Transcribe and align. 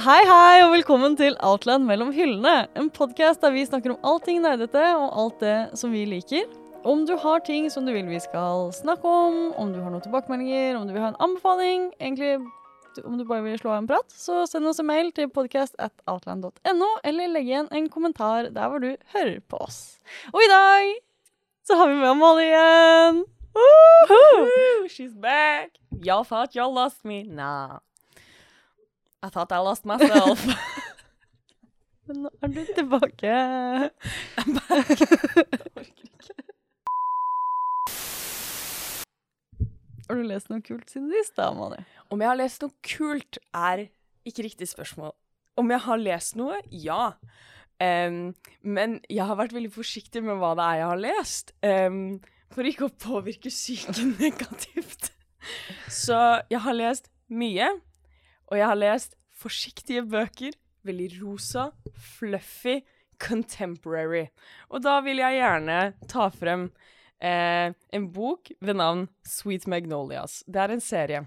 Hei, 0.00 0.22
hei, 0.24 0.62
og 0.64 0.70
velkommen 0.72 1.12
til 1.12 1.34
Outland 1.44 1.84
mellom 1.84 2.08
hyllene. 2.16 2.62
En 2.78 2.86
podkast 2.88 3.42
der 3.44 3.52
vi 3.52 3.66
snakker 3.68 3.92
om 3.92 4.06
allting 4.08 4.38
nerdete 4.40 4.80
og 4.96 5.10
alt 5.20 5.42
det 5.42 5.56
som 5.76 5.92
vi 5.92 6.06
liker. 6.08 6.46
Om 6.88 7.02
du 7.04 7.18
har 7.20 7.42
ting 7.44 7.66
som 7.68 7.84
du 7.84 7.92
vil 7.92 8.08
vi 8.08 8.20
skal 8.24 8.70
snakke 8.72 9.04
om, 9.04 9.36
om 9.60 9.74
du 9.74 9.76
har 9.82 9.92
noen 9.92 10.00
tilbakemeldinger, 10.00 10.78
om 10.78 10.86
du 10.88 10.94
vil 10.94 11.04
ha 11.04 11.10
en 11.10 11.18
anbefaling, 11.20 11.90
egentlig 12.00 12.38
om 13.04 13.18
du 13.20 13.26
bare 13.28 13.44
vil 13.44 13.60
slå 13.60 13.74
av 13.74 13.82
en 13.82 13.90
prat, 13.90 14.08
så 14.08 14.46
send 14.48 14.70
oss 14.70 14.80
en 14.80 14.88
mail 14.88 15.12
til 15.12 15.28
podcast 15.28 15.76
at 15.76 15.92
outland.no, 16.08 16.88
eller 17.04 17.34
legg 17.34 17.52
igjen 17.52 17.68
en 17.68 17.92
kommentar 17.92 18.48
der 18.56 18.72
hvor 18.72 18.80
du 18.80 18.94
hører 19.12 19.36
på 19.52 19.60
oss. 19.66 19.98
Og 20.32 20.40
i 20.40 20.48
dag 20.54 20.96
så 21.68 21.76
har 21.76 21.92
vi 21.92 22.00
med 22.00 22.14
Amalie 22.14 22.48
igjen. 22.48 23.20
Woohoo! 23.52 24.88
She's 24.88 25.12
back. 25.12 25.76
Y'all 26.00 26.24
thought 26.24 26.56
y'all 26.56 26.72
lost 26.72 27.04
me. 27.04 27.22
Nah. 27.28 27.84
I 29.22 29.28
thought 29.28 29.52
I 29.52 29.58
lost 29.58 29.84
myself. 29.84 30.46
Men 32.08 32.22
nå 32.24 32.30
er 32.42 32.52
du 32.54 32.60
tilbake. 32.74 33.32
Har 40.08 40.18
du 40.18 40.24
lest 40.26 40.48
noe 40.50 40.64
kult 40.64 40.88
siden 40.90 41.12
sist, 41.12 41.36
da, 41.36 41.50
Amalie? 41.52 41.84
Om 42.10 42.24
jeg 42.24 42.30
har 42.32 42.40
lest 42.40 42.64
noe 42.64 42.72
kult, 42.82 43.38
er 43.54 43.84
ikke 44.26 44.48
riktig 44.48 44.70
spørsmål. 44.72 45.12
Om 45.60 45.70
jeg 45.70 45.84
har 45.84 46.02
lest 46.02 46.40
noe? 46.40 46.56
Ja. 46.72 47.12
Um, 47.76 48.32
men 48.64 48.98
jeg 49.12 49.28
har 49.28 49.38
vært 49.38 49.54
veldig 49.54 49.70
forsiktig 49.76 50.24
med 50.24 50.40
hva 50.40 50.56
det 50.56 50.64
er 50.64 50.80
jeg 50.80 50.90
har 50.94 51.04
lest, 51.04 51.54
um, 51.62 52.02
for 52.50 52.66
ikke 52.66 52.88
å 52.88 52.96
påvirke 53.04 53.52
psyken 53.52 54.16
negativt. 54.24 55.12
Så 55.92 56.18
jeg 56.50 56.64
har 56.64 56.76
lest 56.76 57.12
mye, 57.30 57.70
og 58.50 58.58
jeg 58.58 58.66
har 58.66 58.80
lest 58.80 59.14
forsiktige 59.40 60.04
bøker. 60.08 60.56
Veldig 60.86 61.10
rosa, 61.20 61.70
fluffy, 62.16 62.80
contemporary. 63.20 64.28
Og 64.72 64.84
da 64.84 64.96
vil 65.04 65.20
jeg 65.20 65.40
gjerne 65.40 65.80
ta 66.08 66.30
frem 66.32 66.70
eh, 67.20 67.72
en 67.92 68.06
bok 68.14 68.52
ved 68.64 68.80
navn 68.80 69.08
Sweet 69.28 69.68
Magnolias. 69.68 70.40
Det 70.48 70.62
er 70.62 70.72
en 70.72 70.84
serie 70.84 71.26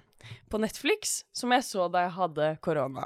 på 0.49 0.61
Netflix 0.61 1.21
som 1.35 1.53
jeg 1.53 1.65
så 1.67 1.89
da 1.91 2.07
jeg 2.07 2.17
hadde 2.17 2.55
korona. 2.65 3.05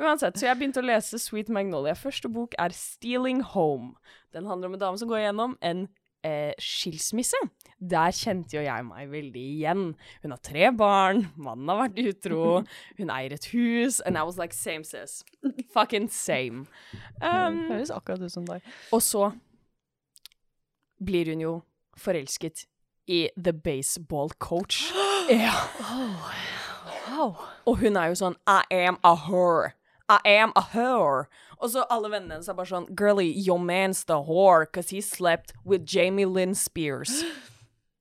Uansett, 0.00 0.38
så 0.38 0.48
jeg 0.48 0.58
begynte 0.58 0.80
å 0.80 0.86
lese 0.86 1.18
Sweet 1.20 1.50
Magnolia. 1.52 1.92
Første 1.98 2.30
bok 2.32 2.54
er 2.60 2.72
Stealing 2.74 3.42
Home. 3.52 3.92
Den 4.32 4.48
handler 4.48 4.70
om 4.70 4.78
en 4.78 4.80
dame 4.80 5.00
som 5.00 5.10
går 5.10 5.26
gjennom 5.26 5.58
en 5.60 5.84
eh, 6.24 6.52
skilsmisse. 6.60 7.38
Der 7.78 8.14
kjente 8.14 8.56
jo 8.56 8.62
jeg 8.64 8.86
meg 8.86 9.10
veldig 9.10 9.42
igjen. 9.56 9.84
Hun 10.22 10.34
har 10.34 10.42
tre 10.42 10.70
barn, 10.76 11.26
mannen 11.36 11.70
har 11.72 11.80
vært 11.84 12.00
utro, 12.02 12.42
hun 12.98 13.12
eier 13.14 13.34
et 13.36 13.48
hus, 13.52 14.00
and 14.06 14.18
I 14.18 14.22
was 14.22 14.38
like 14.38 14.54
same 14.54 14.84
sis. 14.84 15.22
Fucking 15.74 16.08
same. 16.10 16.66
Um, 17.22 17.68
Høres 17.70 17.90
akkurat 17.94 18.22
ut 18.22 18.32
som 18.32 18.46
deg. 18.46 18.64
og 18.92 19.02
så 19.02 19.28
blir 21.02 21.28
hun 21.30 21.40
jo 21.40 21.52
forelsket 21.98 22.64
i 23.06 23.28
the 23.36 23.52
baseball 23.52 24.30
coach. 24.38 24.90
ja. 25.30 25.54
Wow. 27.10 27.36
Og 27.66 27.78
hun 27.78 27.96
er 27.96 28.10
jo 28.10 28.18
sånn 28.18 28.36
I 28.50 28.62
am 28.70 28.98
a 29.06 29.14
her. 29.28 29.74
I 30.10 30.18
am 30.24 30.52
a 30.56 30.62
whore. 30.74 31.28
Og 31.62 31.70
så 31.70 31.84
alle 31.94 32.10
vennene 32.10 32.36
hennes 32.36 32.50
er 32.50 32.58
bare 32.58 32.70
sånn 32.72 32.88
Girlie, 32.98 33.30
your 33.30 33.60
man's 33.62 34.02
the 34.08 34.18
whore 34.26 34.66
because 34.66 34.90
he 34.90 35.00
slept 35.00 35.54
with 35.64 35.86
Jamie 35.86 36.26
Lynn 36.26 36.54
Spears 36.58 37.22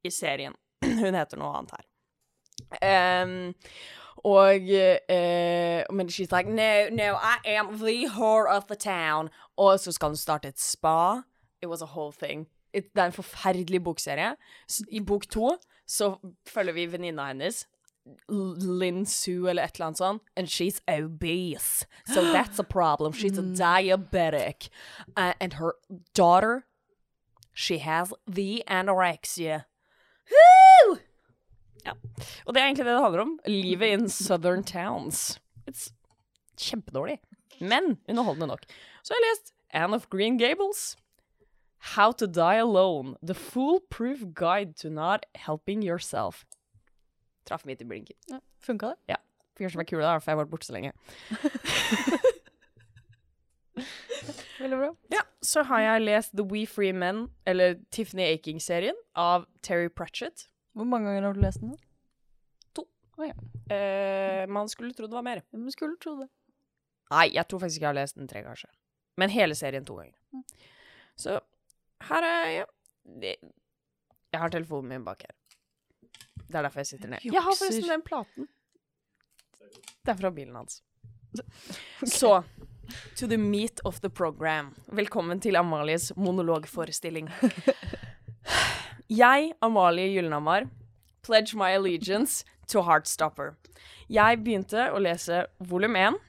i 0.04 0.09
serien. 0.09 0.58
Hun 0.86 1.14
heter 1.14 1.38
noe 1.38 1.54
annet 1.59 1.76
her. 1.78 1.88
Um, 2.82 3.54
og 4.23 4.70
uh, 4.70 5.84
Men 5.94 6.09
she's 6.09 6.32
like 6.32 6.48
No, 6.48 6.89
no, 6.89 7.16
I 7.16 7.38
am 7.45 7.78
the 7.78 8.08
whore 8.09 8.50
of 8.50 8.67
the 8.67 8.76
town. 8.76 9.30
Og 9.58 9.80
så 9.80 9.92
skal 9.92 10.08
hun 10.08 10.17
starte 10.17 10.48
et 10.48 10.60
spa. 10.60 11.21
It 11.61 11.70
was 11.70 11.82
a 11.82 11.94
whole 11.94 12.14
thing. 12.14 12.48
It, 12.73 12.89
det 12.95 13.02
er 13.02 13.05
en 13.05 13.14
forferdelig 13.14 13.83
bokserie. 13.83 14.36
I 14.92 15.00
bok 15.00 15.30
to 15.30 15.58
så 15.88 16.16
følger 16.48 16.73
vi 16.73 16.86
venninna 16.92 17.27
hennes. 17.27 17.67
Lin 18.28 19.06
Su 19.06 19.48
eller 19.48 19.64
et 19.64 19.76
eller 19.76 19.86
annet 19.86 19.98
sånt. 19.98 20.22
And 20.36 20.50
she's 20.50 20.82
obese. 20.88 21.86
So 22.06 22.32
that's 22.32 22.60
a 22.60 22.64
problem. 22.64 23.14
She's 23.14 23.38
a 23.38 23.42
diabetic. 23.64 24.70
Uh, 25.16 25.34
and 25.39 25.54
her 25.54 25.76
daughter, 26.14 26.66
she 27.54 27.80
has 27.80 28.14
the 28.28 28.64
anorexia. 28.67 29.66
Woo! 30.32 31.00
Ja. 31.86 31.94
Og 32.45 32.54
det 32.54 32.62
er 32.62 32.66
egentlig 32.66 32.86
det 32.86 32.94
det 32.94 33.04
handler 33.04 33.22
om. 33.22 33.39
Livet 33.45 33.94
in 34.00 34.10
southern 34.10 34.64
towns. 34.64 35.39
It's 35.70 35.92
kjempedårlig. 36.58 37.20
Men 37.60 37.98
underholdende 38.10 38.48
nok. 38.48 38.66
Så 39.04 39.14
jeg 39.14 39.18
har 39.18 39.26
jeg 39.26 39.36
lest 39.36 39.54
Anne 39.73 39.95
of 39.95 40.10
Green 40.10 40.38
Gables. 40.38 40.95
How 41.95 42.12
to 42.12 42.28
Die 42.28 42.60
Alone. 42.60 43.16
The 43.23 43.33
Foolproof 43.33 44.33
Guide 44.36 44.73
to 44.82 44.89
Not 44.89 45.26
Helping 45.36 45.83
Yourself. 45.83 46.45
Traff 47.47 47.65
midt 47.65 47.81
i 47.81 47.87
blinken. 47.89 48.41
Funka 48.63 48.93
det? 48.93 49.15
Ja. 49.15 49.19
Fikk 49.57 49.73
som 49.73 49.83
er 49.83 49.89
kule, 49.89 50.03
da, 50.05 50.17
for 50.19 50.31
jeg 50.31 50.37
har 50.37 50.43
vært 50.43 50.53
borte 50.53 50.67
så 50.69 50.75
lenge. 50.75 50.91
Veldig 54.61 54.77
bra. 54.77 54.89
Ja, 55.13 55.23
så 55.41 55.63
har 55.67 55.81
jeg 55.81 56.03
lest 56.05 56.35
The 56.37 56.45
We 56.45 56.65
Free 56.69 56.93
Men, 56.93 57.25
eller 57.49 57.79
Tiffany 57.91 58.27
Aking-serien, 58.29 58.97
av 59.17 59.47
Terry 59.65 59.89
Pratchett. 59.89 60.47
Hvor 60.77 60.87
mange 60.87 61.09
ganger 61.09 61.27
har 61.27 61.33
du 61.35 61.41
lest 61.43 61.61
den? 61.63 61.73
da? 61.75 61.77
Eh, 63.71 64.47
man 64.49 64.69
skulle 64.69 64.93
tro 64.93 65.08
det 65.08 65.13
var 65.13 65.21
mer. 65.21 65.41
Man 65.52 65.71
skulle 65.71 65.97
tro 66.02 66.15
det. 66.21 66.27
Nei, 67.11 67.27
jeg 67.35 67.47
tror 67.47 67.59
faktisk 67.59 67.77
ikke 67.79 67.85
jeg 67.85 67.93
har 67.93 67.99
lest 67.99 68.17
den 68.17 68.27
tre, 68.31 68.41
kanskje. 68.45 68.69
Men 69.19 69.29
hele 69.29 69.55
serien 69.55 69.85
to 69.85 69.97
ganger. 69.99 70.15
Så 71.19 71.39
her 72.08 72.25
er 72.27 72.49
jeg. 72.55 72.65
Jeg 74.31 74.39
har 74.39 74.49
telefonen 74.49 74.89
min 74.89 75.05
bak 75.05 75.21
her. 75.27 75.35
Det 76.52 76.60
er 76.60 76.67
derfor 76.67 76.84
jeg 76.84 76.88
sitter 76.88 77.14
ned. 77.14 77.23
Jeg 77.23 77.44
har 77.44 77.56
forresten 77.56 77.88
den 77.88 78.02
platen. 78.04 78.48
Det 80.02 80.12
er 80.12 80.17
fra 80.20 80.32
bilen 80.36 80.56
hans. 80.60 80.82
Så 82.20 82.42
To 83.16 83.28
the 83.28 83.38
meat 83.38 83.80
of 83.86 84.02
the 84.02 84.10
program. 84.10 84.73
Velkommen 84.92 85.39
til 85.39 85.56
Amalies 85.56 86.12
monologforestilling. 86.17 87.30
Jeg, 89.22 89.54
Amalie 89.62 90.10
Gyllenhammar, 90.12 90.67
pledge 91.23 91.56
my 91.56 91.72
allegiance 91.72 92.44
to 92.68 92.82
Heartstopper. 92.82 93.54
Jeg 94.10 94.42
begynte 94.44 94.89
å 94.92 95.00
lese 95.00 95.45
volum 95.70 95.95
1. 95.95 96.20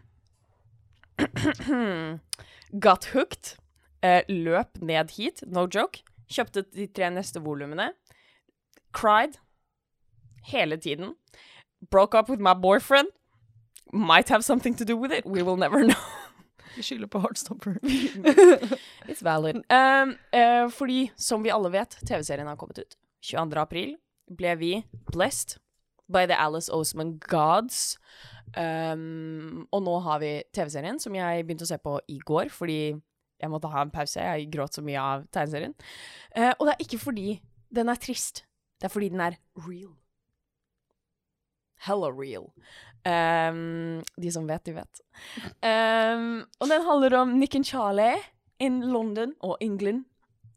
Got 2.87 3.11
hooked. 3.15 3.57
Eh, 4.03 4.23
løp 4.29 4.79
ned 4.83 5.11
hit, 5.17 5.43
no 5.47 5.67
joke. 5.67 6.03
Kjøpte 6.31 6.65
de 6.75 6.87
tre 6.87 7.11
neste 7.11 7.43
volumene. 7.43 7.93
Cried. 8.95 9.39
Hele 10.45 10.77
tiden. 10.77 11.15
Broke 11.91 12.19
up 12.19 12.29
with 12.31 12.41
my 12.41 12.55
boyfriend. 12.55 13.09
Might 13.93 14.29
have 14.29 14.43
something 14.45 14.75
to 14.77 14.85
do 14.85 14.97
with 14.97 15.13
it. 15.13 15.27
We 15.27 15.43
will 15.43 15.57
never 15.57 15.83
know. 15.89 16.03
Vi 16.77 16.83
skylder 16.83 17.07
på 17.07 17.19
Heartstopper. 17.19 17.75
It's 19.11 19.23
valid. 19.23 19.57
Um, 19.71 20.17
uh, 20.33 20.71
fordi, 20.71 21.11
som 21.17 21.43
vi 21.45 21.51
alle 21.51 21.73
vet, 21.73 21.99
TV-serien 22.07 22.47
har 22.47 22.57
kommet 22.57 22.79
ut. 22.79 22.97
22. 23.23 23.61
april 23.61 23.97
ble 24.37 24.55
vi 24.59 24.71
blessed 25.13 25.59
by 26.13 26.27
the 26.27 26.39
Alice 26.39 26.73
Oseman 26.73 27.19
gods. 27.19 27.99
Um, 28.57 29.67
og 29.73 29.83
nå 29.83 29.99
har 30.05 30.19
vi 30.19 30.33
TV-serien, 30.55 31.01
som 31.01 31.15
jeg 31.15 31.45
begynte 31.47 31.67
å 31.67 31.71
se 31.71 31.79
på 31.79 31.99
i 32.09 32.19
går, 32.25 32.51
fordi 32.53 32.81
jeg 33.43 33.51
måtte 33.51 33.71
ha 33.73 33.83
en 33.85 33.93
pause. 33.93 34.21
Jeg 34.21 34.51
gråt 34.53 34.77
så 34.79 34.85
mye 34.85 35.01
av 35.01 35.27
tegneserien. 35.35 35.75
Uh, 36.37 36.53
og 36.59 36.69
det 36.69 36.75
er 36.75 36.87
ikke 36.87 37.03
fordi 37.03 37.41
den 37.75 37.93
er 37.93 38.01
trist. 38.01 38.45
Det 38.81 38.89
er 38.89 38.93
fordi 38.93 39.13
den 39.13 39.21
er 39.25 39.39
real. 39.67 39.93
Hella 41.83 42.13
real. 42.15 42.51
Um, 43.03 44.03
de 44.17 44.31
som 44.31 44.47
vet, 44.47 44.63
de 44.65 44.77
vet. 44.77 45.03
Um, 45.67 46.45
og 46.61 46.71
den 46.71 46.85
handler 46.87 47.17
om 47.19 47.35
Nick 47.39 47.57
and 47.59 47.67
Charlie 47.67 48.21
in 48.63 48.81
London 48.93 49.35
og 49.43 49.57
England 49.61 50.05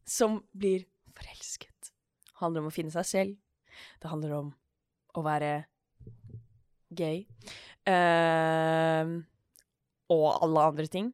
som 0.05 0.43
blir 0.53 0.85
forelsket. 1.17 1.89
Det 2.29 2.37
handler 2.41 2.61
om 2.61 2.69
å 2.69 2.75
finne 2.75 2.93
seg 2.93 3.07
selv. 3.09 3.35
Det 4.01 4.11
handler 4.11 4.35
om 4.37 4.51
å 5.17 5.23
være 5.25 5.65
gay. 6.95 7.25
Um, 7.89 9.23
og 10.13 10.27
alle 10.45 10.67
andre 10.69 10.87
ting. 10.91 11.13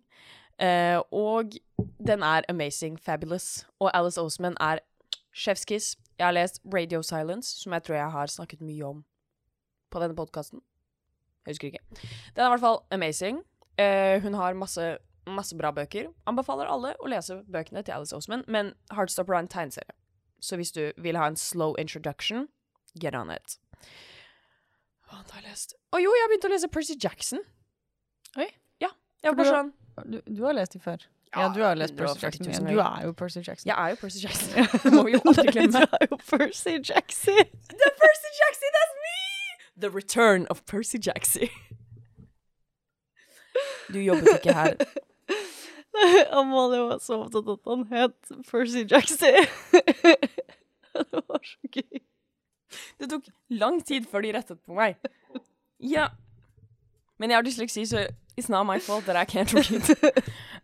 Uh, 0.62 1.00
og 1.16 1.56
den 2.04 2.24
er 2.28 2.46
amazing, 2.50 3.00
fabulous. 3.00 3.64
Og 3.80 3.90
Alice 3.94 4.22
Oseman 4.22 4.60
er 4.60 4.84
chefskiss. 5.32 5.96
Jeg 6.20 6.28
har 6.28 6.36
lest 6.36 6.60
Radio 6.74 7.02
Silence, 7.02 7.56
som 7.64 7.74
jeg 7.74 7.88
tror 7.88 7.98
jeg 7.98 8.12
har 8.12 8.36
snakket 8.36 8.62
mye 8.62 8.92
om 8.92 9.06
på 9.92 10.02
denne 10.04 10.18
podkasten. 10.18 10.64
Jeg 11.46 11.56
husker 11.56 11.72
ikke. 11.72 12.02
Den 12.36 12.44
er 12.44 12.50
i 12.50 12.54
hvert 12.54 12.64
fall 12.64 12.82
amazing. 12.94 13.42
Uh, 13.80 14.22
hun 14.24 14.38
har 14.38 14.58
masse, 14.58 14.86
masse 15.30 15.58
bra 15.58 15.72
bøker. 15.76 16.12
Anbefaler 16.30 16.70
alle 16.70 16.94
å 17.02 17.10
lese 17.12 17.42
bøkene 17.52 17.84
til 17.86 17.98
Alice 17.98 18.16
Oseman, 18.16 18.46
men 18.48 18.74
Heartstopper 18.94 19.38
er 19.38 19.46
en 19.46 19.52
tegneserie. 19.52 19.98
Så 20.42 20.58
hvis 20.58 20.74
du 20.74 20.84
vil 21.02 21.18
ha 21.18 21.28
en 21.30 21.38
slow 21.38 21.76
introduction, 21.82 22.48
get 23.00 23.16
on 23.18 23.32
it. 23.34 23.58
Hva 25.06 25.20
annet 25.20 25.34
har 25.36 25.44
jeg 25.44 25.52
lest? 25.52 25.76
Å 25.94 26.02
jo, 26.02 26.14
jeg 26.16 26.26
har 26.26 26.32
begynt 26.32 26.48
å 26.50 26.54
lese 26.54 26.70
Percy 26.72 26.98
Jackson. 26.98 27.44
Oi. 28.40 28.48
Ja. 28.82 28.90
Jeg 29.22 29.34
var 29.34 29.42
bare 29.42 29.58
sånn 29.58 29.74
Du, 30.08 30.22
du 30.26 30.40
har 30.46 30.56
lest 30.56 30.78
dem 30.78 30.82
før? 30.84 31.04
Ja, 31.36 31.48
du 31.56 31.62
har 31.64 31.76
lest 31.80 31.96
Percy 31.96 32.20
140 32.26 32.46
Jackson. 32.48 32.66
000 32.66 32.74
du 32.76 32.80
er 32.84 33.06
jo 33.06 33.12
Percy 33.14 33.40
Jackson. 33.48 33.68
Jeg 33.70 33.78
er 33.86 33.90
jo 33.90 33.96
Percy 34.02 34.24
Jackson. 34.24 34.50
Det 34.84 34.94
må 34.94 35.04
vi 35.08 35.14
jo 35.16 35.22
aldri 35.26 35.52
glemme. 35.56 35.80
du 35.80 35.96
er 36.00 36.08
jo 36.12 36.18
Percy 36.32 36.74
Jackson. 36.90 37.44
The 37.84 37.92
Percy 38.02 38.32
Jackson, 38.42 38.76
that's 38.78 38.98
me! 39.06 39.22
The 39.82 39.90
return 39.96 40.48
of 40.50 40.66
Percy 40.66 41.00
Jackson. 41.08 41.48
Du 43.94 44.00
jobbet 44.00 44.28
ikke 44.40 44.54
her. 44.54 44.76
Amalie 46.40 46.84
var 46.88 47.00
så 47.04 47.18
opptatt 47.26 47.48
av 47.48 47.58
at 47.58 47.72
han 47.72 47.82
het 47.92 48.32
Percy 48.50 48.84
Jackson. 48.92 49.48
det 49.72 51.24
var 51.28 51.44
så 51.44 51.72
gøy. 51.76 52.04
Det 53.00 53.10
tok 53.12 53.28
lang 53.52 53.82
tid 53.88 54.06
før 54.12 54.24
de 54.24 54.32
rettet 54.36 54.60
på 54.68 54.76
meg. 54.78 55.00
Ja. 55.84 56.10
Men 57.22 57.30
jeg 57.30 57.38
har 57.38 57.46
dysleksi, 57.46 57.86
så 57.86 58.08
it's 58.40 58.50
not 58.50 58.66
my 58.66 58.80
fault 58.82 59.06
that 59.06 59.16
I 59.16 59.26
can't 59.30 59.54
read. 59.54 59.86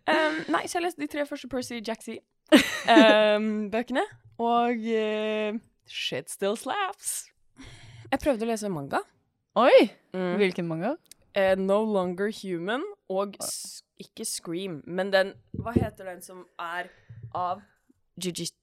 Um, 0.07 0.37
nei, 0.47 0.63
så 0.71 0.77
jeg 0.77 0.85
leste 0.85 1.01
de 1.01 1.07
tre 1.11 1.25
første 1.27 1.49
Percy 1.51 1.81
Jackson-bøkene. 1.83 4.03
og 4.39 4.77
uh, 4.79 5.59
shit 5.85 6.31
still 6.31 6.55
slaps. 6.55 7.27
Jeg 8.11 8.19
prøvde 8.23 8.45
å 8.45 8.47
lese 8.47 8.69
manga. 8.71 8.99
Oi! 9.59 9.91
Mm. 10.15 10.35
Hvilken 10.39 10.67
manga? 10.69 10.95
Uh, 11.35 11.55
no 11.59 11.83
Longer 11.83 12.31
Human 12.39 12.83
og 13.11 13.35
s 13.43 13.83
ikke 13.99 14.23
Scream, 14.25 14.79
men 14.87 15.11
den 15.11 15.33
Hva 15.59 15.71
heter 15.75 16.05
den 16.13 16.21
som 16.23 16.47
er 16.55 16.87
av 17.35 17.59
Jujitsu 18.15 18.55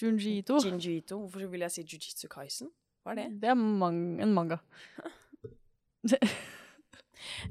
Junji 0.00 0.38
Ito. 0.38 0.62
Jinjito? 0.62 1.18
Hvorfor 1.18 1.50
vil 1.50 1.60
jeg 1.66 1.70
si 1.74 1.82
Jujitsu 1.82 2.28
Kaisen? 2.30 2.70
Hva 3.02 3.10
er 3.12 3.16
det? 3.24 3.28
Det 3.42 3.48
er 3.50 3.58
man 3.58 4.20
en 4.22 4.32
manga. 4.38 4.58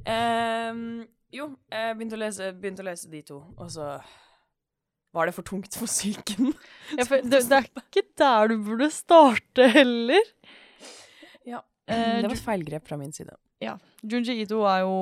Ehm, 0.06 1.06
jo, 1.36 1.50
jeg 1.72 1.96
begynte 1.98 2.16
å, 2.18 2.22
lese, 2.22 2.52
begynte 2.60 2.84
å 2.86 2.88
lese 2.90 3.10
de 3.12 3.22
to, 3.28 3.42
og 3.58 3.72
så 3.74 3.90
var 5.16 5.30
det 5.30 5.36
for 5.38 5.48
tungt 5.48 5.76
for 5.80 5.88
psyken. 5.88 6.52
Ja, 6.98 7.06
for 7.08 7.22
det, 7.24 7.42
det 7.50 7.58
er 7.62 7.70
ikke 7.82 8.04
der 8.20 8.52
du 8.52 8.58
burde 8.68 8.90
starte 8.92 9.70
heller. 9.72 10.22
Ja. 11.48 11.62
Eh, 11.88 12.22
det 12.22 12.28
var 12.32 12.36
et 12.36 12.44
feilgrep 12.44 12.88
fra 12.90 12.98
min 13.00 13.14
side. 13.16 13.36
Ja. 13.64 13.78
Junji 14.04 14.34
Ito 14.44 14.60
er 14.68 14.82
jo 14.84 14.96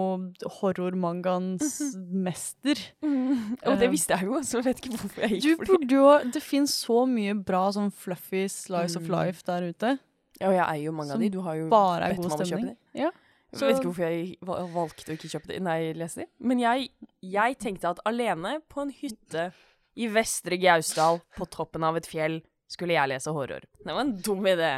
horrormangaens 0.59 1.79
mester. 1.97 2.77
Og 3.67 3.79
det 3.81 3.89
visste 3.91 4.13
jeg 4.17 4.29
jo, 4.29 4.37
så 4.45 4.59
jeg 4.61 4.67
vet 4.69 4.81
ikke 4.83 4.99
hvorfor 5.01 5.25
jeg 5.25 5.41
Du 5.41 5.47
gikk 5.49 5.63
for 5.65 5.81
det. 5.81 5.89
jo 5.97 6.05
Det 6.35 6.43
fins 6.45 6.75
så 6.85 6.99
mye 7.09 7.33
bra 7.45 7.63
sånn 7.75 7.89
fluffy 7.91 8.45
slice 8.51 8.95
of 8.99 9.07
Mm. 9.07 9.11
life 9.15 9.43
der 9.49 9.65
ute. 9.73 9.95
Ja, 10.39 10.49
og 10.49 10.55
jeg 10.55 10.63
eier 10.65 10.83
jo 10.85 10.93
mange 10.95 11.13
av 11.15 11.19
de. 11.21 11.29
Du 11.33 11.41
har 11.45 11.55
jo 11.57 11.67
bedt 11.69 12.05
meg 12.05 12.19
om 12.19 12.25
å 12.37 12.45
kjøpe 12.47 12.69
de. 12.69 12.75
Ja. 13.01 13.09
Jeg 13.53 13.69
vet 13.69 13.77
ikke 13.79 13.89
hvorfor 13.91 14.07
jeg 14.09 14.73
valgte 14.73 15.11
å 15.11 15.15
ikke 15.17 15.29
kjøpe 15.29 15.50
det. 15.51 15.59
Nei, 15.61 15.77
lese 15.97 16.23
det. 16.23 16.27
Men 16.41 16.59
jeg, 16.63 16.88
jeg 17.21 17.57
tenkte 17.61 17.91
at 17.94 18.01
alene 18.09 18.55
på 18.71 18.81
en 18.81 18.94
hytte 18.97 19.51
i 19.94 20.07
Vestre 20.09 20.57
Gausdal, 20.57 21.19
på 21.38 21.45
toppen 21.53 21.83
av 21.85 22.00
et 22.00 22.07
fjell, 22.09 22.39
skulle 22.71 22.95
jeg 22.95 23.11
lese 23.11 23.29
horror. 23.35 23.61
Det 23.77 23.94
var 23.94 24.01
en 24.01 24.15
dum 24.25 24.41
idé. 24.50 24.71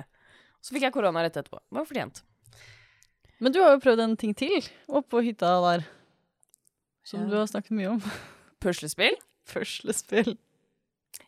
Så 0.59 0.75
fikk 0.75 0.83
jeg 0.89 0.95
korona 0.97 1.23
rett 1.23 1.37
etterpå. 1.39 1.61
Det 1.63 1.77
var 1.79 1.87
fortjent. 1.87 2.23
Men 3.39 3.51
du 3.55 3.61
har 3.63 3.75
jo 3.75 3.81
prøvd 3.83 4.01
en 4.03 4.17
ting 4.19 4.33
til 4.35 4.67
oppå 4.91 5.21
hytta 5.23 5.53
der. 5.63 5.85
Som 7.05 7.23
Ja. 7.23 7.29
du 7.29 7.35
har 7.37 7.47
snakket 7.47 7.71
mye 7.77 7.93
om. 7.95 8.01
Puslespill. 8.63 9.15
Puslespill. 9.47 10.35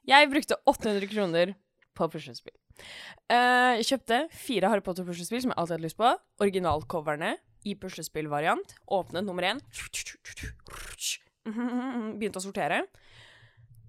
Jeg 0.08 0.30
brukte 0.32 0.58
800 0.68 1.08
kroner 1.12 1.56
på 1.96 2.08
puslespill. 2.12 2.56
Eh, 3.28 3.74
jeg 3.80 3.88
kjøpte 3.92 4.22
fire 4.38 4.72
Harry 4.72 4.84
Potter-puslespill 4.86 5.44
som 5.44 5.52
jeg 5.54 5.60
alltid 5.60 5.76
hadde 5.78 5.88
lyst 5.88 6.00
på. 6.00 6.12
Originalcoverne 6.44 7.36
i 7.68 7.76
puslespillvariant. 7.80 8.76
Åpnet 8.98 9.28
nummer 9.28 9.44
én. 9.50 9.62
Begynte 12.18 12.40
å 12.42 12.46
sortere. 12.46 12.84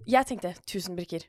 Jeg 0.09 0.27
tenkte 0.27 0.55
1000 0.65 0.95
brikker. 0.97 1.27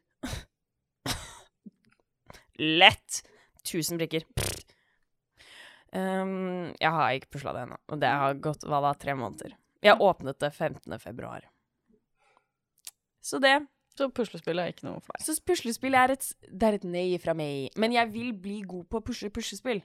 Lett! 2.61 3.23
1000 3.65 4.01
brikker. 4.01 4.25
Um, 5.91 6.71
jeg 6.79 6.91
har 6.95 7.17
ikke 7.17 7.33
pusla 7.35 7.53
det 7.57 7.65
ennå, 7.65 7.77
og 7.91 7.99
det 7.99 8.11
har 8.23 8.37
gått 8.43 8.63
hva 8.69 8.79
da, 8.85 8.93
tre 8.95 9.17
måneder. 9.19 9.57
Jeg 9.83 9.99
åpnet 9.99 10.39
det 10.43 10.53
15. 10.53 10.99
februar. 11.03 11.49
Så 13.25 13.41
det 13.43 13.57
Så 13.99 14.09
puslespill 14.15 14.61
er 14.63 14.73
ikke 14.73 14.87
noe 14.87 15.01
for 15.03 15.17
deg. 15.17 15.25
så 15.27 15.35
puslespill 15.45 15.97
er 15.99 16.15
et, 16.15 16.27
det 16.49 16.69
er 16.69 16.77
et 16.79 16.85
nei 16.89 17.07
fra 17.21 17.35
meg. 17.37 17.73
Men 17.81 17.93
jeg 17.93 18.13
vil 18.13 18.31
bli 18.33 18.61
god 18.69 18.87
på 18.93 19.01
pusle 19.11 19.31
puslespill. 19.35 19.83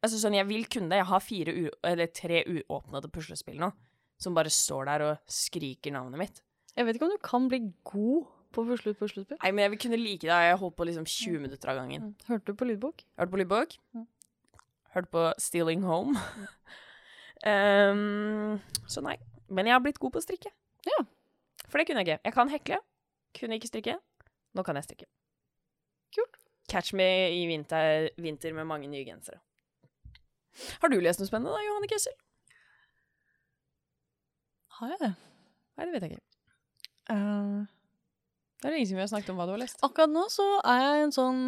Altså 0.00 0.20
sånn, 0.20 0.36
Jeg 0.38 0.48
vil 0.48 0.64
kunne 0.70 0.88
det. 0.92 1.00
Jeg 1.02 1.08
har 1.10 1.20
fire 1.20 1.54
eller 1.84 2.06
tre 2.16 2.44
uåpnede 2.48 3.10
puslespill 3.12 3.58
nå. 3.60 3.70
Som 4.20 4.36
bare 4.36 4.52
står 4.52 4.84
der 4.88 5.04
og 5.08 5.32
skriker 5.32 5.92
navnet 5.96 6.20
mitt. 6.20 6.42
Jeg 6.76 6.86
vet 6.86 6.96
ikke 6.96 7.08
om 7.08 7.12
du 7.16 7.22
kan 7.24 7.48
bli 7.50 7.60
god 7.88 8.28
på 8.54 8.64
pusle 8.68 8.94
puslespill. 8.94 9.38
Nei, 9.42 9.50
men 9.52 9.64
jeg 9.64 9.72
vil 9.74 9.82
kunne 9.84 10.00
like 10.00 10.26
det. 10.26 10.38
Jeg 10.46 10.60
holdt 10.60 10.76
på 10.76 10.86
liksom 10.88 11.06
20 11.06 11.44
minutter 11.44 11.72
av 11.72 11.80
gangen. 11.80 12.14
Hørte 12.28 12.52
du 12.52 12.58
på 12.58 12.68
lydbok? 12.68 13.04
Hørte 13.18 13.34
på 13.34 13.40
lydbok. 13.42 13.76
Mm. 13.96 14.06
Hørt 14.94 15.08
på 15.12 15.26
Stealing 15.38 15.84
Home. 15.86 16.18
um, 17.46 18.60
så 18.92 19.02
nei. 19.04 19.16
Men 19.48 19.66
jeg 19.66 19.74
har 19.76 19.82
blitt 19.84 20.00
god 20.02 20.14
på 20.14 20.22
å 20.22 20.24
strikke. 20.24 20.52
Ja. 20.86 21.02
For 21.68 21.78
det 21.78 21.86
kunne 21.88 22.02
jeg 22.02 22.08
ikke. 22.08 22.24
Jeg 22.26 22.34
kan 22.36 22.50
hekle. 22.52 22.80
Kunne 23.38 23.56
ikke 23.58 23.70
strikke. 23.70 23.96
Nå 24.56 24.64
kan 24.66 24.78
jeg 24.78 24.88
strikke. 24.88 25.06
Kult. 26.16 26.38
Catch 26.70 26.94
me 26.94 27.06
i 27.34 27.44
vinter, 27.50 28.08
vinter 28.18 28.54
med 28.54 28.66
mange 28.66 28.88
nye 28.90 29.04
gensere. 29.06 29.40
Har 30.82 30.90
du 30.90 30.98
lest 31.00 31.20
noe 31.22 31.28
spennende 31.30 31.54
da, 31.54 31.62
Johanne 31.64 31.88
Kessel? 31.90 32.14
Har 34.80 34.94
jeg 34.94 35.00
det? 35.02 35.10
Nei, 35.76 35.86
det 35.86 35.92
vet 35.94 36.06
jeg 36.06 36.16
ikke. 36.16 36.26
Uh, 37.10 37.66
Det 38.60 38.68
er 38.68 38.74
lenge 38.74 38.86
siden 38.86 39.00
vi 39.00 39.04
har 39.04 39.10
snakket 39.12 39.32
om 39.32 39.38
hva 39.40 39.46
du 39.48 39.54
har 39.54 39.62
lest. 39.62 39.80
akkurat 39.86 40.12
nå 40.12 40.26
så 40.30 40.46
er 40.68 40.80
jeg 40.84 40.98
i 41.00 41.04
en 41.06 41.14
sånn 41.16 41.40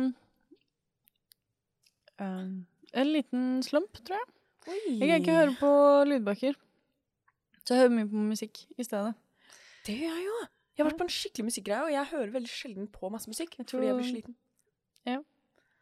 uh, 2.22 2.46
En 3.02 3.12
liten 3.12 3.44
slump, 3.66 4.00
tror 4.04 4.18
jeg. 4.20 4.28
Jeg 4.66 5.08
kan 5.08 5.20
ikke 5.20 5.36
høre 5.38 5.54
på 5.58 5.70
lydbøker. 6.08 6.58
Så 7.62 7.74
jeg 7.74 7.82
hører 7.84 7.94
mye 7.96 8.10
på 8.10 8.24
musikk 8.30 8.60
i 8.78 8.84
stedet. 8.86 9.14
Det 9.86 9.96
gjør 9.98 10.12
jeg 10.18 10.26
jo. 10.28 10.40
Jeg 10.76 10.84
har 10.84 10.88
vært 10.90 10.98
på 11.02 11.04
en 11.04 11.12
skikkelig 11.12 11.44
musikkgreie, 11.50 11.82
og 11.84 11.92
jeg 11.92 12.10
hører 12.12 12.30
veldig 12.32 12.48
sjelden 12.50 12.86
på 12.92 13.10
masse 13.12 13.28
musikk. 13.28 13.58
Jeg 13.58 13.66
Fordi 13.68 13.86
jeg 13.90 13.96
blir 13.98 14.08
sliten. 14.08 14.34
Ja. 15.04 15.18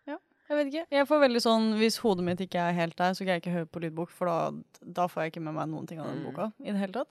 ja. 0.08 0.16
Jeg 0.48 0.56
vet 0.58 0.70
ikke. 0.72 0.87
Jeg 0.96 1.06
får 1.06 1.20
veldig 1.26 1.42
sånn, 1.44 1.69
Hvis 1.78 1.98
hodet 2.02 2.25
mitt 2.26 2.40
ikke 2.42 2.58
er 2.58 2.72
helt 2.75 2.96
der, 2.98 3.14
så 3.14 3.22
kan 3.22 3.37
jeg 3.37 3.42
ikke 3.44 3.54
høre 3.54 3.69
på 3.70 3.82
lydbok, 3.84 4.11
for 4.11 4.26
da, 4.26 4.82
da 4.82 5.06
får 5.06 5.23
jeg 5.23 5.32
ikke 5.35 5.44
med 5.47 5.54
meg 5.61 5.70
noen 5.70 5.87
ting 5.87 6.00
av 6.02 6.11
den 6.11 6.18
Mm. 6.25 6.26
boka. 6.32 6.52
i 6.59 6.73
det 6.73 6.80
hele 6.80 6.92
tatt. 6.92 7.09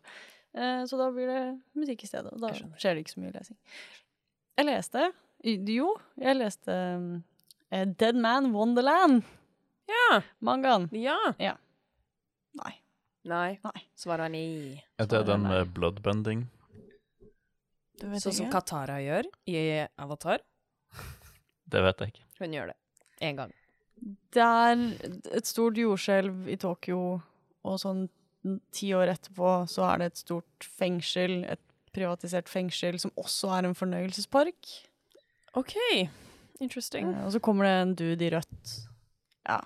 Eh, 0.53 0.83
så 0.89 0.98
da 0.98 1.09
blir 1.13 1.27
det 1.29 1.62
musikk 1.77 2.03
i 2.03 2.07
stedet. 2.09 2.33
Og 2.33 2.41
da 2.41 2.51
skjer 2.51 2.95
det 2.98 3.05
ikke 3.05 3.15
så 3.15 3.21
mye 3.24 3.31
lesing. 3.38 3.57
Jeg 4.57 4.65
leste 4.65 5.13
Jo, 5.45 5.95
jeg 6.19 6.36
leste 6.36 6.75
eh, 7.71 7.86
Dead 7.86 8.15
Man 8.15 8.51
Wonderland. 8.51 9.24
Ja. 9.88 10.21
Mangaen. 10.41 10.89
Ja. 10.91 11.15
Nei. 11.39 12.74
Nei. 13.24 13.59
Nei. 13.63 13.81
Svaret 13.95 14.25
er 14.25 14.29
nei. 14.29 14.83
Er 15.00 15.05
det 15.05 15.25
den 15.27 15.43
med 15.48 15.71
bloodbending? 15.74 16.50
Sånn 18.00 18.36
som. 18.36 18.51
Katara 18.53 19.00
gjør 19.03 19.27
i 19.50 19.60
Avatar. 20.00 20.44
Det 21.70 21.82
vet 21.86 22.03
jeg 22.03 22.13
ikke. 22.13 22.27
Hun 22.39 22.56
gjør 22.56 22.72
det. 22.72 22.77
Én 23.25 23.39
gang. 23.39 23.56
Det 24.34 24.46
er 24.46 24.84
et 25.36 25.50
stort 25.50 25.77
jordskjelv 25.77 26.48
i 26.50 26.56
Tokyo, 26.60 27.00
og 27.68 27.82
sånn 27.82 28.06
ti 28.72 28.94
år 28.96 29.12
etterpå 29.12 29.50
så 29.70 29.84
er 29.89 30.00
det 30.00 30.12
et 30.13 30.22
stort 30.22 30.70
fengsel, 30.79 31.41
et 31.44 31.62
privatisert 31.96 32.50
fengsel, 32.50 33.00
som 33.01 33.12
også 33.20 33.51
er 33.58 33.68
en 33.68 33.75
fornøyelsespark. 33.75 34.72
OK. 35.60 35.75
Interesting. 36.63 37.12
Eh, 37.12 37.25
og 37.25 37.34
så 37.36 37.44
kommer 37.44 37.68
det 37.68 37.75
en 37.82 37.94
dude 38.00 38.25
i 38.25 38.32
rødt. 38.32 38.74
Ja, 39.50 39.60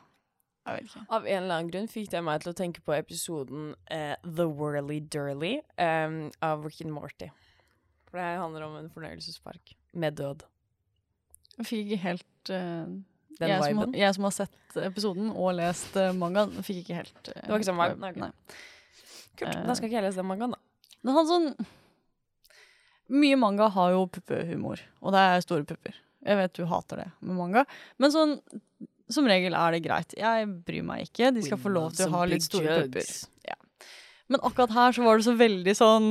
jeg 0.63 0.75
vet 0.75 0.89
ikke. 0.89 1.05
Av 1.09 1.25
en 1.27 1.43
eller 1.43 1.55
annen 1.57 1.71
grunn 1.73 1.89
fikk 1.91 2.11
det 2.13 2.23
meg 2.23 2.43
til 2.43 2.53
å 2.53 2.57
tenke 2.57 2.83
på 2.85 2.95
episoden 2.95 3.73
uh, 3.91 4.15
The 4.23 4.47
Whirly 4.47 5.01
Durly 5.11 5.57
um, 5.77 6.29
av 6.45 6.63
Rick 6.65 6.81
and 6.85 6.95
Morty. 6.95 7.29
For 8.13 8.21
det 8.21 8.25
handler 8.37 8.67
om 8.67 8.75
en 8.77 8.91
fornøyelsespark 8.93 9.71
med 9.97 10.19
død. 10.19 10.43
Jeg 11.57 11.65
fikk 11.65 11.79
ikke 11.87 12.01
helt 12.03 12.51
uh, 12.53 12.91
Den 13.39 13.49
jeg, 13.49 13.63
som, 13.63 13.95
jeg 13.97 14.15
som 14.17 14.27
har 14.27 14.33
sett 14.35 14.75
episoden 14.85 15.31
og 15.31 15.55
lest 15.57 15.97
uh, 15.97 16.11
mangaen, 16.13 16.53
fikk 16.61 16.83
ikke 16.83 16.99
helt 16.99 17.31
uh, 17.31 17.39
Det 17.39 17.49
var 17.49 17.57
ikke 17.57 17.69
sånn 17.71 17.79
vibe? 17.79 17.97
Nei. 18.03 18.11
Nei. 18.21 18.29
Kult. 19.33 19.63
Da 19.65 19.73
skal 19.73 19.89
ikke 19.89 19.97
jeg 19.97 20.05
lese 20.05 20.21
den 20.21 20.29
mangaen, 20.29 20.53
da. 20.53 20.93
Men 21.01 21.17
han 21.17 21.29
sånn 21.31 21.49
Mye 23.17 23.37
manga 23.41 23.71
har 23.73 23.95
jo 23.95 24.05
puppehumor, 24.13 24.85
og 25.01 25.13
det 25.13 25.23
er 25.31 25.41
store 25.43 25.65
pupper. 25.67 25.97
Jeg 26.23 26.37
vet 26.39 26.53
du 26.55 26.63
hater 26.69 27.01
det 27.01 27.09
med 27.19 27.35
manga, 27.35 27.65
men 28.01 28.13
sånn 28.13 28.37
som 29.11 29.25
regel 29.27 29.57
er 29.57 29.75
det 29.75 29.81
greit. 29.83 30.13
Jeg 30.17 30.47
bryr 30.65 30.85
meg 30.85 31.09
ikke. 31.09 31.33
De 31.35 31.43
skal 31.45 31.59
få 31.59 31.73
lov 31.73 31.97
til 31.97 32.07
å 32.07 32.13
ha 32.13 32.23
litt 32.29 32.45
store 32.45 32.77
pupper. 32.85 33.09
Ja. 33.49 33.57
Men 34.31 34.45
akkurat 34.45 34.73
her 34.77 34.95
så 34.95 35.03
var 35.05 35.19
det 35.19 35.27
så 35.27 35.35
veldig 35.37 35.75
sånn 35.77 36.07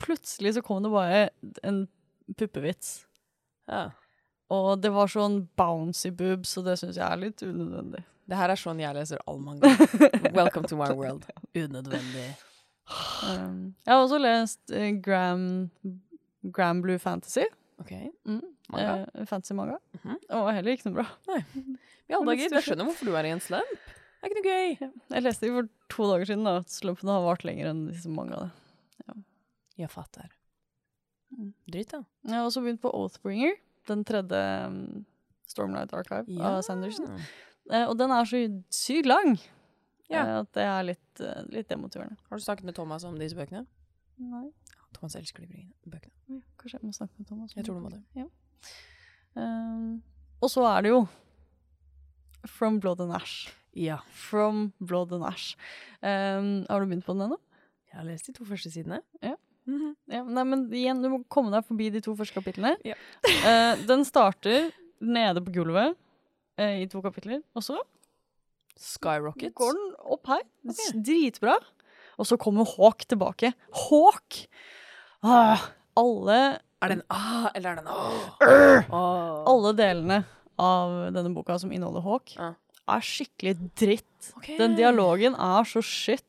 Plutselig 0.00 0.54
så 0.56 0.62
kom 0.64 0.82
det 0.84 0.92
bare 0.92 1.28
en 1.66 1.82
puppevits. 2.38 3.06
Ja. 3.70 3.90
Og 4.50 4.80
det 4.82 4.90
var 4.94 5.10
sånn 5.10 5.44
bouncy 5.58 6.10
boobs, 6.10 6.56
og 6.58 6.66
det 6.66 6.78
syns 6.80 6.98
jeg 6.98 7.06
er 7.06 7.20
litt 7.20 7.42
unødvendig. 7.44 8.02
Det 8.30 8.38
her 8.38 8.52
er 8.52 8.58
sånn 8.58 8.80
jeg 8.82 8.94
leser 8.94 9.20
all 9.30 9.40
manga. 9.42 9.70
Welcome 10.38 10.68
to 10.70 10.78
my 10.78 10.90
world. 10.94 11.26
Unødvendig. 11.54 12.28
Um, 13.26 13.74
jeg 13.86 13.92
har 13.92 14.00
også 14.02 14.18
lest 14.22 14.72
uh, 14.74 14.88
Gram, 15.02 15.44
Gram 16.54 16.82
Blue 16.82 16.98
Fantasy. 16.98 17.46
Ok. 17.82 17.92
Mm. 18.26 18.42
Manga? 18.70 19.06
Uh, 19.14 19.26
fantasy 19.26 19.54
manga. 19.54 19.78
Mm 20.02 20.18
Det 20.28 20.42
var 20.46 20.52
heller 20.54 20.76
ikke 20.76 20.90
noe 20.90 20.98
bra. 21.00 21.06
I 22.10 22.16
alle 22.18 22.34
dager, 22.34 22.56
jeg 22.58 22.66
skjønner 22.66 22.88
hvorfor 22.90 23.10
du 23.10 23.18
er 23.18 23.28
i 23.28 23.34
en 23.34 23.42
slump. 23.42 23.76
Det 24.20 24.26
er 24.26 24.32
ikke 24.32 24.40
noe 24.40 24.54
gøy. 24.54 24.90
Jeg 25.14 25.24
leste 25.24 25.46
det 25.46 25.52
for 25.54 25.70
to 25.94 26.08
dager 26.10 26.30
siden, 26.30 26.46
da. 26.46 26.56
Slumpen 26.70 27.10
har 27.10 27.22
vart 27.24 27.46
lenger 27.46 27.70
enn 27.70 27.86
disse 27.88 28.10
mangaene. 28.12 28.50
Jeg 29.80 29.90
fatter. 29.92 30.28
Mm. 31.30 31.52
Dritt, 31.70 31.92
da. 31.94 32.02
Jeg 32.26 32.36
har 32.36 32.46
også 32.48 32.62
begynt 32.64 32.82
på 32.82 32.90
Oathbringer, 32.96 33.54
den 33.88 34.02
tredje 34.04 34.40
um, 34.66 35.04
Stormlight 35.48 35.94
Archive 35.96 36.36
av 36.42 36.60
Sanderson. 36.66 37.16
Uh, 37.70 37.86
og 37.86 37.94
den 38.00 38.12
er 38.14 38.26
så 38.28 38.40
sykt 38.74 39.08
lang 39.08 39.36
Ja. 40.10 40.24
uh, 40.24 40.32
at 40.40 40.50
det 40.56 40.64
er 40.66 40.86
litt, 40.88 41.22
uh, 41.22 41.42
litt 41.54 41.70
demotiverende. 41.70 42.18
Har 42.28 42.40
du 42.40 42.44
snakket 42.44 42.66
med 42.66 42.74
Thomas 42.78 43.06
om 43.06 43.18
disse 43.18 43.38
bøkene? 43.38 43.62
Nei, 44.20 44.48
Thomas 44.96 45.14
elsker 45.16 45.46
de 45.46 45.64
bøkene-. 45.86 46.42
Kanskje 46.60 46.80
jeg 46.80 46.86
må 46.88 46.92
snakke 46.96 47.14
med 47.16 47.30
Thomas. 47.30 47.54
Jeg 47.56 47.64
tror 47.66 47.78
du 47.78 47.84
må 47.86 47.92
det. 47.94 48.02
Ja. 48.18 48.26
Og 50.42 50.50
så 50.50 50.64
er 50.66 50.82
det 50.84 50.90
jo 50.92 51.04
From 52.48 52.80
Blood 52.82 53.00
and 53.04 53.14
Ash. 53.14 53.52
Ja. 53.76 54.00
From 54.10 54.72
Blood 54.80 55.12
and 55.14 55.24
Ash. 55.28 55.54
Har 56.02 56.80
du 56.82 56.86
begynt 56.90 57.06
på 57.06 57.14
den 57.14 57.28
ennå? 57.28 57.38
Jeg 57.90 57.98
har 58.00 58.06
lest 58.08 58.28
de 58.28 58.34
to 58.36 58.44
første 58.48 58.70
sidene. 58.72 59.00
Ja. 59.22 59.34
Mhm. 59.70 59.94
Ja, 60.10 60.22
nei, 60.26 60.44
men 60.48 60.66
igjen, 60.74 61.00
du 61.02 61.08
må 61.12 61.20
komme 61.30 61.52
deg 61.54 61.66
forbi 61.68 61.90
de 61.94 62.02
to 62.04 62.14
første 62.18 62.36
kapitlene. 62.38 62.74
Ja. 62.86 62.96
uh, 63.26 63.80
den 63.90 64.04
starter 64.08 64.70
nede 65.00 65.42
på 65.46 65.54
gulvet 65.60 65.94
uh, 66.60 66.74
i 66.82 66.88
to 66.90 67.02
kapitler, 67.04 67.42
og 67.54 67.64
så 67.66 67.78
Skyrocket. 68.80 69.52
går 69.54 69.76
den 69.76 69.92
opp 70.16 70.30
her. 70.32 70.42
Okay. 70.64 70.96
Dritbra. 71.04 71.58
Og 72.20 72.28
så 72.28 72.36
kommer 72.40 72.68
Hawk 72.76 73.04
tilbake. 73.08 73.52
Hawk! 73.86 74.42
Ah, 75.24 75.68
alle, 76.00 76.40
Er 76.80 76.88
det 76.92 76.96
en 76.98 77.04
A, 77.12 77.50
eller 77.54 77.70
er 77.70 77.76
det 77.76 77.82
en 77.84 77.90
A? 77.92 78.84
Ah. 78.88 79.44
alle 79.52 79.72
delene 79.76 80.22
av 80.60 80.94
denne 81.12 81.32
boka 81.36 81.58
som 81.60 81.72
inneholder 81.72 82.04
Hawk, 82.04 82.32
er 82.40 83.04
skikkelig 83.04 83.54
dritt. 83.76 84.30
Okay. 84.40 84.56
Den 84.60 84.76
dialogen 84.78 85.36
er 85.36 85.68
så 85.68 85.82
shit. 85.84 86.24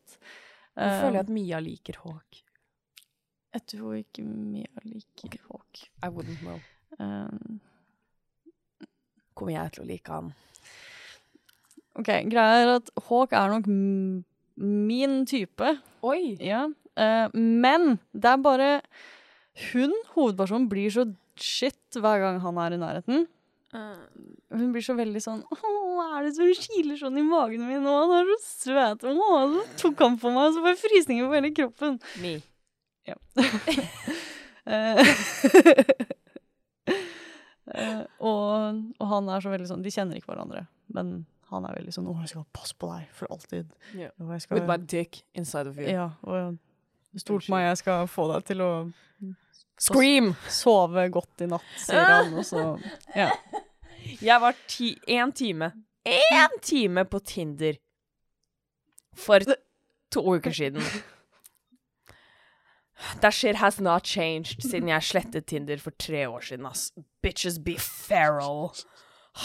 Eh, 0.76 1.00
føler 1.02 1.20
jeg 1.20 1.26
at 1.26 1.32
Mia 1.34 1.60
liker 1.64 2.00
Hawk. 2.04 2.42
Jeg 3.54 3.66
tror 3.74 3.98
ikke 4.00 4.24
Mia 4.24 4.86
liker 4.86 5.42
Hawk. 5.50 5.84
I 6.04 6.10
wouldn't 6.10 6.40
know. 6.44 6.60
Um, 7.00 7.60
Kommer 9.36 9.56
jeg 9.56 9.74
til 9.76 9.84
å 9.84 9.88
like 9.90 10.12
han? 10.12 10.32
Ok, 12.00 12.12
greia 12.32 12.62
er 12.62 12.76
at 12.78 12.92
Hawk 13.10 13.34
er 13.36 13.52
nok 13.52 13.68
min 14.62 15.26
type, 15.28 15.76
Oi! 16.06 16.38
ja. 16.44 16.68
Uh, 17.00 17.28
men 17.34 18.02
det 18.12 18.28
er 18.28 18.40
bare 18.44 18.72
Hun, 19.72 19.94
hovedpersonen, 20.12 20.68
blir 20.72 20.92
så 20.92 21.06
shit 21.40 21.96
hver 21.96 22.20
gang 22.20 22.42
han 22.44 22.60
er 22.60 22.76
i 22.76 22.80
nærheten. 22.82 23.30
Hun 24.52 24.72
blir 24.74 24.84
så 24.84 24.98
veldig 24.98 25.22
sånn 25.24 25.44
Å, 25.48 25.70
er 26.18 26.26
det 26.26 26.34
som 26.36 26.50
kiler 26.52 26.98
sånn 27.00 27.20
i 27.22 27.24
magen 27.24 27.64
min 27.70 27.84
nå? 27.86 27.94
Han 28.04 28.16
er 28.18 28.32
så 28.34 28.40
søt. 28.68 29.06
Å, 29.08 29.38
så 29.54 29.64
tok 29.80 30.04
han 30.04 30.18
på 30.20 30.32
meg, 30.34 30.50
og 30.50 30.58
så 30.58 30.64
får 30.64 30.74
jeg 30.74 30.82
frysninger 30.82 31.30
på 31.30 31.38
hele 31.38 31.52
kroppen. 31.56 32.00
Me. 32.24 32.34
Eh, 33.08 35.00
eh, 37.74 38.02
og, 38.22 38.82
og 39.02 39.08
han 39.10 39.30
er 39.34 39.42
så 39.42 39.50
veldig 39.50 39.70
sånn 39.72 39.82
De 39.82 39.90
kjenner 39.94 40.20
ikke 40.20 40.30
hverandre, 40.30 40.68
men 40.94 41.26
han 41.52 41.66
er 41.68 41.80
veldig 41.80 41.94
sånn 41.96 42.08
'Å, 42.08 42.14
jeg 42.22 42.30
skal 42.32 42.46
passe 42.56 42.76
på 42.80 42.88
deg 42.92 43.08
for 43.16 43.32
alltid'. 43.34 43.72
Yeah. 43.98 44.14
Skal, 44.40 44.60
With 44.60 44.70
my 44.70 44.78
dick 44.78 45.24
inside 45.34 45.68
of 45.68 45.80
you. 45.82 45.90
ja, 45.90 46.12
og 46.24 46.60
stol 47.20 47.42
på 47.42 47.52
meg, 47.56 47.66
jeg 47.72 47.82
skal 47.82 48.06
få 48.08 48.28
deg 48.32 48.46
til 48.54 48.62
å 48.64 48.72
Scream! 49.82 50.36
sove 50.48 51.08
godt 51.10 51.42
i 51.42 51.50
natt, 51.50 51.66
sier 51.82 52.06
han. 52.06 52.34
Og 52.38 52.46
så 52.46 52.66
Ja. 53.16 53.32
Jeg 54.22 54.42
var 54.42 54.56
ti 54.68 54.96
én 55.08 55.30
time 55.34 55.72
Én 56.06 56.56
time 56.62 57.04
på 57.06 57.20
Tinder 57.22 57.76
for 59.14 59.40
to 60.10 60.22
uker 60.36 60.52
siden. 60.52 60.82
That 63.22 63.34
shit 63.34 63.58
has 63.58 63.80
not 63.82 64.06
changed 64.06 64.62
siden 64.64 64.92
jeg 64.92 65.06
slettet 65.08 65.48
Tinder 65.50 65.80
for 65.82 65.96
tre 65.98 66.28
år 66.30 66.44
siden, 66.46 66.68
ass. 66.70 66.92
Bitches 67.24 67.58
be 67.64 67.78
feral. 67.82 68.72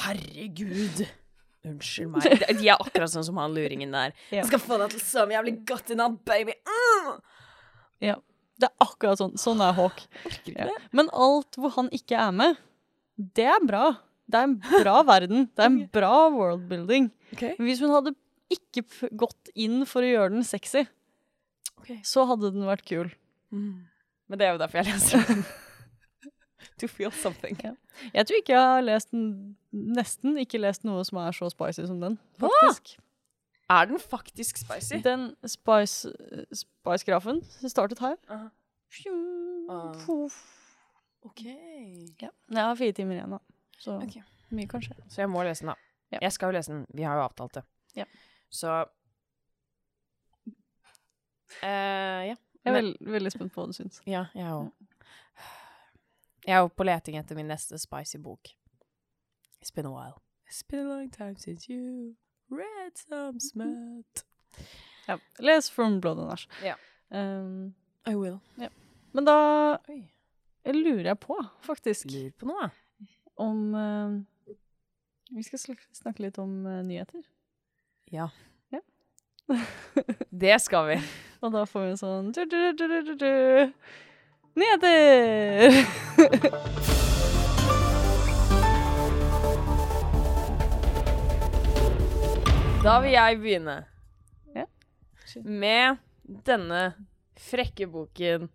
Herregud. 0.02 1.06
Unnskyld 1.66 2.12
meg. 2.12 2.26
De 2.60 2.68
er 2.68 2.76
akkurat 2.76 3.10
sånn 3.10 3.26
som 3.26 3.40
han 3.40 3.54
luringen 3.56 3.94
der. 3.94 4.14
Ja. 4.30 4.42
Jeg 4.42 4.50
skal 4.52 4.62
få 4.62 4.78
deg 4.82 4.94
til 4.94 5.02
å 5.02 5.06
sove 5.06 5.34
jævlig 5.34 5.56
godt 5.66 5.92
i 5.92 5.98
baby. 6.30 6.56
Mm! 6.68 7.12
ja. 8.10 8.16
Det 8.56 8.70
er 8.70 8.86
akkurat 8.86 9.20
sånn. 9.20 9.34
Sånn 9.36 9.60
er 9.60 9.74
Hawk. 9.76 9.98
Ja. 10.48 10.70
Men 10.96 11.10
alt 11.12 11.58
hvor 11.60 11.74
han 11.74 11.90
ikke 11.92 12.16
er 12.16 12.32
med, 12.32 12.60
det 13.16 13.44
er 13.52 13.64
bra. 13.64 13.90
Det 14.26 14.38
er 14.40 14.48
en 14.48 14.56
bra 14.62 15.00
verden. 15.12 15.50
Det 15.52 15.64
er 15.64 15.68
en 15.72 15.82
bra 15.92 16.14
worldbuilding. 16.32 17.10
Hvis 17.60 17.82
hun 17.84 17.92
hadde 17.92 18.14
ikke 18.52 18.86
gått 19.18 19.50
inn 19.58 19.82
for 19.88 20.06
å 20.06 20.08
gjøre 20.08 20.32
den 20.38 20.46
sexy, 20.46 20.86
okay. 21.76 21.98
så 22.06 22.24
hadde 22.30 22.54
den 22.54 22.64
vært 22.68 22.86
kul. 22.88 23.10
Mm. 23.50 23.86
Men 24.28 24.38
det 24.38 24.46
er 24.46 24.52
jo 24.56 24.58
derfor 24.58 24.78
jeg 24.78 24.86
leser 24.86 25.22
den. 25.28 25.44
to 26.80 26.88
feel 26.88 27.12
something. 27.12 27.58
Jeg 28.14 28.26
tror 28.26 28.36
ikke 28.36 28.52
jeg 28.52 28.60
har 28.60 28.80
lest 28.80 29.10
den, 29.10 29.56
nesten 29.72 30.38
ikke 30.38 30.60
lest 30.60 30.84
noe 30.84 31.04
som 31.04 31.20
er 31.22 31.36
så 31.36 31.50
spicy 31.52 31.86
som 31.88 32.00
den, 32.00 32.18
faktisk. 32.40 32.96
Er 33.70 33.84
den 33.84 33.98
faktisk 34.00 34.56
spicy? 34.56 35.00
Den 35.04 35.34
spice, 35.46 36.12
spice-grafen 36.54 37.42
startet 37.68 37.98
her. 37.98 38.16
Uh 38.30 38.46
-huh. 38.90 40.10
uh. 40.10 40.30
Ok. 41.22 41.44
Ja. 42.22 42.28
Jeg 42.50 42.62
har 42.62 42.74
fire 42.74 42.92
timer 42.92 43.14
igjen, 43.14 43.30
da. 43.30 43.38
Så 43.78 43.96
okay. 43.96 44.22
mye 44.50 44.66
kan 44.66 44.82
skje. 44.82 44.94
Så 45.08 45.20
jeg 45.20 45.30
må 45.30 45.42
lese 45.42 45.64
den, 45.64 45.68
da. 45.68 45.74
Ja. 46.12 46.18
Jeg 46.22 46.32
skal 46.32 46.46
jo 46.46 46.52
lese 46.52 46.72
den. 46.72 46.86
Vi 46.94 47.02
har 47.02 47.16
jo 47.16 47.22
avtalt 47.22 47.54
det. 47.54 47.62
Ja. 47.96 48.04
Så 48.50 48.84
eh, 51.62 52.26
Ja. 52.28 52.34
Jeg 52.66 52.72
er 52.72 52.80
veld, 52.80 52.96
veldig 53.14 53.30
spent 53.30 53.52
på 53.54 53.62
hva 53.62 53.70
du 53.70 53.76
syns. 53.76 54.00
Ja, 54.10 54.24
jeg 54.34 54.50
òg. 54.50 54.70
Jeg 56.46 56.54
er 56.58 56.68
på 56.74 56.86
leting 56.86 57.16
etter 57.18 57.38
min 57.38 57.46
neste 57.50 57.78
spicy 57.78 58.18
bok. 58.22 58.50
It's 59.62 59.70
been 59.74 59.86
a 59.86 59.90
while. 59.90 60.18
It's 60.48 60.62
been 60.66 60.86
a 60.86 60.88
long 60.88 61.10
time 61.10 61.36
since 61.38 61.68
you 61.70 62.14
read 62.50 62.98
some 62.98 63.40
smut. 63.40 64.24
Ja. 65.06 65.18
Les 65.38 65.70
From 65.70 66.00
Blood 66.00 66.18
and 66.18 66.32
Ash. 66.32 66.48
Ja. 66.62 66.74
Um, 67.10 67.74
I 68.06 68.14
will. 68.14 68.40
men 69.12 69.24
da 69.24 69.78
Oi. 69.88 70.02
lurer 70.66 71.04
jeg 71.12 71.18
på, 71.22 71.36
faktisk, 71.62 72.10
Lurer 72.10 72.30
på 72.38 72.46
noe. 72.50 72.70
om 73.36 73.74
uh, 73.74 74.54
Vi 75.30 75.42
skal 75.46 75.58
snakke 75.94 76.22
litt 76.22 76.38
om 76.38 76.66
uh, 76.66 76.82
nyheter. 76.82 77.22
Ja. 78.10 78.28
Ja. 78.70 78.80
det 80.30 80.60
skal 80.62 80.88
vi. 80.94 81.00
Og 81.46 81.52
da 81.54 81.62
får 81.68 81.84
vi 81.84 81.90
en 81.94 82.00
sånn 82.00 82.32
du, 82.34 82.42
du, 82.50 82.58
du, 82.74 82.86
du, 82.90 82.98
du, 83.06 83.14
du. 83.20 83.72
Nyheter! 84.58 85.76
Da 92.86 93.00
vil 93.02 93.16
jeg 93.16 93.38
begynne 93.42 93.76
Ja. 94.54 94.64
med 95.42 95.96
denne 96.46 96.94
frekke 97.36 97.86
boken 97.90 98.48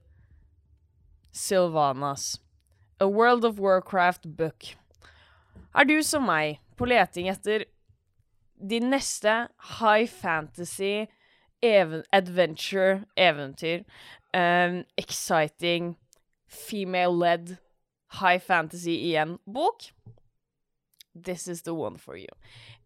Silvanas. 1.31 2.39
A 2.99 3.05
World 3.07 3.45
of 3.45 3.59
Warcraft 3.59 4.27
book. 4.37 4.75
Er 5.75 5.83
du 5.83 6.01
som 6.03 6.25
meg 6.27 6.59
på 6.77 6.85
leting 6.85 7.27
etter 7.31 7.65
de 8.61 8.79
neste 8.79 9.47
high 9.79 10.05
fantasy, 10.07 11.07
even 11.61 12.03
adventure, 12.11 13.05
eventyr, 13.17 13.85
um, 14.33 14.85
exciting, 14.97 15.95
female-led, 16.47 17.57
high 18.07 18.39
fantasy 18.39 19.11
igjen 19.11 19.39
bok? 19.47 19.81
This 21.15 21.47
is 21.47 21.61
the 21.63 21.73
one 21.73 21.97
for 21.97 22.15
you. 22.15 22.29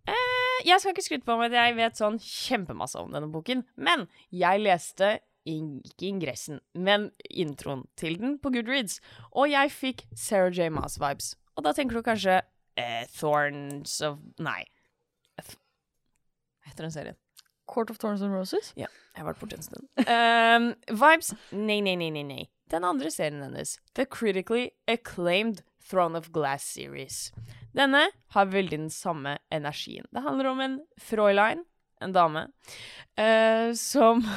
Uh, 0.07 0.61
jeg 0.65 0.79
skal 0.79 0.93
ikke 0.93 1.05
skryte 1.05 1.25
på 1.25 1.37
meg 1.37 1.53
at 1.53 1.59
jeg 1.59 1.77
vet 1.77 1.97
sånn 1.99 2.19
kjempemasse 2.21 2.99
om 2.99 3.13
denne 3.13 3.29
boken, 3.33 3.63
men 3.77 4.07
jeg 4.33 4.61
leste 4.61 5.19
in 5.45 5.79
ikke 5.85 6.09
ingressen, 6.09 6.61
men 6.73 7.11
introen 7.29 7.85
til 7.99 8.17
den 8.21 8.39
på 8.41 8.51
Goodreads, 8.53 8.99
og 9.31 9.49
jeg 9.51 9.73
fikk 9.73 10.05
Sarah 10.17 10.53
J. 10.53 10.71
Maas-vibes. 10.73 11.35
Og 11.55 11.65
da 11.65 11.73
tenker 11.77 11.99
du 11.99 12.05
kanskje 12.05 12.39
uh, 12.41 13.03
Thorns 13.13 13.99
of 14.05 14.17
Nei. 14.41 14.63
Hva 15.37 16.71
heter 16.71 16.87
den 16.87 16.95
serien? 16.95 17.24
Court 17.67 17.89
of 17.89 17.97
Thorns 18.01 18.21
and 18.21 18.33
Roses? 18.33 18.71
Ja, 18.77 18.87
Jeg 19.15 19.23
har 19.23 19.29
vært 19.31 19.41
borte 19.41 19.57
en 19.57 19.65
stund. 19.65 19.87
Um, 20.05 20.67
vibes? 21.03 21.33
Nei, 21.51 21.79
nei, 21.85 21.95
nei, 21.99 22.09
nei, 22.13 22.23
nei. 22.27 22.43
Den 22.71 22.85
andre 22.87 23.11
serien 23.13 23.43
hennes, 23.45 23.75
The 23.93 24.05
Critically 24.09 24.71
Acclaimed 24.89 25.61
Throne 25.85 26.17
of 26.17 26.31
Glass 26.33 26.65
series. 26.65 27.31
Denne 27.77 28.07
har 28.33 28.49
veldig 28.49 28.79
den 28.79 28.89
samme 28.93 29.37
energien. 29.53 30.07
Det 30.11 30.23
handler 30.25 30.49
om 30.49 30.61
en 30.63 30.77
Fräulein, 31.01 31.61
en 32.01 32.13
dame, 32.15 32.47
uh, 33.19 33.69
som 33.77 34.23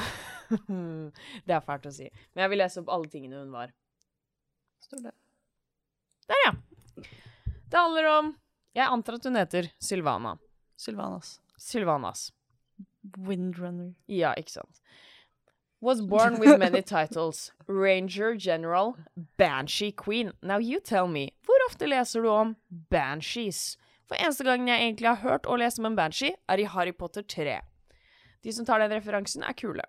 Det 0.49 1.52
er 1.52 1.64
fælt 1.64 1.88
å 1.88 1.92
si, 1.92 2.06
men 2.32 2.44
jeg 2.47 2.52
vil 2.54 2.62
lese 2.62 2.80
opp 2.80 2.92
alle 2.92 3.11
tingene 3.12 3.40
hun 3.42 3.52
var. 3.52 3.73
Står 4.85 5.02
det. 5.04 5.12
Der, 6.28 6.40
ja. 6.47 6.52
Det 7.68 7.76
handler 7.76 8.08
om 8.14 8.30
Jeg 8.76 8.88
antar 8.88 9.16
at 9.18 9.25
hun 9.26 9.37
heter 9.37 9.68
Sylvana. 9.82 10.37
Sylvanas. 10.78 11.38
Sylvanas. 11.58 12.28
Windrunner. 13.19 13.95
Ja, 14.09 14.35
ikke 14.37 14.52
sant. 14.52 14.81
Was 15.81 16.00
born 16.00 16.40
with 16.40 16.59
many 16.59 16.83
titles. 16.97 17.52
Ranger 17.69 18.35
General, 18.35 18.97
Banshee 19.37 19.93
Queen. 19.93 20.33
Now 20.43 20.59
you 20.59 20.81
tell 20.81 21.07
me, 21.07 21.31
hvor 21.47 21.67
ofte 21.69 21.87
leser 21.87 22.23
du 22.23 22.28
om 22.28 22.57
banshees? 22.90 23.76
For 24.09 24.19
eneste 24.19 24.45
gangen 24.45 24.69
jeg 24.69 24.83
egentlig 24.83 25.09
har 25.09 25.23
hørt 25.23 25.47
og 25.47 25.61
lest 25.61 25.78
om 25.78 25.87
en 25.87 25.97
banshee, 25.97 26.35
er 26.49 26.59
i 26.59 26.67
Harry 26.67 26.93
Potter 26.97 27.23
3. 27.23 27.61
De 28.43 28.52
som 28.52 28.67
tar 28.67 28.83
den 28.83 28.95
referansen, 28.97 29.45
er 29.45 29.55
kule. 29.55 29.85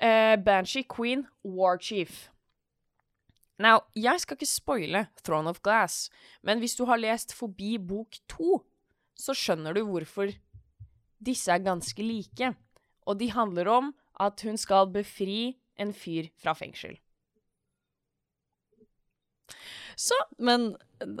Uh, 0.00 0.38
banshee 0.44 0.86
Queen, 0.86 1.26
Warchief. 1.44 2.28
Now, 3.58 3.82
jeg 3.96 4.22
skal 4.22 4.38
ikke 4.38 4.46
spoile 4.46 5.06
Throne 5.26 5.50
of 5.50 5.60
Glass, 5.66 6.08
men 6.46 6.62
hvis 6.62 6.76
du 6.78 6.84
har 6.86 7.00
lest 7.02 7.34
forbi 7.34 7.76
bok 7.82 8.14
to, 8.30 8.62
så 9.18 9.34
skjønner 9.34 9.74
du 9.74 9.82
hvorfor 9.82 10.30
disse 11.24 11.52
er 11.52 11.64
ganske 11.64 12.02
like. 12.04 12.52
Og 13.08 13.18
de 13.20 13.30
handler 13.32 13.70
om 13.72 13.92
at 14.20 14.40
hun 14.44 14.58
skal 14.60 14.90
befri 14.92 15.56
en 15.78 15.92
fyr 15.94 16.28
fra 16.42 16.54
fengsel. 16.58 16.98
Så 19.98 20.14
Men 20.38 20.76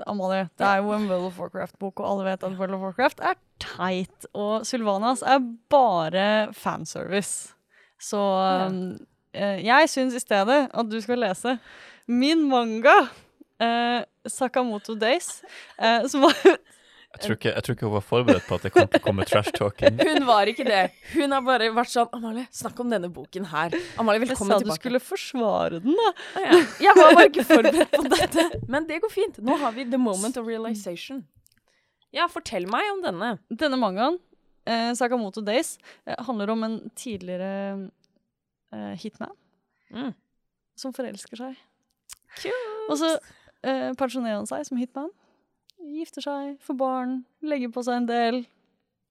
Amalie, 0.06 0.48
det 0.58 0.66
er 0.66 0.82
jo 0.82 0.92
en 0.94 1.06
World 1.10 1.30
of 1.30 1.38
Warcraft-bok, 1.38 2.00
og 2.00 2.10
alle 2.10 2.24
vet 2.30 2.44
at 2.46 2.58
World 2.58 2.74
of 2.74 2.82
Warcraft 2.82 3.20
er 3.20 3.38
teit. 3.62 4.26
Og 4.34 4.66
Sylvanas 4.66 5.22
er 5.22 5.42
bare 5.70 6.52
fanservice. 6.54 7.54
Så 7.98 8.18
ja. 8.18 8.68
eh, 9.34 9.64
jeg 9.66 9.90
syns 9.90 10.14
i 10.14 10.22
stedet 10.22 10.60
at 10.70 10.90
du 10.90 10.98
skal 11.02 11.22
lese 11.22 11.56
min 12.06 12.46
manga, 12.50 13.08
eh, 13.62 14.02
Sakamoto 14.26 14.94
Days, 14.98 15.42
eh, 15.78 16.06
som 16.06 16.26
var 16.26 16.58
Jeg 17.18 17.24
tror, 17.26 17.34
ikke, 17.34 17.50
jeg 17.56 17.64
tror 17.66 17.74
ikke 17.74 17.86
hun 17.88 17.94
var 17.96 18.02
forberedt 18.06 18.44
på 18.46 18.54
at 18.54 18.62
det 18.68 18.70
kom 18.74 18.86
til 18.92 19.00
å 19.00 19.02
komme 19.02 19.24
trash-talking. 19.26 19.96
hun 20.08 20.26
var 20.28 20.46
ikke 20.52 20.62
det. 20.68 20.82
Hun 21.16 21.34
har 21.34 21.42
bare 21.42 21.66
vært 21.74 21.90
sånn 21.90 22.12
Amalie, 22.14 22.44
snakk 22.54 22.78
om 22.84 22.92
denne 22.94 23.10
boken 23.10 23.48
her. 23.50 23.74
Amalie, 23.98 24.22
Jeg 24.22 24.36
sa 24.38 24.46
sa 24.52 24.58
du 24.62 24.70
skulle 24.76 25.00
forsvare 25.02 25.80
den, 25.82 25.96
da. 25.98 26.12
Ah, 26.38 26.46
ja. 26.46 26.60
Jeg 26.86 26.94
var 27.00 27.10
bare 27.18 27.26
ikke 27.32 27.44
forberedt 27.48 27.96
på 27.96 28.04
dette. 28.14 28.44
Men 28.70 28.86
det 28.86 29.00
går 29.02 29.10
fint. 29.10 29.40
Nå 29.42 29.58
har 29.58 29.74
vi 29.74 29.88
the 29.90 29.98
moment 29.98 30.38
of 30.38 30.46
realization. 30.46 31.24
Ja, 32.14 32.28
fortell 32.32 32.70
meg 32.70 32.86
om 32.94 33.02
denne. 33.04 33.34
Denne 33.50 33.76
mangaen, 33.82 34.20
eh, 34.70 34.92
Sakamoto 34.96 35.42
Days, 35.44 35.74
eh, 36.06 36.14
handler 36.24 36.54
om 36.54 36.62
en 36.64 36.78
tidligere 36.96 37.90
eh, 38.72 38.94
hitman 39.02 39.34
Mm. 39.90 40.14
som 40.76 40.92
forelsker 40.92 41.36
seg. 41.40 41.56
Cute. 42.38 42.52
Og 42.92 42.98
så 43.00 43.08
eh, 43.64 43.90
pensjonerer 43.96 44.36
han 44.38 44.46
seg 44.46 44.66
som 44.68 44.76
hitman. 44.78 45.08
Gifter 45.88 46.24
seg, 46.24 46.56
får 46.64 46.76
barn, 46.78 47.18
legger 47.40 47.72
på 47.72 47.82
seg 47.86 48.02
en 48.02 48.08
del. 48.08 48.40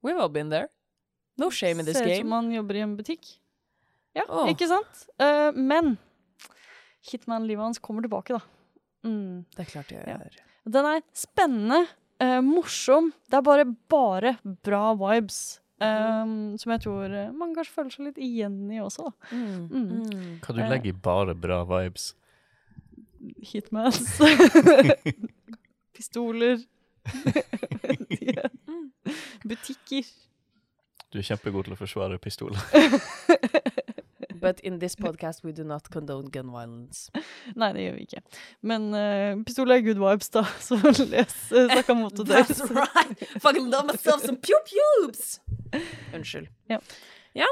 We've 0.06 0.20
all 0.22 0.30
been 0.30 0.52
there. 0.54 0.70
No 1.38 1.50
shame 1.52 1.82
in 1.82 1.86
this 1.86 1.98
Ser 1.98 2.10
ut 2.10 2.22
som 2.22 2.30
man 2.30 2.52
jobber 2.54 2.78
i 2.78 2.84
en 2.86 2.96
butikk. 2.98 3.30
Ja, 4.18 4.26
oh. 4.30 4.48
ikke 4.50 4.68
sant? 4.70 5.06
Uh, 5.22 5.54
men 5.54 5.98
hitman-livet 7.12 7.64
hans 7.64 7.82
kommer 7.82 8.06
tilbake, 8.06 8.38
da. 8.38 8.42
Mm. 9.06 9.46
Det 9.56 9.66
er 9.66 9.72
klart 9.72 9.94
Ja. 9.94 10.04
gjør. 10.18 10.42
Den 10.78 10.86
er 10.90 11.02
spennende, 11.14 11.88
uh, 12.22 12.42
morsom. 12.42 13.14
Det 13.30 13.38
er 13.38 13.46
bare, 13.46 13.66
bare 13.90 14.38
bra 14.44 14.94
vibes. 14.98 15.60
eh, 15.78 16.26
som 16.58 16.72
jeg 16.74 16.82
tror 16.82 17.12
eh, 17.14 17.34
man 17.38 17.52
kanskje 17.54 17.74
føler 17.76 17.94
seg 17.94 18.08
litt 18.08 18.18
igjen 18.18 18.72
i 18.74 18.80
også. 18.82 19.12
Mm. 19.30 19.68
Mm. 19.70 19.84
Mm. 20.10 20.32
Hva 20.42 20.56
du 20.56 20.62
legger 20.64 20.90
i 20.90 20.96
bare 21.08 21.36
bra 21.38 21.60
vibes? 21.70 22.16
Hitmans. 23.52 24.02
Pistoler. 25.98 26.58
De- 28.10 29.16
Butikker. 29.48 30.08
Du 31.14 31.20
er 31.22 31.24
kjempegod 31.24 31.68
til 31.68 31.76
å 31.76 31.80
forsvare 31.80 32.18
pistoler. 32.20 32.60
But 34.40 34.60
in 34.60 34.80
this 34.80 34.96
podcast 34.96 35.44
we 35.44 35.52
do 35.52 35.64
not 35.64 35.90
condone 35.90 36.30
gun 36.30 36.52
violence. 36.52 37.10
Nei, 37.56 37.72
det 37.74 37.86
gjør 37.86 37.96
vi 37.98 38.04
ikke. 38.06 38.22
Men 38.62 38.90
uh, 38.94 39.40
pistoler 39.48 39.80
er 39.80 39.86
good 39.88 40.02
vibes, 40.02 40.30
da. 40.34 40.44
Så 40.62 40.78
les 41.10 41.38
uh, 41.52 41.72
Sakamoto 41.74 42.26
That's 42.28 42.62
right! 42.70 43.24
Fucking 43.42 43.72
love 43.72 43.88
myself 43.88 44.22
some 44.22 44.38
pew-pews! 44.38 45.40
Unnskyld. 46.14 46.52
Ja. 46.70 46.80
Ja. 47.36 47.50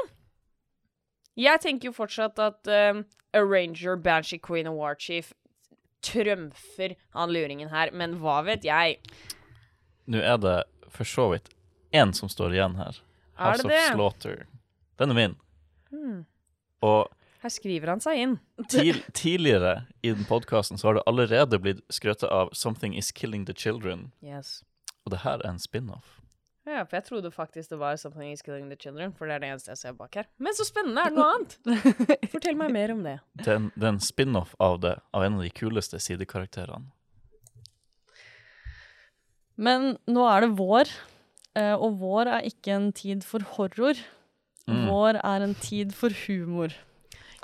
Jeg 1.36 1.60
tenker 1.64 1.90
jo 1.90 1.96
fortsatt 1.96 2.38
at 2.40 2.70
um, 2.70 3.02
Arranger, 3.36 3.96
Banshee 3.96 4.40
Queen 4.40 4.68
og 4.70 4.78
War 4.78 4.94
Chief 5.00 5.32
trømfer 6.06 6.94
han 7.16 7.32
luringen 7.34 7.72
her, 7.72 7.90
men 7.92 8.14
hva 8.22 8.38
vet 8.46 8.64
jeg? 8.64 9.00
Nå 10.06 10.22
er 10.22 10.38
det 10.42 10.56
for 10.92 11.08
så 11.08 11.28
vidt 11.32 11.50
én 11.94 12.12
som 12.14 12.30
står 12.30 12.56
igjen 12.56 12.78
her. 12.78 12.98
Er 13.36 13.52
House 13.52 13.66
of? 13.66 13.74
Slaughter. 13.92 14.46
Den 14.98 15.12
er 15.12 15.18
min. 15.18 15.36
Hmm. 15.90 16.24
Og 16.84 17.08
Her 17.42 17.52
skriver 17.52 17.92
han 17.92 18.02
seg 18.02 18.20
inn. 18.22 18.36
til, 18.72 19.02
tidligere 19.14 19.86
i 20.02 20.12
den 20.14 20.26
podkasten 20.28 20.80
så 20.80 20.90
har 20.90 20.98
det 20.98 21.06
allerede 21.06 21.60
blitt 21.62 21.82
skrøtet 21.92 22.30
av 22.30 22.50
'Something 22.54 22.96
Is 22.96 23.12
Killing 23.12 23.46
The 23.46 23.54
Children'. 23.54 24.10
Yes. 24.24 24.62
Og 25.04 25.12
det 25.12 25.22
her 25.22 25.42
er 25.44 25.50
en 25.50 25.62
spin-off. 25.62 26.16
Ja, 26.66 26.82
for 26.82 26.96
jeg 26.96 27.04
trodde 27.06 27.30
faktisk 27.30 27.70
det 27.70 27.76
var 27.78 27.96
Something 27.96 28.32
is 28.32 28.42
Killing 28.42 28.66
the 28.70 28.76
Children, 28.76 29.12
for 29.14 29.30
det 29.30 29.36
er 29.36 29.44
det 29.44 29.50
eneste 29.52 29.70
jeg 29.70 29.78
ser 29.78 29.92
bak 29.94 30.16
her. 30.18 30.26
Men 30.42 30.54
så 30.54 30.64
spennende, 30.66 31.04
er 31.04 31.12
det 31.12 31.18
noe 31.20 31.34
annet? 31.36 31.52
Fortell 32.32 32.58
meg 32.58 32.72
mer 32.74 32.90
om 32.90 33.04
det. 33.06 33.20
Det 33.38 33.52
er 33.54 33.86
en 33.86 34.00
spin-off 34.02 34.56
av 34.58 34.80
det, 34.82 34.96
av 35.14 35.22
en 35.22 35.38
av 35.38 35.44
de 35.46 35.52
kuleste 35.54 36.00
sidekarakterene. 36.02 36.90
Men 39.56 39.94
nå 40.10 40.26
er 40.28 40.44
det 40.44 40.56
vår, 40.58 40.90
eh, 41.56 41.74
og 41.74 42.00
vår 42.00 42.32
er 42.38 42.48
ikke 42.50 42.74
en 42.76 42.90
tid 42.96 43.24
for 43.24 43.44
horror. 43.56 44.00
Mm. 44.66 44.82
Vår 44.90 45.20
er 45.22 45.46
en 45.46 45.54
tid 45.62 45.94
for 45.96 46.12
humor. 46.26 46.74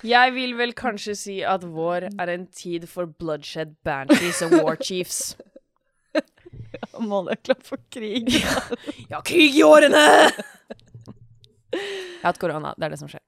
Jeg 0.02 0.32
vil 0.34 0.56
vel 0.58 0.72
kanskje 0.74 1.14
si 1.14 1.34
at 1.46 1.62
vår 1.62 2.08
er 2.10 2.32
en 2.32 2.46
tid 2.50 2.88
for 2.90 3.06
bloodshed 3.06 3.76
banshees 3.86 4.42
og 4.42 4.56
war 4.58 4.76
chiefs. 4.80 5.36
Amalie 6.98 7.36
er 7.36 7.42
klar 7.44 7.60
for 7.62 7.78
krig. 7.92 8.32
Ja, 9.12 9.20
krig 9.20 9.54
i 9.54 9.62
årene! 9.62 10.02
Jeg 11.72 12.20
har 12.22 12.32
hatt 12.32 12.40
korona, 12.40 12.74
det 12.76 12.86
er 12.86 12.94
det 12.94 12.98
som 13.00 13.08
skjer. 13.08 13.22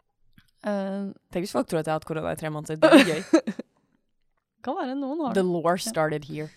Uh, 0.64 1.12
Tenk 1.32 1.44
hvis 1.44 1.54
folk 1.54 1.68
tror 1.68 1.80
at 1.80 1.88
jeg 1.88 1.92
har 1.92 2.00
hatt 2.00 2.08
korona 2.08 2.32
i 2.34 2.40
tre 2.40 2.50
måneder. 2.52 2.80
Det 2.80 2.90
er 2.90 3.08
gøy. 3.08 3.54
kan 4.64 4.76
være 4.78 4.96
noen 4.96 5.20
har 5.26 5.36
The 5.36 5.44
law 5.44 5.62
lore 5.62 5.80
started 5.80 6.26
here. 6.28 6.50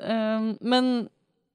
Eh, 0.00 0.54
men 0.60 1.08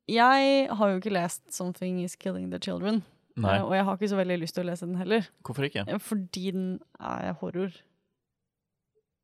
jeg 0.07 0.67
har 0.69 0.89
jo 0.91 0.99
ikke 0.99 1.13
lest 1.13 1.41
'Something 1.49 2.03
Is 2.03 2.15
Killing 2.15 2.51
The 2.51 2.59
Children'. 2.59 3.01
Nei, 3.37 3.57
eh, 3.57 3.63
og 3.65 3.73
jeg 3.75 3.83
har 3.83 3.97
ikke 3.97 4.09
så 4.09 4.15
veldig 4.15 4.39
lyst 4.39 4.55
til 4.55 4.63
å 4.63 4.69
lese 4.69 4.85
den 4.87 4.95
heller, 4.95 5.25
hvorfor 5.43 5.65
ikke? 5.67 5.83
eh, 5.89 5.97
fordi 5.99 6.51
den 6.51 6.79
er 6.99 7.33
horror. 7.33 7.71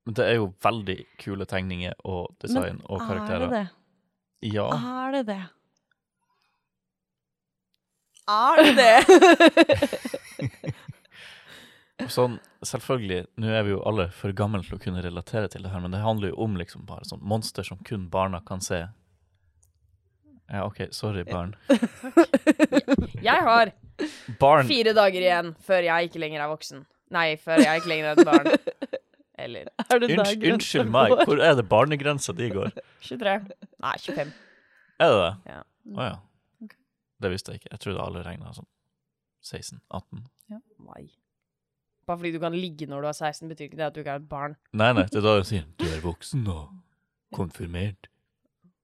Men 0.06 0.14
det 0.18 0.26
er 0.26 0.36
jo 0.36 0.54
veldig 0.64 1.06
kule 1.20 1.46
tegninger 1.46 1.94
og 2.04 2.36
design 2.42 2.82
og 2.90 3.00
karakterer. 3.00 3.48
Men 3.48 3.54
Er 3.54 3.64
det 3.64 3.70
det? 4.42 4.54
Ja. 4.54 4.68
Er 5.08 5.12
det 5.12 5.26
det? 5.28 5.44
Er 8.28 8.56
det 8.64 8.76
det? 8.78 8.96
Sånn, 12.10 12.40
selvfølgelig, 12.66 13.28
nå 13.38 13.48
er 13.54 13.64
vi 13.68 13.74
jo 13.76 13.82
alle 13.86 14.08
for 14.10 14.34
gamle 14.34 14.64
til 14.66 14.78
å 14.78 14.82
kunne 14.82 15.04
relatere 15.06 15.48
til 15.54 15.62
det 15.62 15.70
her, 15.72 15.80
men 15.84 15.94
det 15.94 16.02
handler 16.02 16.32
jo 16.32 16.40
om 16.48 16.56
liksom 16.58 16.86
bare 16.90 17.06
sånn 17.06 17.22
monster 17.22 17.64
som 17.68 17.78
kun 17.86 18.08
barna 18.10 18.40
kan 18.46 18.60
se. 18.66 18.88
Ja, 20.52 20.66
OK, 20.68 20.82
sorry, 20.92 21.24
barn. 21.24 21.56
Jeg 23.30 23.44
har 23.48 23.72
Barn 24.42 24.68
fire 24.68 24.94
dager 24.98 25.22
igjen 25.22 25.54
før 25.64 25.86
jeg 25.86 26.10
ikke 26.10 26.20
lenger 26.24 26.42
er 26.44 26.50
voksen. 26.52 26.82
Nei, 27.14 27.36
før 27.40 27.62
jeg 27.62 27.82
ikke 27.82 27.92
lenger 27.92 28.08
er 28.10 28.20
et 28.20 28.28
barn. 28.28 28.98
Eller 29.42 29.70
Er 29.84 30.06
Unnskyld, 30.08 30.46
unnskyld 30.54 30.92
meg, 30.94 31.14
hvor 31.28 31.42
er 31.44 31.56
det 31.60 31.66
barnegrensa 31.70 32.34
di 32.38 32.50
går? 32.54 32.72
23. 33.06 33.36
Nei, 33.84 33.94
25. 34.02 34.34
Er 35.02 35.14
det 35.14 35.22
det? 35.22 35.32
Ja. 35.54 35.62
Oh, 35.92 36.04
ja. 36.06 36.70
Det 37.22 37.32
visste 37.34 37.54
jeg 37.54 37.62
ikke. 37.62 37.72
Jeg 37.76 37.84
trodde 37.86 38.04
alle 38.06 38.24
regna 38.26 38.54
sånn 38.58 38.68
16-18. 39.46 40.24
Ja. 40.52 40.60
Nei. 40.90 41.08
Bare 42.10 42.18
fordi 42.22 42.34
du 42.36 42.40
kan 42.44 42.56
ligge 42.58 42.90
når 42.90 43.06
du 43.06 43.10
er 43.12 43.18
16, 43.18 43.50
betyr 43.52 43.70
ikke 43.70 43.80
det 43.80 43.88
at 43.88 43.96
du 43.98 44.02
ikke 44.04 44.16
er 44.18 44.24
et 44.24 44.30
barn. 44.30 44.58
Nei, 44.74 44.92
nei, 44.98 45.06
det 45.10 45.22
er 45.22 45.26
da 45.26 45.36
de 45.40 45.48
sier 45.48 45.68
du 45.80 45.86
er 45.88 46.02
voksen 46.04 46.46
og 46.52 46.66
konfirmert. 47.38 48.11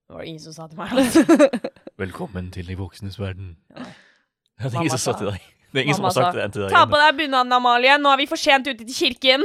Det 0.08 0.14
var 0.14 0.20
det 0.20 0.28
ingen 0.28 0.40
som 0.40 0.52
sa 0.56 0.66
til 0.72 0.78
meg. 0.80 0.92
Altså. 0.96 1.48
Velkommen 2.02 2.46
til 2.52 2.64
de 2.64 2.74
voksnes 2.78 3.18
verden. 3.20 3.50
Ja. 3.76 3.82
Det 4.56 4.70
er 4.70 4.78
ingen 4.80 4.94
som 4.94 5.02
sa 5.02 5.12
til 5.18 5.28
deg. 5.28 5.42
Det 5.68 5.82
er 5.82 5.84
ingen 5.84 5.98
Mamma 6.00 6.12
som 6.14 6.22
har 6.24 6.32
sagt 6.32 6.38
sa, 6.38 6.46
det 6.46 6.52
til 6.54 6.64
deg. 6.64 6.72
Ta 6.72 6.84
på 6.88 7.00
deg 7.02 7.18
bunaden, 7.18 7.52
Amalie, 7.52 7.98
nå 8.00 8.14
er 8.14 8.22
vi 8.22 8.26
for 8.30 8.40
sent 8.40 8.70
ute 8.70 8.86
til 8.88 8.96
kirken. 8.96 9.44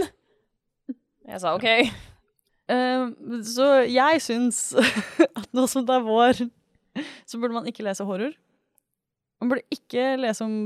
Jeg 1.27 1.41
sa 1.43 1.51
OK. 1.57 1.67
Uh, 2.71 3.11
så 3.43 3.67
jeg 3.91 4.23
syns 4.23 4.63
at 5.41 5.51
nå 5.51 5.67
som 5.67 5.83
det 5.83 5.99
er 5.99 6.07
vår, 6.07 6.45
så 7.27 7.43
burde 7.43 7.59
man 7.59 7.67
ikke 7.67 7.83
lese 7.83 8.07
horror. 8.07 8.31
Man 9.43 9.51
burde 9.51 9.67
ikke 9.67 10.13
lese 10.23 10.47
om 10.47 10.57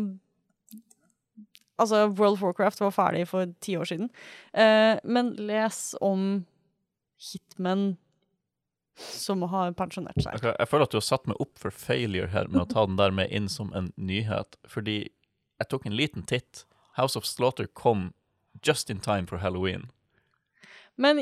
Altså, 1.78 2.08
World 2.08 2.38
of 2.38 2.42
Warcraft 2.42 2.80
var 2.82 2.90
ferdig 2.90 3.28
for 3.30 3.46
ti 3.62 3.76
år 3.78 3.86
siden. 3.86 4.10
Uh, 4.54 4.98
men 5.06 5.34
les 5.42 5.96
om 6.02 6.46
hitmen 7.18 7.98
som 8.98 9.42
har 9.52 9.72
pensjonert 9.78 10.18
seg. 10.22 10.40
Jeg, 10.42 10.56
jeg 10.58 10.70
føler 10.72 10.88
at 10.88 10.94
du 10.96 10.98
har 10.98 11.06
satt 11.06 11.28
meg 11.30 11.38
opp 11.44 11.60
for 11.62 11.72
failure 11.74 12.32
her 12.34 12.50
med 12.50 12.64
å 12.64 12.70
ta 12.72 12.86
den 12.90 12.98
der 12.98 13.14
med 13.14 13.30
inn 13.34 13.50
som 13.52 13.70
en 13.78 13.92
nyhet, 13.98 14.58
fordi 14.68 14.98
jeg 15.08 15.70
tok 15.70 15.86
en 15.90 15.98
liten 15.98 16.26
titt. 16.30 16.66
House 16.98 17.18
of 17.20 17.26
Slaughter 17.30 17.68
kom 17.78 18.12
just 18.66 18.90
in 18.90 19.00
time 19.00 19.28
for 19.30 19.38
halloween. 19.44 19.90
Men 20.98 21.22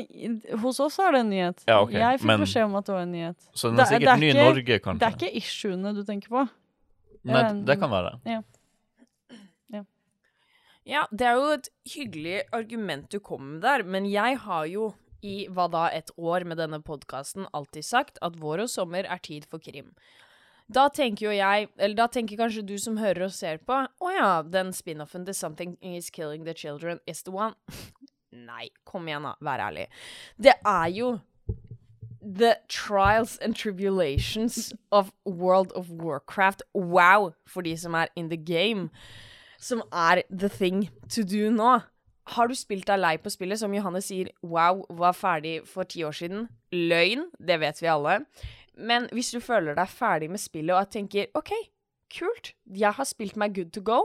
hos 0.62 0.80
oss 0.80 0.96
er 1.04 1.12
det 1.12 1.20
en 1.20 1.30
nyhet. 1.30 1.64
Ja, 1.68 1.82
okay. 1.84 2.00
Jeg 2.00 2.22
fikk 2.22 2.30
men- 2.30 2.40
beskjed 2.40 2.64
om 2.64 2.76
at 2.80 2.86
det 2.88 2.94
var 2.94 3.02
en 3.04 3.12
nyhet. 3.12 3.48
Så 3.52 3.68
den 3.68 3.78
er 3.78 3.82
er- 3.82 3.90
sikkert 3.90 4.00
det 4.00 4.14
er 4.14 4.22
ny 4.24 4.30
i 4.30 4.38
Norge, 4.40 4.78
kanskje. 4.80 4.98
Det 5.00 5.08
er 5.08 5.16
ikke 5.18 5.36
issuene 5.42 5.92
du 5.94 6.02
tenker 6.04 6.28
på. 6.32 6.48
Nei, 7.26 7.42
det 7.66 7.78
kan 7.80 7.90
være. 7.90 8.44
Ja, 10.86 11.02
det 11.10 11.26
er 11.26 11.34
jo 11.34 11.46
et 11.56 11.68
hyggelig 11.96 12.42
argument 12.54 13.08
du 13.10 13.18
kom 13.18 13.42
med 13.56 13.62
der, 13.62 13.82
men 13.82 14.04
jeg 14.06 14.38
har 14.38 14.68
jo 14.70 14.92
i 15.26 15.34
hva 15.50 15.66
da 15.72 15.88
et 15.94 16.12
år 16.16 16.46
med 16.46 16.60
denne 16.62 16.78
podkasten 16.84 17.48
alltid 17.56 17.86
sagt 17.86 18.22
at 18.22 18.38
vår 18.40 18.66
og 18.66 18.72
sommer 18.72 19.08
er 19.08 19.22
tid 19.24 19.48
for 19.50 19.62
krim. 19.62 19.92
Da 20.66 20.88
tenker 20.90 21.28
jo 21.28 21.34
jeg, 21.34 21.68
eller 21.78 21.94
da 21.98 22.08
tenker 22.10 22.38
kanskje 22.40 22.64
du 22.66 22.74
som 22.82 22.98
hører 22.98 23.28
og 23.28 23.34
ser 23.34 23.60
på, 23.62 23.84
å 23.86 24.14
ja, 24.14 24.30
den 24.42 24.72
spin-offen 24.74 25.26
The 25.26 25.34
Something 25.34 25.76
Is 25.82 26.10
Killing 26.10 26.46
The 26.46 26.56
Children 26.58 26.98
is 27.06 27.22
the 27.22 27.34
one. 27.34 27.54
Nei, 28.48 28.68
kom 28.84 29.06
igjen 29.06 29.28
da, 29.28 29.36
vær 29.46 29.62
ærlig. 29.68 29.86
Det 30.42 30.56
er 30.66 30.90
jo 30.94 31.12
The 32.26 32.56
Trials 32.68 33.38
and 33.38 33.54
Tribulations 33.54 34.74
of 34.90 35.12
World 35.24 35.70
of 35.78 35.90
Warcraft, 35.90 36.62
wow, 36.74 37.32
for 37.46 37.62
de 37.62 37.76
som 37.78 37.94
er 37.94 38.10
in 38.16 38.28
the 38.28 38.36
game 38.36 38.90
som 39.58 39.82
er 39.92 40.22
the 40.30 40.48
thing 40.48 40.88
to 41.08 41.22
do 41.22 41.50
nå. 41.50 41.80
Har 42.34 42.50
du 42.50 42.56
spilt 42.58 42.88
deg 42.88 42.98
lei 42.98 43.14
på 43.22 43.30
spillet, 43.30 43.60
som 43.60 43.74
Johanne 43.74 44.02
sier 44.02 44.32
wow, 44.42 44.82
var 44.98 45.14
ferdig 45.14 45.60
for 45.68 45.86
ti 45.86 46.02
år 46.06 46.16
siden? 46.16 46.48
Løgn, 46.74 47.28
det 47.38 47.60
vet 47.62 47.82
vi 47.82 47.90
alle. 47.92 48.20
Men 48.76 49.06
hvis 49.14 49.30
du 49.32 49.38
føler 49.40 49.76
deg 49.78 49.92
ferdig 49.92 50.28
med 50.32 50.42
spillet 50.42 50.74
og 50.74 50.90
tenker 50.92 51.30
OK, 51.38 51.54
kult, 52.12 52.52
jeg 52.66 52.92
har 52.98 53.08
spilt 53.08 53.38
meg 53.38 53.54
good 53.56 53.70
to 53.74 53.82
go, 53.84 54.00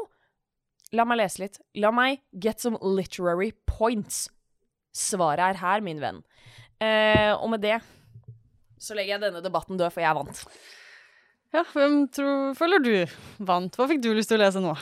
la 0.94 1.06
meg 1.08 1.22
lese 1.24 1.42
litt. 1.42 1.58
La 1.82 1.90
meg 1.96 2.22
get 2.32 2.62
some 2.62 2.78
literary 2.82 3.52
points. 3.66 4.28
Svaret 4.94 5.42
er 5.42 5.60
her, 5.64 5.82
min 5.82 6.02
venn. 6.04 6.22
Eh, 6.82 7.32
og 7.34 7.50
med 7.54 7.66
det 7.66 7.80
så 8.82 8.96
legger 8.98 9.16
jeg 9.16 9.22
denne 9.28 9.44
debatten 9.46 9.78
død, 9.78 9.92
for 9.94 10.02
jeg 10.02 10.18
vant. 10.18 10.40
Ja, 11.54 11.62
hvem 11.76 12.06
tror, 12.16 12.54
føler 12.58 12.82
du 12.82 12.94
vant? 13.46 13.76
Hva 13.78 13.86
fikk 13.92 14.02
du 14.02 14.10
lyst 14.16 14.32
til 14.32 14.40
å 14.40 14.46
lese 14.46 14.62
nå? 14.64 14.74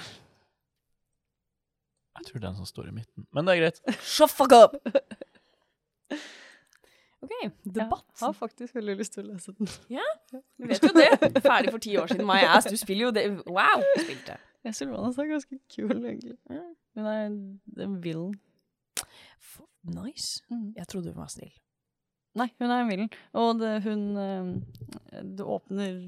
Jeg 2.19 2.27
tror 2.29 2.43
den 2.43 2.55
som 2.59 2.67
står 2.67 2.89
i 2.91 2.95
midten. 2.99 3.25
Men 3.35 3.47
det 3.47 3.55
er 3.55 3.61
greit. 3.63 3.81
Shut 4.15 4.31
fuck 4.33 4.53
up! 4.55 4.75
OK, 7.19 7.33
debatt. 7.67 8.05
Jeg 8.15 8.23
har 8.25 8.35
faktisk 8.37 8.75
veldig 8.77 8.93
lyst 9.01 9.13
til 9.17 9.25
å 9.25 9.33
lese 9.33 9.51
den. 9.57 9.67
Ja, 9.99 10.05
Du 10.31 10.67
vet 10.69 10.83
jo 10.85 10.91
det. 10.95 11.09
Ferdig 11.43 11.73
for 11.73 11.83
ti 11.83 11.95
år 11.99 12.07
siden. 12.11 12.27
My 12.27 12.39
ass, 12.47 12.69
du 12.71 12.77
spiller 12.79 13.09
jo 13.09 13.15
det. 13.15 13.25
Wow! 13.49 13.83
Du 13.83 14.03
Spilte. 14.05 14.37
Jeg 14.63 14.75
Sylvanas 14.75 15.17
er 15.19 15.27
ganske 15.29 15.57
kul, 15.71 15.91
egentlig. 15.97 16.35
Hun 16.51 17.05
er 17.07 17.25
en 17.27 17.97
villain. 18.03 18.35
Nice. 19.89 20.43
Mm. 20.51 20.73
Jeg 20.75 20.87
trodde 20.91 21.11
hun 21.13 21.21
var 21.21 21.31
snill. 21.31 21.51
Nei, 22.39 22.49
hun 22.59 22.71
er 22.71 22.83
en 22.83 22.89
villain. 22.91 23.11
Og 23.39 23.59
det, 23.61 23.71
hun 23.87 24.03
eh, 24.19 25.23
Det 25.39 25.47
åpner 25.47 25.99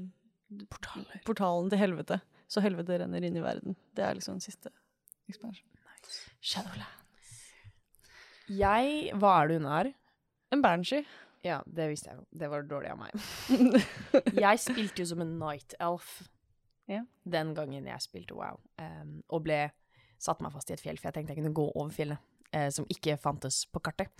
Portaler. 0.68 1.20
portalen 1.24 1.70
til 1.72 1.80
helvete, 1.80 2.18
så 2.52 2.60
helvete 2.60 2.98
renner 3.00 3.24
inn 3.24 3.36
i 3.40 3.44
verden. 3.44 3.76
Det 3.96 4.04
er 4.04 4.18
liksom 4.18 4.36
den 4.36 4.44
siste 4.44 4.68
expansion. 5.32 5.64
Shadowland. 6.40 6.98
Jeg 8.52 9.12
Hva 9.16 9.34
er 9.42 9.48
det 9.52 9.58
hun 9.60 9.68
er? 9.70 9.92
En 10.52 10.62
banshee. 10.64 11.04
Ja, 11.42 11.60
det 11.66 11.88
visste 11.90 12.10
jeg 12.12 12.20
jo. 12.20 12.24
Det 12.38 12.48
var 12.52 12.62
dårlig 12.70 12.90
av 12.92 12.98
meg. 13.00 13.14
Jeg 14.44 14.60
spilte 14.62 15.02
jo 15.02 15.08
som 15.10 15.22
en 15.24 15.32
night 15.40 15.74
elf 15.82 16.20
Ja. 16.90 17.00
den 17.24 17.54
gangen 17.56 17.86
jeg 17.86 18.02
spilte 18.04 18.34
WoW, 18.36 18.58
um, 18.78 19.22
og 19.32 19.42
ble 19.46 19.60
satt 20.22 20.42
meg 20.44 20.52
fast 20.54 20.70
i 20.70 20.74
et 20.76 20.82
fjell, 20.82 20.98
for 21.00 21.08
jeg 21.08 21.14
tenkte 21.16 21.32
jeg 21.34 21.40
kunne 21.40 21.54
gå 21.56 21.64
over 21.72 21.90
fjellet. 21.94 22.18
eh, 22.52 22.68
som 22.68 22.84
ikke 22.92 23.14
fantes 23.18 23.62
på 23.72 23.80
kartet, 23.80 24.10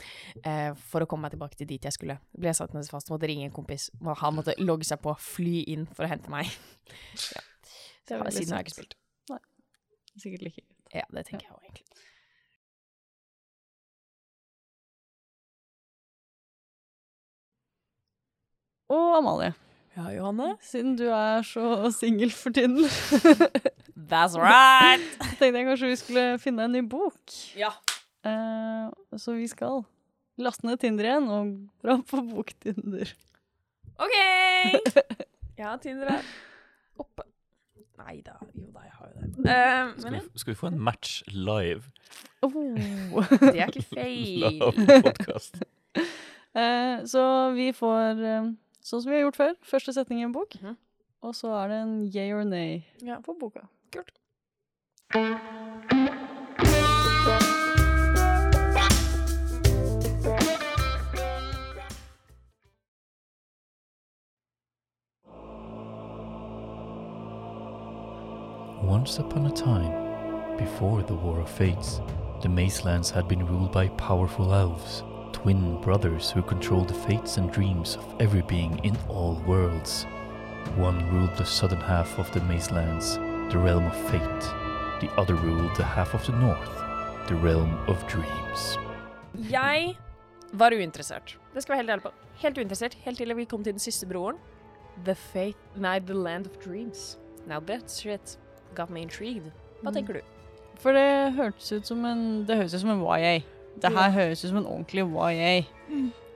eh, 0.42 0.73
for 0.88 1.05
å 1.05 1.07
komme 1.07 1.27
meg 1.27 1.35
tilbake 1.35 1.59
til 1.59 1.66
dit 1.68 1.85
jeg 1.85 1.92
skulle. 1.92 2.16
Ble 2.33 2.49
jeg 2.49 2.57
satt 2.57 2.73
ned 2.73 2.88
fast, 2.88 3.11
måtte 3.12 3.29
ringe 3.29 3.45
en 3.45 3.53
kompis, 3.53 3.90
han 4.01 4.35
måtte 4.35 4.55
logge 4.59 4.87
seg 4.88 5.03
på, 5.05 5.12
fly 5.21 5.59
inn 5.68 5.85
for 5.92 6.07
å 6.07 6.09
hente 6.14 6.31
meg. 6.33 6.49
Ja. 7.35 7.42
Siden 8.09 8.55
har 8.55 8.62
jeg 8.62 8.71
ikke 8.71 8.75
spilt. 8.79 8.95
Nei. 9.31 9.38
Sikkert 10.18 10.42
like. 10.49 10.64
Ja, 10.95 11.05
det 11.15 11.25
tenker 11.27 11.47
jeg 11.49 11.55
òg, 11.57 11.63
egentlig. 11.65 11.87
Og 18.93 19.17
Amalie, 19.19 19.53
Ja, 19.97 20.09
Johanne? 20.17 20.57
siden 20.65 20.97
du 20.99 21.05
er 21.13 21.43
så 21.45 21.91
singel 21.93 22.31
for 22.33 22.51
tiden, 22.53 22.85
That's 24.13 24.37
right! 24.37 25.05
tenkte 25.39 25.59
jeg 25.61 25.67
kanskje 25.69 25.89
vi 25.93 25.97
skulle 26.01 26.25
finne 26.43 26.65
en 26.67 26.73
ny 26.77 26.83
bok. 26.89 27.35
Ja. 27.57 27.71
Uh, 28.27 28.93
så 29.19 29.35
vi 29.37 29.47
skal 29.51 29.83
laste 30.41 30.67
ned 30.67 30.81
Tinder 30.83 31.09
igjen 31.09 31.29
og 31.33 31.53
dra 31.85 31.99
på 32.09 32.23
boktinder. 32.33 33.15
OK! 34.01 34.17
Ja, 35.63 35.77
Tinder 35.79 36.09
er 36.11 36.23
oppe. 36.99 37.23
Nei 38.03 38.21
da. 38.27 38.35
Jo 38.55 38.69
da, 38.75 38.81
jeg 38.87 38.95
har 38.99 39.09
jo 39.09 39.21
det. 39.23 39.29
Uh, 39.38 39.93
Skal 40.01 40.12
men 40.12 40.21
vi, 40.21 40.38
skal 40.43 40.51
vi 40.55 40.59
få 40.59 40.67
en 40.73 40.79
match 40.91 41.23
live? 41.29 41.83
Oh. 42.43 42.53
det 43.41 43.61
er 43.62 43.71
ikke 43.71 43.87
feil. 43.95 44.43
uh. 46.57 47.05
Så 47.12 47.23
vi 47.57 47.69
får 47.77 48.23
uh, 48.23 48.51
sånn 48.83 49.03
som 49.05 49.11
vi 49.12 49.17
har 49.19 49.25
gjort 49.27 49.38
før. 49.41 49.55
Første 49.75 49.95
setning 49.97 50.21
i 50.23 50.27
en 50.29 50.35
bok. 50.35 50.59
Mhm. 50.61 50.77
Og 51.23 51.37
så 51.38 51.53
er 51.55 51.69
det 51.71 51.77
en 51.85 51.93
yay 52.11 52.33
or 52.35 52.43
nay 52.43 52.81
Ja. 53.07 53.21
på 53.23 53.37
boka. 53.38 53.69
Kult. 53.95 54.19
Once 68.83 69.21
upon 69.21 69.47
a 69.47 69.51
time, 69.53 70.57
before 70.59 71.05
the 71.05 71.14
War 71.14 71.38
of 71.38 71.49
Fates, 71.49 72.01
the 72.40 72.49
Mazelands 72.49 73.12
had 73.12 73.29
been 73.29 73.47
ruled 73.47 73.71
by 73.71 73.87
powerful 73.90 74.53
elves, 74.53 75.05
twin 75.31 75.81
brothers 75.81 76.33
who 76.33 76.42
controlled 76.42 76.88
the 76.88 76.95
fates 76.95 77.37
and 77.37 77.53
dreams 77.53 77.95
of 77.95 78.05
every 78.18 78.42
being 78.42 78.81
in 78.83 78.97
all 79.09 79.40
worlds. 79.47 80.03
One 80.75 80.99
ruled 81.12 81.37
the 81.37 81.45
southern 81.45 81.81
half 81.81 82.18
of 82.18 82.33
the 82.33 82.40
Mazelands, 82.40 83.18
the 83.53 83.59
realm 83.59 83.87
of 83.87 83.97
fate. 84.11 84.45
The 85.01 85.11
other 85.16 85.37
ruled 85.37 85.77
the 85.77 85.85
half 85.85 86.12
of 86.12 86.27
the 86.27 86.33
north, 86.33 86.75
the 87.29 87.37
realm 87.37 87.79
of 87.87 88.05
dreams. 88.09 88.79
Jeg 89.51 89.97
var 90.53 90.73
uinteressert. 90.73 91.38
Det 91.55 91.62
skal 91.62 91.73
være 91.73 91.79
helt 91.79 91.90
ærlig 91.90 92.03
på. 92.03 92.11
Helt 92.35 92.59
uinteressert 92.59 92.95
helt 92.95 93.16
til 93.16 93.37
vi 93.37 93.45
kom 93.45 93.64
til 93.64 93.73
den 93.73 93.81
siste 93.81 94.07
broren. 94.07 94.37
The 95.05 95.14
Fate 95.14 95.59
Nei, 95.77 96.01
The 96.01 96.14
Land 96.14 96.47
of 96.47 96.57
Dreams. 96.64 97.18
Now 97.47 97.61
that's 97.61 98.01
shit 98.01 98.38
got 98.75 98.91
me 98.91 99.03
intrigued. 99.03 99.51
Hva 99.83 99.91
Mm. 99.91 99.95
tenker 99.95 100.13
du? 100.15 100.21
For 100.83 100.93
det 100.93 101.33
hørtes 101.37 101.73
ut 101.73 101.87
som 101.87 102.05
en 102.05 102.45
Det 102.47 102.57
høres 102.57 102.75
ut 102.75 102.81
som 102.81 102.91
en 102.91 103.01
YA. 103.03 103.43
Det 103.81 103.91
her 103.91 104.11
yeah. 104.11 104.13
høres 104.13 104.45
ut 104.45 104.49
som 104.51 104.59
en 104.59 104.67
ordentlig 104.67 105.05
YA. 105.05 105.65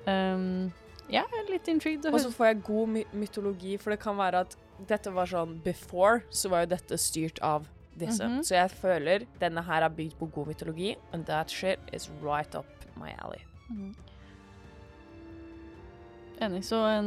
Um, 0.06 0.72
jeg 1.10 1.24
er 1.24 1.50
litt 1.50 1.68
intrigued. 1.68 2.06
Og 2.12 2.20
så 2.20 2.30
får 2.32 2.46
jeg 2.46 2.62
god 2.62 2.88
my 2.88 3.04
mytologi, 3.12 3.76
for 3.80 3.90
det 3.90 4.00
kan 4.00 4.16
være 4.16 4.40
at 4.46 4.56
dette 4.88 5.12
var 5.14 5.26
sånn 5.26 5.60
Before 5.64 6.22
så 6.30 6.48
var 6.52 6.60
jo 6.64 6.66
dette 6.74 6.98
styrt 6.98 7.38
av 7.42 7.66
disse. 7.98 8.22
Mhm. 8.22 8.40
Så 8.44 8.54
jeg 8.54 8.70
føler 8.70 9.26
denne 9.40 9.62
her 9.64 9.82
er 9.82 9.88
bygd 9.88 10.18
på 10.18 10.30
god 10.32 10.46
mytologi, 10.46 10.96
and 11.12 11.26
that 11.26 11.50
shit 11.50 11.78
is 11.92 12.10
right 12.22 12.54
up 12.54 12.66
my 12.96 13.12
alley. 13.22 13.40
Mhm. 13.70 13.94
Enig. 16.40 16.64
Så 16.68 16.76
en, 16.76 17.06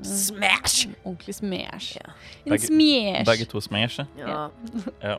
en 0.00 0.04
Smash! 0.04 0.86
en 0.88 0.94
ordentlig 1.04 1.34
smash. 1.38 1.92
Ja. 2.00 2.14
En 2.44 2.52
Begge- 2.56 2.66
smash! 2.66 3.24
Begge 3.28 3.44
to 3.52 3.60
smasher. 3.62 4.06
Ja. 4.18 5.18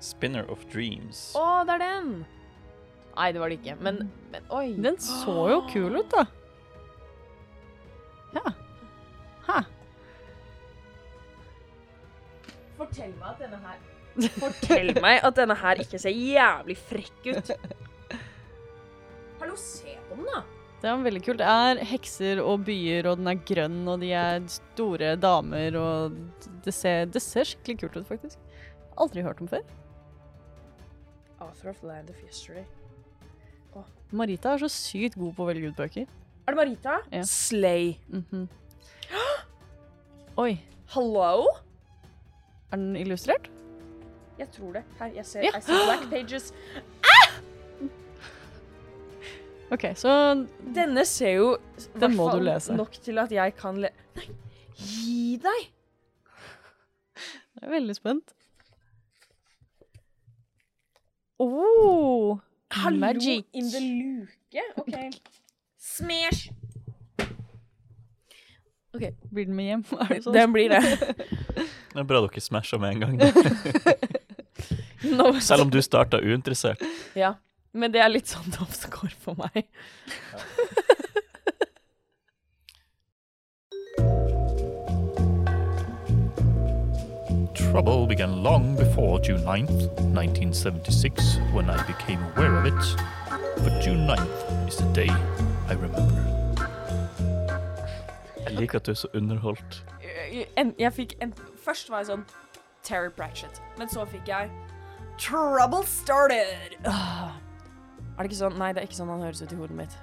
Spinner 0.00 0.46
of 0.50 0.62
Dreams. 0.72 1.32
Å, 1.38 1.64
det 1.66 1.74
er 1.78 1.82
den! 1.84 2.10
Nei, 3.18 3.32
det 3.34 3.40
var 3.42 3.50
det 3.50 3.58
ikke. 3.58 3.74
Men, 3.82 4.04
men 4.30 4.44
oi. 4.54 4.68
Den 4.78 4.98
så 5.02 5.34
jo 5.50 5.60
kul 5.70 5.98
ut, 5.98 6.12
da. 6.14 6.26
Ja. 8.36 8.52
Ha. 9.48 9.62
Fortell 12.78 13.14
meg 13.18 13.28
at 13.32 13.40
denne 13.42 13.58
her 13.64 13.78
Fortell 14.38 14.92
meg 15.02 15.20
at 15.26 15.36
denne 15.38 15.54
her 15.58 15.80
ikke 15.82 15.98
ser 16.02 16.14
jævlig 16.14 16.76
frekk 16.88 17.28
ut. 17.36 17.50
Det 20.78 20.86
er 20.86 21.00
veldig 21.02 21.22
kult. 21.26 21.40
Det 21.40 21.46
er 21.50 21.80
hekser 21.90 22.40
og 22.44 22.60
byer, 22.68 23.08
og 23.10 23.18
den 23.18 23.30
er 23.32 23.40
grønn, 23.48 23.80
og 23.90 23.98
de 24.02 24.12
er 24.14 24.44
store 24.52 25.16
damer, 25.18 25.74
og 25.80 26.14
det 26.64 26.74
ser, 26.76 27.08
det 27.10 27.22
ser 27.24 27.48
skikkelig 27.50 27.80
kult 27.80 27.96
ut, 27.98 28.06
faktisk. 28.12 28.38
Aldri 28.98 29.24
hørt 29.26 29.42
om 29.42 29.50
før. 29.50 29.64
Author 31.42 31.70
of 31.72 31.82
Land 31.86 32.10
of 32.10 32.22
Yesterday. 32.26 32.64
Marita 34.10 34.54
er 34.54 34.62
så 34.62 34.70
sykt 34.72 35.18
god 35.20 35.34
på 35.36 35.44
å 35.44 35.48
velge 35.50 35.68
ut 35.68 35.76
bøker. 35.76 36.06
Er 36.48 36.54
det 36.54 36.56
Marita? 36.56 36.94
Ja. 37.12 37.20
Slay. 37.28 37.98
Mhm. 38.08 38.46
Oi, 40.44 40.54
Hello? 40.94 41.48
er 42.72 42.76
den 42.80 42.94
illustrert? 42.96 43.50
Jeg 44.38 44.48
tror 44.54 44.78
det. 44.78 44.84
Her, 45.00 45.10
jeg 45.18 45.26
ser, 45.26 45.42
Ja. 45.44 45.50
I 45.58 45.60
see 45.60 45.84
black 45.84 46.06
pages. 46.10 46.52
OK, 49.70 49.84
så 50.00 50.12
Denne 50.74 51.04
ser 51.04 51.34
jo 51.36 51.48
hvert 51.98 52.14
må 52.16 52.30
du 52.32 52.40
lese. 52.40 52.76
nok 52.76 52.94
til 53.04 53.18
at 53.20 53.32
jeg 53.32 53.54
kan 53.58 53.76
le... 53.82 53.90
Nei, 54.16 54.28
gi 54.78 55.36
deg! 55.42 55.68
jeg 57.58 57.66
er 57.66 57.72
veldig 57.74 57.96
spent. 57.96 58.34
Oh, 61.38 62.38
Hallo 62.70 62.98
Magic. 62.98 63.44
in 63.52 63.70
the 63.70 63.80
luke. 63.80 64.32
OK. 64.76 64.94
Smash! 65.78 66.48
blir 69.30 69.44
den 69.44 69.54
med 69.54 69.64
hjem? 69.64 69.84
Er 70.00 70.08
det 70.14 70.22
sånn? 70.24 70.34
Den 70.34 70.52
blir 70.54 70.72
det. 70.72 70.82
Det 71.92 72.02
er 72.02 72.06
bra 72.06 72.20
dere 72.24 72.40
smasher 72.42 72.78
med 72.78 72.96
en 72.96 73.00
gang. 73.02 73.14
Selv 75.42 75.64
om 75.64 75.70
du 75.72 75.78
starta 75.82 76.20
uinteressert. 76.20 76.82
Ja. 77.18 77.32
Men 77.72 77.92
det 77.92 78.00
er 78.00 78.08
litt 78.08 78.28
sånn 78.30 78.54
ofte 78.62 78.88
for 79.20 79.36
meg. 79.38 79.66
Trouble 87.54 88.06
began 88.06 88.42
long 88.42 88.74
before 88.76 89.20
June 89.20 89.42
9th, 89.44 89.90
1976, 90.14 91.36
when 91.52 91.68
I 91.68 91.76
became 91.86 92.18
aware 92.34 92.56
of 92.56 92.64
it. 92.66 92.96
But 93.62 93.82
June 93.82 94.06
9th 94.06 94.68
is 94.68 94.76
the 94.76 94.90
day 94.94 95.10
I 95.68 95.74
remember. 95.74 96.14
Jeg 98.44 98.54
liker 98.54 98.78
at 98.78 98.86
du 98.86 98.90
er 98.90 98.94
så 98.94 99.08
underholdt. 99.14 99.84
En, 100.56 100.74
jeg 100.78 100.92
fikk 100.92 101.14
en 101.22 101.34
Først 101.64 101.90
var 101.90 101.98
jeg 101.98 102.06
sånn 102.06 102.24
Terry 102.82 103.10
Pratchett, 103.12 103.60
men 103.78 103.90
så 103.92 104.06
fikk 104.08 104.28
jeg 104.28 104.50
Trouble 105.18 105.84
started. 105.86 106.78
Åh. 106.86 107.47
Er 108.18 108.24
det 108.26 108.30
ikke 108.32 108.40
sånn? 108.40 108.58
Nei, 108.58 108.72
det 108.74 108.82
er 108.82 108.88
ikke 108.88 108.98
sånn 108.98 109.12
han 109.12 109.22
høres 109.22 109.42
ut 109.44 109.52
i 109.54 109.58
hodet 109.58 109.76
mitt. 109.78 109.94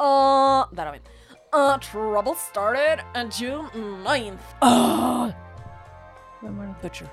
Uh, 0.00 0.66
der 0.74 0.88
har 0.88 0.92
vi 0.96 0.98
den. 0.98 1.12
Uh, 1.54 1.76
trouble 1.80 2.34
started 2.36 3.00
on 3.16 3.30
June 3.32 3.70
9th. 4.04 4.50
Åh. 4.66 5.30
Hvem 6.42 6.58
er 6.60 6.66
det? 6.66 6.74
Butcher. 6.82 7.08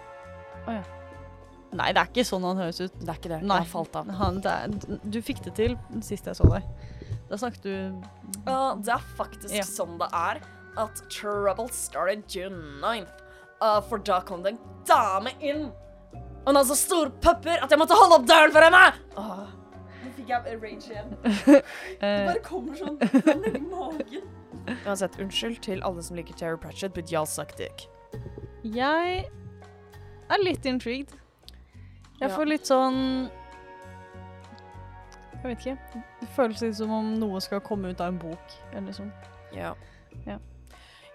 Nei, 1.74 1.88
det 1.94 2.02
er 2.04 2.10
ikke 2.10 2.26
sånn 2.28 2.44
han 2.46 2.60
høres 2.62 2.82
ut. 2.84 2.98
Det 3.02 3.10
er 3.10 3.18
ikke 3.22 3.32
det. 3.32 3.40
Nei. 3.50 3.62
Jeg 3.64 3.72
falt 3.72 3.96
av. 3.98 4.10
Han, 4.20 4.42
det 4.46 4.52
er, 4.66 5.00
du 5.14 5.20
fikk 5.26 5.40
det 5.46 5.54
til 5.58 5.78
sist 6.06 6.28
jeg 6.30 6.38
så 6.38 6.50
deg. 6.52 6.68
Da 7.30 7.40
snakket 7.40 7.70
du 7.70 7.76
Uh, 8.44 8.74
det 8.84 8.92
er 8.92 9.04
faktisk 9.16 9.54
Ja. 9.56 9.64
sånn 9.64 9.94
det 10.02 10.08
er 10.12 10.40
at 10.82 10.98
trouble 11.14 11.70
started 11.72 12.26
June 12.28 12.58
9th. 12.82 13.22
Uh, 13.62 13.80
for 13.88 14.02
da 14.04 14.18
kom 14.26 14.42
det 14.44 14.56
en 14.56 14.60
dame 14.90 15.32
inn. 15.40 15.70
Og 16.44 16.50
hun 16.50 16.58
hadde 16.60 16.68
så 16.74 16.76
store 16.76 17.14
pupper 17.24 17.62
at 17.64 17.72
jeg 17.72 17.80
måtte 17.80 17.96
holde 17.96 18.18
opp 18.20 18.26
døren 18.28 18.52
for 18.52 18.66
henne! 18.68 18.82
Åh, 19.16 19.46
nå 19.48 19.63
fikk 20.24 20.32
jeg 20.32 20.62
rage 20.64 20.92
igjen. 20.92 21.14
Det 21.46 22.08
eh, 22.08 22.26
bare 22.28 22.42
kommer 22.44 22.78
sånn 22.80 22.98
fra 23.04 23.36
nedi 23.40 23.62
magen. 23.68 24.30
Uansett, 24.86 25.18
unnskyld 25.20 25.60
til 25.66 25.84
alle 25.84 26.04
som 26.04 26.16
liker 26.18 26.36
Terry 26.40 26.58
Pratchett, 26.58 26.94
but 26.96 27.12
y'all 27.12 27.28
suck 27.28 27.56
dick. 27.58 27.88
Jeg 28.64 29.26
er 30.32 30.44
litt 30.44 30.66
intrigued. 30.66 31.18
Jeg 32.22 32.30
Ja. 32.30 32.36
får 32.36 32.46
litt 32.48 32.66
sånn 32.70 33.30
Jeg 35.44 35.58
vet 35.58 35.60
ikke. 35.60 36.04
Det 36.22 36.28
føles 36.38 36.62
litt 36.62 36.76
som 36.76 36.92
om 36.92 37.20
noe 37.20 37.42
skal 37.42 37.60
komme 37.60 37.90
ut 37.92 38.00
av 38.00 38.14
en 38.14 38.18
bok, 38.20 38.54
eller 38.72 38.94
sånn. 38.96 39.12
Ja. 39.52 39.74
Ja. 40.26 40.38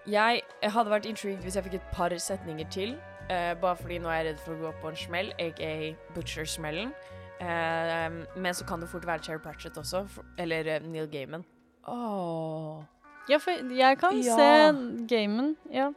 Jeg, 0.05 0.43
jeg 0.61 0.71
hadde 0.71 0.91
vært 0.91 1.07
intrigued 1.09 1.41
hvis 1.41 1.55
jeg 1.55 1.63
fikk 1.65 1.79
et 1.79 1.91
par 1.91 2.13
setninger 2.13 2.69
til. 2.69 2.93
Uh, 3.29 3.55
bare 3.61 3.75
fordi 3.75 3.97
nå 3.97 4.09
er 4.09 4.21
jeg 4.21 4.27
redd 4.27 4.39
for 4.39 4.53
å 4.53 4.59
gå 4.61 4.73
på 4.81 4.89
en 4.89 4.95
smell, 4.95 5.33
aka 5.39 5.95
Butcher-smellen. 6.13 6.93
Eh, 7.39 8.15
men 8.35 8.53
så 8.55 8.65
kan 8.67 8.81
det 8.83 8.89
fort 8.91 9.05
være 9.07 9.23
Cherry 9.23 9.39
Pratchett 9.43 9.77
også, 9.79 10.03
eller 10.37 10.67
eh, 10.75 10.81
Neil 10.83 11.07
Gaiman. 11.11 11.45
Oh. 11.87 12.81
Ja, 13.29 13.37
for 13.39 13.51
jeg 13.73 13.97
kan 14.01 14.17
Ja. 14.21 14.35
se 14.35 15.05
Gaiman. 15.07 15.55
ja. 15.71 15.91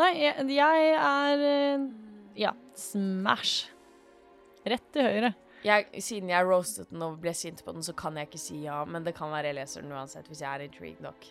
Nei, 0.00 0.14
jeg, 0.16 0.46
jeg 0.56 0.92
er 0.96 1.42
eh, 1.44 1.88
Ja, 2.40 2.52
smash. 2.74 3.68
Rett 4.66 4.86
til 4.92 5.02
høyre. 5.04 5.34
Jeg, 5.64 5.86
siden 6.00 6.30
jeg 6.32 6.46
roastet 6.48 6.88
den 6.90 7.02
og 7.04 7.18
ble 7.20 7.34
sint 7.36 7.60
på 7.64 7.72
den, 7.76 7.82
så 7.84 7.92
kan 7.96 8.16
jeg 8.16 8.30
ikke 8.30 8.40
si 8.40 8.62
ja, 8.64 8.78
men 8.88 9.04
det 9.04 9.12
kan 9.14 9.28
være 9.32 9.50
jeg 9.50 9.58
leser 9.58 9.82
den 9.84 9.92
uansett, 9.92 10.26
hvis 10.30 10.40
jeg 10.40 10.48
er 10.54 10.64
intrigued 10.64 11.02
nok. 11.04 11.26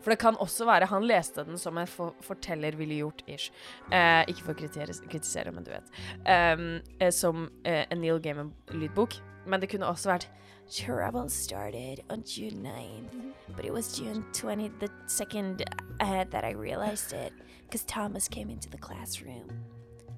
For 0.00 0.12
det 0.12 0.20
kan 0.22 0.38
også 0.40 0.66
være 0.68 0.88
han 0.90 1.04
leste 1.08 1.44
den 1.44 1.58
som 1.60 1.78
en 1.78 1.88
for 1.90 2.16
forteller 2.24 2.76
ville 2.78 3.00
gjort, 3.02 3.22
ish. 3.28 3.52
Eh, 3.92 4.22
ikke 4.30 4.46
for 4.46 4.54
å 4.54 4.60
kritisere, 4.60 5.52
men 5.52 5.66
du 5.66 5.72
vet. 5.74 5.90
Um, 6.24 6.80
eh, 6.98 7.12
som 7.12 7.48
eh, 7.64 7.84
en 7.90 8.00
Neil 8.00 8.20
Gaiman-lydbok. 8.24 9.20
Men 9.46 9.60
det 9.60 9.70
kunne 9.72 9.88
også 9.88 10.12
vært 10.12 10.28
Trouble 10.70 11.28
started 11.28 12.00
on 12.10 12.22
June 12.24 12.62
9th, 12.62 13.34
but 13.56 13.64
it 13.64 13.72
was 13.72 13.98
June 13.98 14.24
20th, 14.32 14.78
the 14.78 14.88
second 15.06 15.64
uh, 16.00 16.24
that 16.30 16.44
I 16.44 16.52
realized 16.52 17.12
it, 17.12 17.32
because 17.64 17.82
Thomas 17.84 18.28
came 18.28 18.50
into 18.50 18.70
the 18.70 18.78
classroom, 18.78 19.50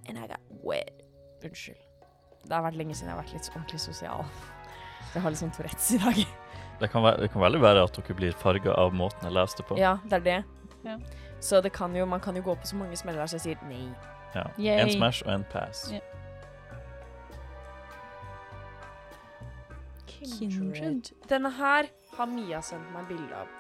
and 0.07 0.18
I 0.18 0.27
got 0.27 0.40
wet. 0.62 1.03
Unnskyld. 1.42 1.81
Det 2.45 2.53
har 2.53 2.62
vært 2.66 2.77
lenge 2.77 2.95
siden 2.95 3.09
jeg 3.09 3.16
har 3.16 3.23
vært 3.23 3.33
litt 3.33 3.51
ordentlig 3.55 3.81
sosial. 3.81 4.25
Jeg 5.14 5.25
har 5.25 5.33
litt 5.33 5.40
sånn 5.40 5.57
Tourettes 5.57 5.90
i 5.97 6.03
dag. 6.03 6.25
Det 6.83 6.88
kan, 6.90 7.05
være, 7.07 7.21
det 7.23 7.31
kan 7.31 7.42
veldig 7.45 7.61
være 7.62 7.83
at 7.87 7.95
dere 8.01 8.14
blir 8.18 8.33
farga 8.42 8.73
av 8.83 8.95
måten 8.99 9.29
jeg 9.29 9.37
leste 9.37 9.62
på. 9.68 9.77
Ja, 9.79 9.97
det 10.11 10.18
er 10.18 10.25
det. 10.27 10.38
Ja. 10.83 10.97
Så 11.42 11.61
det 11.62 11.71
kan 11.75 11.95
jo, 11.95 12.07
man 12.11 12.21
kan 12.23 12.35
jo 12.37 12.42
gå 12.42 12.55
på 12.59 12.66
så 12.66 12.77
mange 12.79 12.97
smeller 12.99 13.27
så 13.31 13.38
jeg 13.38 13.45
sier 13.47 13.62
nei. 13.68 13.85
Ja. 14.35 14.49
Yay. 14.59 14.81
En 14.83 14.90
smash 14.97 15.23
og 15.27 15.33
en 15.37 15.45
pass. 15.53 15.85
Ja. 15.95 16.01
Kindred. 20.23 21.11
Denne 21.29 21.51
her 21.51 21.88
har 22.16 22.27
Mia 22.31 22.61
sendt 22.62 22.90
meg 22.95 23.09
bilde 23.11 23.35
av. 23.37 23.51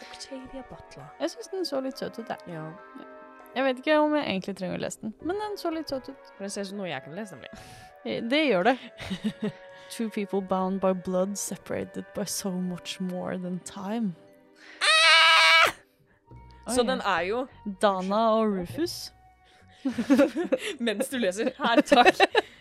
Octavia 0.00 0.62
Butler. 0.70 1.08
Jeg 1.20 1.32
syns 1.34 1.50
den 1.52 1.66
så 1.68 1.80
litt 1.84 2.00
søt 2.00 2.16
ut, 2.20 2.28
jeg. 2.30 2.54
Ja. 2.54 2.64
Jeg 3.56 3.66
vet 3.66 3.80
ikke 3.82 3.96
om 4.00 4.14
jeg 4.16 4.28
egentlig 4.30 4.54
trenger 4.60 4.78
å 4.78 4.82
lese 4.84 5.02
den, 5.02 5.12
men 5.26 5.40
den 5.42 5.56
så 5.60 5.72
litt 5.74 5.90
søt 5.90 6.08
ut. 6.08 6.30
For 6.36 6.46
det 6.46 6.52
ser 6.54 6.64
ut 6.64 6.70
som 6.70 6.80
noe 6.80 6.88
jeg 6.88 7.04
kan 7.04 7.16
lese, 7.18 7.36
nemlig. 7.36 7.50
Eh, 8.06 8.20
Det 8.30 8.42
gjør 8.46 8.70
det. 8.70 8.76
Two 9.90 10.08
people 10.08 10.40
bound 10.40 10.80
by 10.80 10.92
blood, 10.92 11.36
separated 11.36 12.04
by 12.14 12.24
so 12.24 12.50
much 12.50 13.00
more 13.00 13.36
than 13.36 13.58
time. 13.64 14.14
Så 16.68 16.80
Oi. 16.80 16.86
den 16.86 17.00
er 17.00 17.20
jo 17.20 17.46
Dana 17.82 18.16
og 18.16 18.58
Rufus. 18.58 19.12
Mens 20.86 21.08
du 21.08 21.16
leser. 21.18 21.50
Her, 21.58 21.80
takk. 21.80 22.14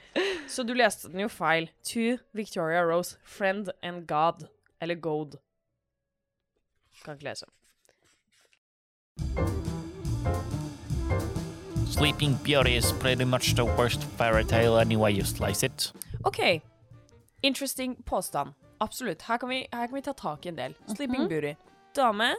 Så 0.53 0.63
du 0.63 0.73
leste 0.73 1.11
den 1.11 1.19
jo 1.19 1.27
feil. 1.27 1.69
To 1.83 2.17
Victoria 2.33 2.81
Rose, 2.81 3.17
Friend 3.23 3.69
and 3.83 4.07
God. 4.07 4.47
Eller 4.81 4.95
God. 4.95 5.37
Kan 7.05 7.13
ikke 7.13 7.23
lese. 7.23 7.45
Sleeping 11.87 12.37
Beauty 12.43 12.77
is 12.77 12.93
pretty 12.93 13.25
much 13.25 13.55
the 13.55 13.65
worst 13.65 14.03
fairy 14.03 14.43
tale 14.43 14.79
any 14.79 14.95
way 14.95 15.11
you 15.11 15.23
slice 15.23 15.65
it. 15.65 15.93
OK. 16.23 16.61
Interesting 17.41 17.95
påstand. 18.04 18.54
Absolutt. 18.80 19.21
Her 19.21 19.38
kan 19.38 19.49
vi, 19.49 19.67
her 19.71 19.88
kan 19.88 19.95
vi 19.95 20.02
ta 20.02 20.13
tak 20.13 20.45
i 20.45 20.49
en 20.49 20.56
del. 20.56 20.75
Sleeping 20.88 21.28
Beauty. 21.28 21.56
Dame 21.95 22.34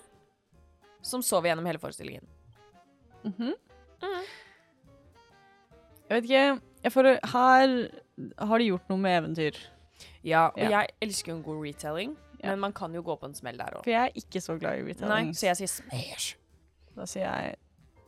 som 1.03 1.23
sover 1.23 1.49
gjennom 1.51 1.67
hele 1.67 1.79
forestillingen. 1.79 2.27
Mm 3.25 3.33
-hmm. 3.39 3.55
mm. 4.03 4.25
Jeg 6.09 6.17
vet 6.17 6.25
ikke. 6.25 6.61
Jeg 6.85 6.93
får, 6.93 7.03
Her 7.33 7.89
har 8.39 8.59
de 8.59 8.65
gjort 8.65 8.89
noe 8.89 8.99
med 8.99 9.19
eventyr. 9.23 9.57
Ja, 10.25 10.47
og 10.49 10.59
Ja. 10.59 10.69
jeg 10.71 10.89
elsker 11.03 11.33
jo 11.33 11.37
en 11.37 11.43
god 11.43 11.67
retelling, 11.67 12.17
Ja. 12.45 12.51
men 12.51 12.61
man 12.61 12.73
kan 12.73 12.95
jo 12.95 13.03
gå 13.03 13.17
på 13.17 13.27
en 13.27 13.35
smell 13.35 13.59
der 13.59 13.65
òg. 13.65 13.85
For 13.85 13.91
jeg 13.91 14.03
er 14.07 14.13
ikke 14.15 14.41
så 14.41 14.59
glad 14.59 14.79
i 14.79 14.83
Nei, 14.83 14.89
retelling. 14.93 15.35
så 15.35 15.47
jeg 15.47 15.57
sier 15.57 15.67
smash. 15.67 16.37
Da 16.97 17.05
sier 17.07 17.25
jeg 17.25 17.57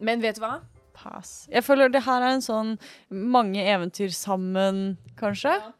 Men 0.00 0.22
vet 0.22 0.36
du 0.36 0.40
hva? 0.40 0.60
pass. 0.94 1.48
Jeg 1.50 1.64
føler 1.64 1.88
det 1.88 2.02
her 2.02 2.22
er 2.22 2.34
en 2.34 2.40
sånn 2.40 2.78
mange 3.10 3.60
eventyr 3.64 4.10
sammen, 4.10 4.98
kanskje. 5.16 5.72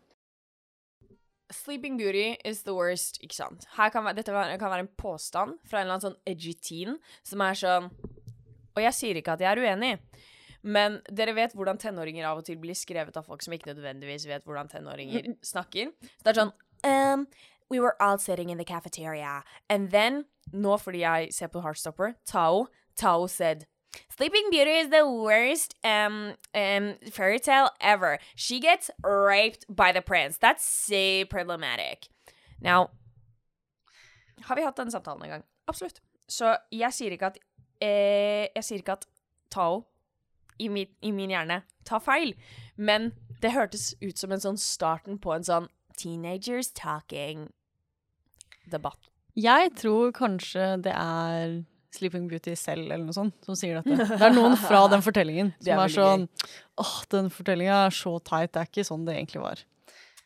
Sleeping 1.53 1.99
Beauty 2.01 2.37
is 2.45 2.63
the 2.67 2.75
worst, 2.75 3.21
ikke 3.23 3.37
sant? 3.37 3.67
Kan 3.77 4.05
være, 4.07 4.17
dette 4.19 4.35
kan 4.35 4.59
kan 4.59 4.73
være 4.73 4.87
en 4.87 4.93
påstand 4.99 5.59
fra 5.69 5.81
en 5.81 5.87
eller 5.87 5.99
annen 5.99 6.07
sånn 6.09 6.21
edgy 6.29 6.55
teen 6.59 6.99
som 7.23 7.45
er 7.45 7.59
sånn 7.59 7.91
Og 8.73 8.81
jeg 8.81 8.97
sier 8.97 9.19
ikke 9.21 9.35
at 9.35 9.43
jeg 9.45 9.53
er 9.53 9.61
uenig, 9.61 9.97
men 10.63 11.01
dere 11.13 11.35
vet 11.37 11.53
hvordan 11.53 11.77
tenåringer 11.77 12.25
av 12.25 12.39
og 12.41 12.47
til 12.47 12.57
blir 12.63 12.77
skrevet 12.79 13.17
av 13.19 13.27
folk 13.27 13.43
som 13.45 13.53
ikke 13.53 13.75
nødvendigvis 13.75 14.25
vet 14.31 14.47
hvordan 14.47 14.71
tenåringer 14.71 15.35
snakker. 15.45 15.91
Så 16.01 16.25
det 16.25 16.33
er 16.33 16.39
sånn 16.39 16.55
um, 16.89 17.27
we 17.69 17.81
were 17.81 17.97
all 18.01 18.19
sitting 18.19 18.51
in 18.51 18.59
the 18.59 18.65
cafeteria. 18.65 19.43
And 19.69 19.91
then, 19.91 20.25
nå 20.53 20.79
fordi 20.81 21.03
jeg 21.05 21.33
ser 21.33 21.49
på 21.49 21.63
Heartstopper, 21.65 22.15
Tao, 22.25 22.67
Tao 22.97 23.27
said, 23.27 23.67
Sleeping 24.17 24.51
Beauty 24.51 24.71
is 24.71 24.91
the 24.91 25.07
worst 25.07 25.75
um, 25.85 26.35
um, 26.55 26.95
fairy 27.11 27.39
tale 27.39 27.71
ever. 27.81 28.19
She 28.35 28.61
gets 28.61 28.91
raped 29.03 29.65
by 29.69 29.93
the 29.93 30.03
prince. 30.03 30.39
That's 30.39 30.65
so 30.65 31.25
problematic. 31.27 32.09
Now, 32.61 32.91
har 34.43 34.57
vi 34.57 34.63
hatt 34.63 34.77
den 34.77 34.91
samtalen 34.91 35.23
en 35.23 35.31
gang? 35.31 35.45
Absolutt. 35.69 36.01
Så 36.29 36.57
jeg 36.73 36.93
sier 36.93 37.13
ikke 37.13 37.27
at 37.27 37.39
eh, 37.83 38.49
Jeg 38.55 38.65
sier 38.65 38.79
ikke 38.79 38.93
at 38.93 39.07
Tao 39.51 39.85
i, 40.59 40.69
mi, 40.69 40.87
i 41.03 41.11
min 41.13 41.31
hjerne 41.31 41.63
tar 41.85 41.99
feil, 42.01 42.35
men 42.77 43.13
det 43.43 43.53
hørtes 43.53 43.95
ut 44.03 44.19
som 44.19 44.33
en 44.33 44.41
sånn 44.41 44.59
starten 44.61 45.19
på 45.21 45.33
en 45.35 45.45
sånn 45.45 45.69
teenagers 45.99 46.71
talking-debatt. 46.79 48.99
Jeg 49.37 49.71
tror 49.81 50.11
kanskje 50.13 50.77
det 50.85 50.93
er 50.95 51.65
Sleeping 51.93 52.29
Beauty 52.31 52.55
selv 52.57 52.87
eller 52.87 53.05
noe 53.05 53.17
sånt 53.17 53.45
som 53.45 53.57
sier 53.59 53.81
dette. 53.81 54.07
Det 54.19 54.25
er 54.29 54.35
noen 54.35 54.57
fra 54.61 54.85
den 54.93 55.05
fortellingen 55.05 55.53
som 55.59 55.75
er 55.75 55.83
er, 55.85 55.93
sånn 55.93 56.29
Åh, 56.81 56.95
den 57.13 57.29
fortellinga 57.33 57.83
er 57.87 57.97
så 57.97 58.15
tight, 58.25 58.55
Det 58.55 58.63
er 58.63 58.71
ikke 58.71 58.87
sånn 58.89 59.05
det 59.09 59.19
egentlig 59.19 59.43
var. 59.43 59.65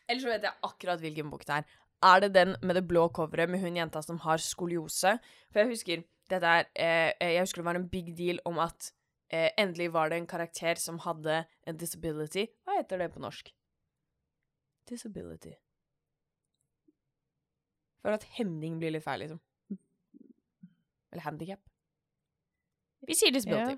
Eller 0.07 0.23
så 0.23 0.31
vet 0.31 0.47
jeg 0.47 0.55
akkurat 0.63 1.03
hvilken 1.03 1.31
bok 1.33 1.43
det 1.47 1.59
er. 1.59 1.65
Er 2.07 2.21
det 2.23 2.29
den 2.35 2.53
med 2.61 2.77
det 2.77 2.85
blå 2.87 3.07
coveret 3.11 3.49
med 3.51 3.59
hun 3.63 3.75
jenta 3.75 4.03
som 4.05 4.19
har 4.23 4.39
skoliose? 4.43 5.17
For 5.51 5.63
jeg 5.63 5.71
husker 5.73 6.05
dette 6.29 6.53
er, 6.59 6.67
eh, 6.75 7.33
Jeg 7.33 7.43
husker 7.43 7.61
det 7.61 7.65
var 7.65 7.79
en 7.79 7.87
big 7.87 8.15
deal 8.15 8.39
om 8.45 8.59
at 8.59 8.91
eh, 9.31 9.51
endelig 9.57 9.91
var 9.91 10.09
det 10.09 10.17
en 10.21 10.27
karakter 10.27 10.75
som 10.79 10.99
hadde 10.99 11.45
en 11.67 11.77
disability. 11.77 12.47
Hva 12.63 12.79
heter 12.79 12.97
det 13.03 13.11
på 13.13 13.23
norsk? 13.23 13.51
Disability. 14.87 15.55
For 18.01 18.15
at 18.15 18.23
hemning 18.37 18.79
blir 18.79 18.93
litt 18.95 19.03
feil, 19.03 19.25
liksom. 19.25 19.41
Eller 21.17 21.25
handikap. 21.25 21.59
Vi 23.07 23.15
sier 23.17 23.33
disability. 23.33 23.77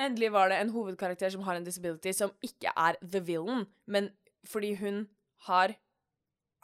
Endelig 0.00 0.30
var 0.32 0.48
det 0.48 0.56
en 0.62 0.72
hovedkarakter 0.72 1.28
som 1.34 1.42
har 1.44 1.58
en 1.58 1.66
disability, 1.66 2.14
som 2.16 2.32
ikke 2.40 2.72
er 2.72 2.96
the 3.02 3.20
villain, 3.20 3.66
men 3.84 4.08
fordi 4.48 4.72
hun 4.80 5.02
har 5.48 5.74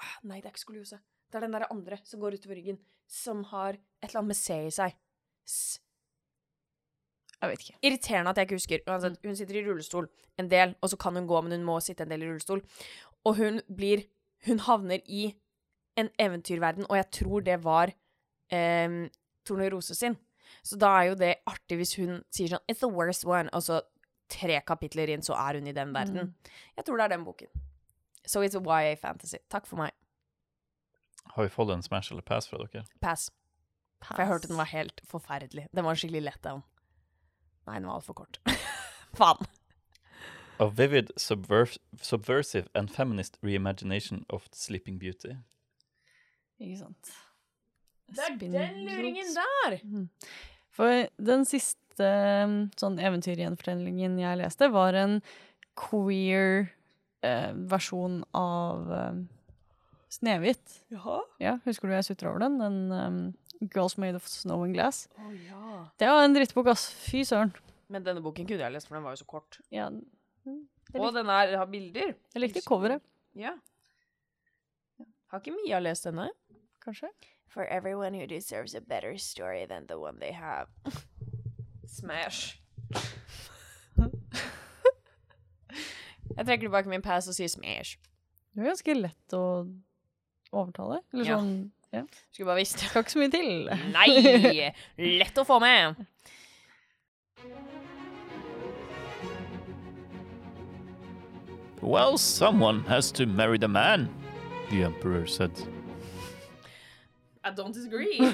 ah, 0.01 0.15
Nei, 0.25 0.39
det 0.41 0.49
er 0.49 0.55
ikke 0.55 0.65
skoliose. 0.65 1.01
Det 1.29 1.37
er 1.37 1.45
den 1.45 1.57
derre 1.57 1.69
andre 1.73 1.99
som 2.09 2.23
går 2.23 2.39
utover 2.39 2.57
ryggen, 2.57 2.79
som 3.09 3.43
har 3.53 3.77
et 3.77 4.09
eller 4.09 4.23
annet 4.23 4.33
med 4.33 4.39
C 4.41 4.57
i 4.65 4.73
seg. 4.73 4.97
S 5.45 5.59
Jeg 7.43 7.51
vet 7.51 7.65
ikke. 7.67 7.79
irriterende 7.83 8.33
at 8.33 8.39
jeg 8.41 8.49
ikke 8.49 8.61
husker. 8.62 8.85
Uansett, 8.89 9.19
hun 9.25 9.37
sitter 9.37 9.61
i 9.61 9.67
rullestol 9.67 10.09
en 10.41 10.49
del, 10.51 10.73
og 10.81 10.89
så 10.89 10.97
kan 10.97 11.17
hun 11.21 11.29
gå, 11.29 11.41
men 11.45 11.59
hun 11.59 11.67
må 11.69 11.77
sitte 11.85 12.07
en 12.07 12.15
del 12.15 12.25
i 12.25 12.31
rullestol. 12.31 12.65
Og 13.25 13.37
hun 13.37 13.61
blir 13.69 14.09
Hun 14.47 14.61
havner 14.61 15.01
i 15.09 15.35
en 15.97 16.09
eventyrverden, 16.21 16.85
og 16.91 16.97
jeg 16.97 17.07
tror 17.11 17.41
det 17.41 17.65
var 17.65 17.91
um, 18.53 19.09
Tornerose 19.47 19.95
sin. 19.97 20.17
Så 20.67 20.79
da 20.79 20.93
er 21.01 21.11
jo 21.11 21.19
det 21.19 21.33
artig 21.51 21.79
hvis 21.81 21.97
hun 21.99 22.21
sier 22.35 22.53
sånn 22.55 22.65
It's 22.71 22.83
the 22.83 22.91
worst 22.91 23.27
one, 23.27 23.51
og 23.55 23.65
så 23.67 23.81
tre 24.31 24.59
kapitler 24.67 25.11
inn 25.15 25.23
så 25.23 25.37
er 25.39 25.61
hun 25.61 25.71
i 25.71 25.75
den 25.75 25.95
verden. 25.95 26.35
Jeg 26.77 26.87
tror 26.87 26.99
det 26.99 27.07
er 27.07 27.15
den 27.15 27.27
boken. 27.27 27.51
So 28.27 28.43
it's 28.43 28.59
a 28.59 28.63
YA 28.63 28.97
fantasy. 28.99 29.39
Takk 29.53 29.69
for 29.71 29.79
meg. 29.79 29.95
Har 31.35 31.47
vi 31.47 31.53
fått 31.53 31.71
en 31.75 31.83
smash 31.83 32.13
eller 32.13 32.27
pass 32.27 32.49
fra 32.51 32.59
dere? 32.63 32.85
Pass. 33.03 33.29
For 34.05 34.23
jeg 34.23 34.31
hørte 34.31 34.51
den 34.51 34.59
var 34.59 34.71
helt 34.71 35.01
forferdelig. 35.09 35.67
Den 35.75 35.87
var 35.87 35.99
skikkelig 35.99 36.25
lett 36.27 36.43
down. 36.45 36.63
Nei, 37.67 37.79
den 37.79 37.89
var 37.89 38.01
altfor 38.01 38.19
kort. 38.23 38.41
Faen. 39.19 39.47
A 40.59 40.69
vivid, 40.73 41.11
subver 41.21 41.69
subversive 42.01 42.69
and 42.75 42.91
feminist 42.91 43.37
reimagination 43.43 44.25
of 44.31 44.47
Sleeping 44.53 44.99
Beauty. 44.99 45.35
Ikke 46.59 46.79
sant. 46.81 47.13
Det 48.09 48.23
er 48.29 48.37
den 48.38 48.85
luringen 48.87 49.33
der! 49.35 49.79
For 50.77 51.07
den 51.16 51.45
siste 51.49 52.11
um, 52.45 52.57
sånn 52.79 52.99
eventyrgjenfortellingen 53.01 54.19
jeg 54.21 54.38
leste, 54.42 54.69
var 54.71 54.95
en 55.01 55.19
queer 55.77 56.69
eh, 57.27 57.53
versjon 57.73 58.21
av 58.37 58.90
eh, 58.92 59.19
Snehvit. 60.16 60.79
Jaha? 60.92 61.19
Ja, 61.42 61.57
husker 61.66 61.88
du 61.90 61.97
jeg 61.97 62.07
sutra 62.07 62.31
over 62.31 62.45
den? 62.47 62.59
Den 62.61 62.77
um, 62.92 63.19
Girls 63.73 63.97
Made 64.01 64.16
of 64.21 64.29
Snow 64.29 64.62
and 64.64 64.77
Glass. 64.77 65.07
Oh, 65.19 65.33
ja. 65.49 65.81
Det 66.01 66.09
var 66.12 66.25
en 66.25 66.37
drittbok, 66.37 66.71
ass. 66.73 66.87
Fy 67.09 67.25
søren. 67.27 67.53
Men 67.92 68.05
denne 68.07 68.23
boken 68.25 68.47
kunne 68.49 68.64
jeg 68.64 68.73
lest, 68.77 68.88
for 68.88 68.97
den 68.99 69.05
var 69.07 69.16
jo 69.16 69.21
så 69.25 69.29
kort. 69.29 69.59
Ja, 69.75 69.88
Og 70.95 71.09
den 71.16 71.29
er, 71.33 71.57
har 71.59 71.66
bilder. 71.71 72.14
jeg 72.35 72.40
likte 72.45 72.62
coveret, 72.64 73.03
Ja. 73.37 73.57
Har 75.33 75.40
ikke 75.42 75.57
Mia 75.57 75.81
lest 75.83 76.07
denne? 76.07 76.29
kanskje. 76.87 77.09
For 77.49 77.65
everyone 77.65 78.13
who 78.15 78.27
deserves 78.27 78.75
a 78.75 78.81
better 78.81 79.17
story 79.19 79.65
than 79.67 79.87
the 79.87 79.99
one 79.99 80.19
they 80.21 80.33
have. 80.33 80.69
Smash. 81.87 82.61
jeg 86.37 86.45
trekker 86.47 86.67
tilbake 86.67 86.89
min 86.91 87.03
pass 87.03 87.29
og 87.29 87.35
sier 87.39 87.49
smash. 87.49 87.97
Det 88.55 88.61
er 88.65 88.69
ganske 88.73 88.95
lett 88.99 89.33
å 89.37 89.45
overtale. 90.53 91.01
Eller 91.15 91.25
Ja. 91.25 91.39
sånn 91.39 91.73
ja. 91.95 92.03
Skulle 92.33 92.47
bare 92.51 92.61
visst. 92.61 92.79
Skal 92.83 93.03
ikke 93.05 93.13
så 93.15 93.19
mye 93.23 93.31
til. 93.33 93.71
Nei! 93.95 94.73
Lett 95.23 95.39
å 95.41 95.45
få 95.49 95.61
med. 95.63 95.97
Well, 101.83 102.19
someone 102.19 102.81
has 102.85 103.13
to 103.13 103.27
marry 103.27 103.59
the 103.59 103.69
man, 103.69 104.09
the 104.71 104.83
emperor 104.83 105.27
said. 105.27 105.53
I 107.47 107.51
don't 107.51 107.73
disagree. 107.73 108.19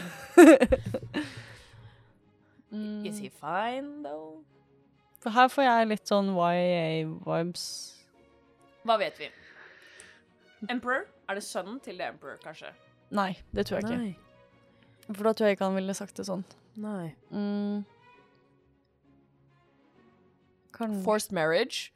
Is 3.05 3.19
he 3.19 3.29
fine, 3.29 4.03
though? 4.03 4.39
For 5.21 5.31
her 5.31 5.51
får 5.53 5.67
jeg 5.67 5.89
litt 5.91 6.09
sånn 6.09 6.33
YA-vibes. 6.33 7.65
Hva 8.89 8.97
vet 9.03 9.21
vi? 9.21 9.29
Emperor? 10.73 11.05
Er 11.29 11.37
det 11.37 11.45
sønnen 11.45 11.77
til 11.85 12.01
The 12.01 12.09
Emperor, 12.15 12.41
kanskje? 12.41 12.73
Nei, 13.13 13.37
det 13.53 13.67
tror 13.69 13.83
jeg 13.83 13.85
ikke. 13.93 15.13
For 15.13 15.29
da 15.29 15.33
tror 15.37 15.51
jeg 15.51 15.59
ikke 15.59 15.69
han 15.69 15.77
ville 15.77 15.95
sagt 16.01 16.17
det 16.17 16.25
sånn. 16.31 16.47
Nei. 16.81 17.13
Mm. 17.29 17.85
Kan... 20.73 20.97
Forced 21.05 21.37
marriage. 21.37 21.93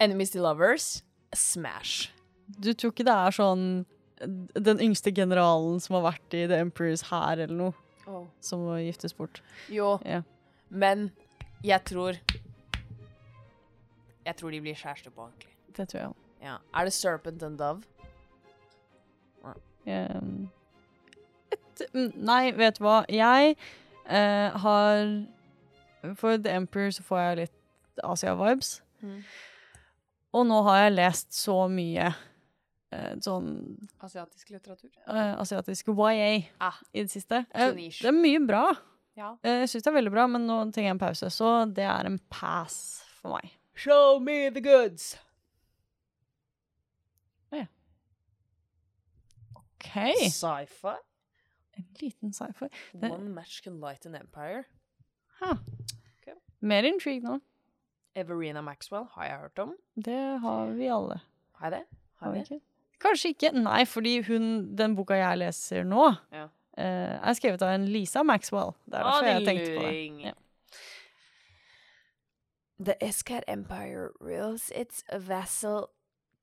Enemies 0.00 0.32
to 0.32 0.40
lovers. 0.40 1.02
Smash. 1.36 2.08
Du 2.48 2.72
tror 2.72 2.96
ikke 2.96 3.04
det 3.04 3.12
er 3.12 3.36
sånn 3.36 3.84
den 4.20 4.80
yngste 4.80 5.10
generalen 5.14 5.80
som 5.80 5.96
har 5.98 6.04
vært 6.12 6.34
i 6.34 6.46
The 6.46 6.60
Emperor's 6.64 7.02
hær 7.10 7.38
eller 7.38 7.54
noe, 7.54 8.26
som 8.40 8.60
må 8.66 8.76
giftes 8.84 9.12
bort? 9.16 9.40
Jo, 9.68 9.98
Ja. 10.04 10.22
men 10.70 11.10
jeg 11.64 11.84
tror 11.84 12.18
Jeg 14.26 14.36
tror 14.36 14.50
de 14.50 14.60
blir 14.60 14.74
kjærester 14.74 15.10
på 15.10 15.20
ordentlig. 15.26 15.50
Det 15.76 15.88
tror 15.88 15.98
jeg 16.00 16.08
òg. 16.08 16.14
Ja. 16.42 16.54
Er 16.74 16.84
det 16.84 16.92
Serpent 16.92 17.42
and 17.42 17.58
Dove? 17.58 17.82
Um, 19.86 20.48
et- 21.52 21.82
mm, 21.92 22.12
nei, 22.16 22.50
vet 22.56 22.78
du 22.78 22.84
hva? 22.84 23.04
Jeg 23.08 23.56
eh, 24.08 24.50
har 24.50 25.26
For 26.16 26.36
The 26.38 26.50
Emperor 26.56 26.88
så 26.90 27.02
får 27.02 27.18
jeg 27.18 27.36
litt 27.36 28.00
Asia-vibes. 28.04 28.80
Mm. 29.02 29.22
Og 30.34 30.46
nå 30.46 30.62
har 30.64 30.78
jeg 30.84 30.92
lest 30.96 31.32
så 31.36 31.68
mye 31.70 32.14
sånn 33.24 33.48
Asiatisk 34.02 34.50
litteratur. 34.54 34.90
eh, 35.06 35.34
asiatisk 35.40 35.88
YA 35.94 36.44
Ah, 36.60 36.78
i 36.92 37.02
det 37.02 37.10
siste. 37.10 37.44
så 37.54 37.70
Eh, 37.70 37.74
det 37.74 38.04
er 38.10 38.12
mye 38.12 38.46
bra. 38.46 38.64
Ja. 39.16 39.36
Eh, 39.44 39.60
Jeg 39.64 39.68
syns 39.68 39.82
det 39.84 39.92
er 39.92 39.98
veldig 40.00 40.10
bra, 40.12 40.26
men 40.26 40.46
nå 40.46 40.58
trenger 40.72 40.88
jeg 40.90 40.96
en 40.96 40.98
pause, 40.98 41.30
så 41.30 41.72
det 41.72 41.84
er 41.84 42.06
en 42.06 42.18
pass 42.30 43.04
for 43.20 43.30
meg. 43.36 43.50
Show 43.74 44.18
me 44.20 44.50
the 44.50 44.60
goods! 44.60 45.16
OK. 49.54 50.14
Sci-fi. 50.30 50.96
En 51.76 51.84
liten 52.00 52.32
sci-fi. 52.32 52.68
Det- 52.92 53.10
One 53.10 53.28
match 53.34 53.60
can 53.62 53.80
light 53.80 54.06
an 54.06 54.14
empire. 54.14 54.64
Ha. 55.40 55.58
Okay. 56.22 56.34
Mer 56.60 56.82
intrigue 56.84 57.22
nå. 57.22 57.40
Everina 58.16 58.62
Maxwell 58.62 59.04
har 59.12 59.24
jeg 59.24 59.38
hørt 59.40 59.58
om. 59.58 59.76
Det 59.96 60.38
har 60.40 60.70
vi 60.70 60.86
alle. 60.88 61.20
Har 61.54 61.70
jeg 61.70 61.80
det? 61.80 61.98
Har 62.20 62.32
vi 62.32 62.38
jeg 62.38 62.48
det? 62.48 62.60
Ikke? 63.04 63.10
Kanskje 63.10 63.32
ikke. 63.34 63.52
Nei, 63.62 63.84
fordi 63.84 64.14
hun, 64.26 64.48
den 64.76 64.94
boka 64.96 65.14
jeg 65.20 65.38
leser 65.38 65.84
nå, 65.84 66.16
Ja. 66.32 66.48
eh, 66.76 67.18
er 67.20 67.34
skrevet 67.34 67.62
av 67.62 67.74
en 67.74 67.86
Lisa 67.92 68.22
Maxwell. 68.24 68.74
Det 68.88 68.98
er 68.98 69.04
Å, 69.04 69.12
derfor 69.12 69.30
jeg 69.32 69.44
tenkte 69.46 69.76
på 69.76 69.82
det. 69.82 70.24
Ja. 70.24 70.32
The 72.78 72.96
Iskat 73.00 73.44
Empire 73.46 74.10
rules 74.20 74.70
its 74.74 75.04
vassal 75.16 75.90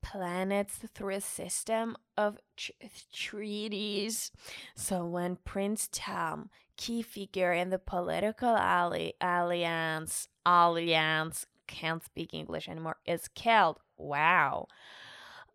planets 0.02 0.78
through 0.94 1.14
a 1.14 1.20
system 1.20 1.94
of 2.16 2.38
tr- 2.56 2.72
treaties. 3.12 4.32
So 4.74 5.04
when 5.04 5.36
Prince 5.44 5.88
Tam, 5.92 6.48
key 6.76 7.02
figure 7.02 7.52
in 7.52 7.70
the 7.70 7.78
political 7.78 8.56
ally- 8.56 9.12
alliance, 9.20 10.28
alliance, 10.46 11.46
can't 11.68 12.02
speak 12.02 12.30
English 12.32 12.68
anymore, 12.68 12.96
is 13.06 13.28
killed. 13.28 13.78
Wow. 13.98 14.66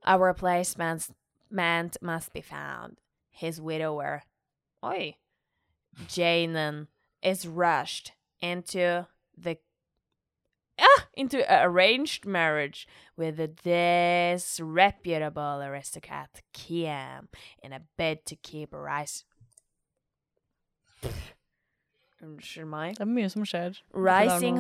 A 0.09 0.17
replacement 0.17 1.09
must 1.51 2.31
be 2.31 2.39
found. 2.39 2.95
His 3.29 3.59
widower, 3.59 4.23
oi, 4.81 5.17
Janen, 6.07 6.87
is 7.21 7.45
rushed 7.45 8.13
into 8.39 9.05
the 9.37 9.57
ah, 10.79 11.07
into 11.13 11.43
arranged 11.49 12.25
marriage 12.25 12.87
with 13.17 13.35
the 13.35 13.49
disreputable 13.49 15.61
aristocrat 15.61 16.41
Kiam 16.53 17.27
in 17.61 17.73
a 17.73 17.81
bid 17.97 18.25
to 18.27 18.37
keep 18.37 18.73
a 18.73 18.79
rise. 18.79 19.25
Unnskyld 22.21 22.65
meg. 22.65 22.95
Det 22.97 23.01
er 23.01 23.05
mye 23.05 23.29
som 23.29 23.45
skjer. 23.45 23.77
Rising 23.93 24.57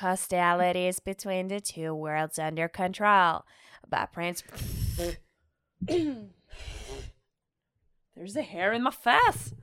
hostilities 0.00 0.98
between 1.00 1.48
the 1.48 1.60
two 1.60 1.94
worlds 1.94 2.38
under 2.38 2.68
control. 2.68 3.44
But 3.88 4.12
Prince. 4.12 4.42
There's 8.16 8.36
a 8.36 8.42
hair 8.42 8.72
in 8.72 8.82
my 8.82 8.90
face! 8.90 9.54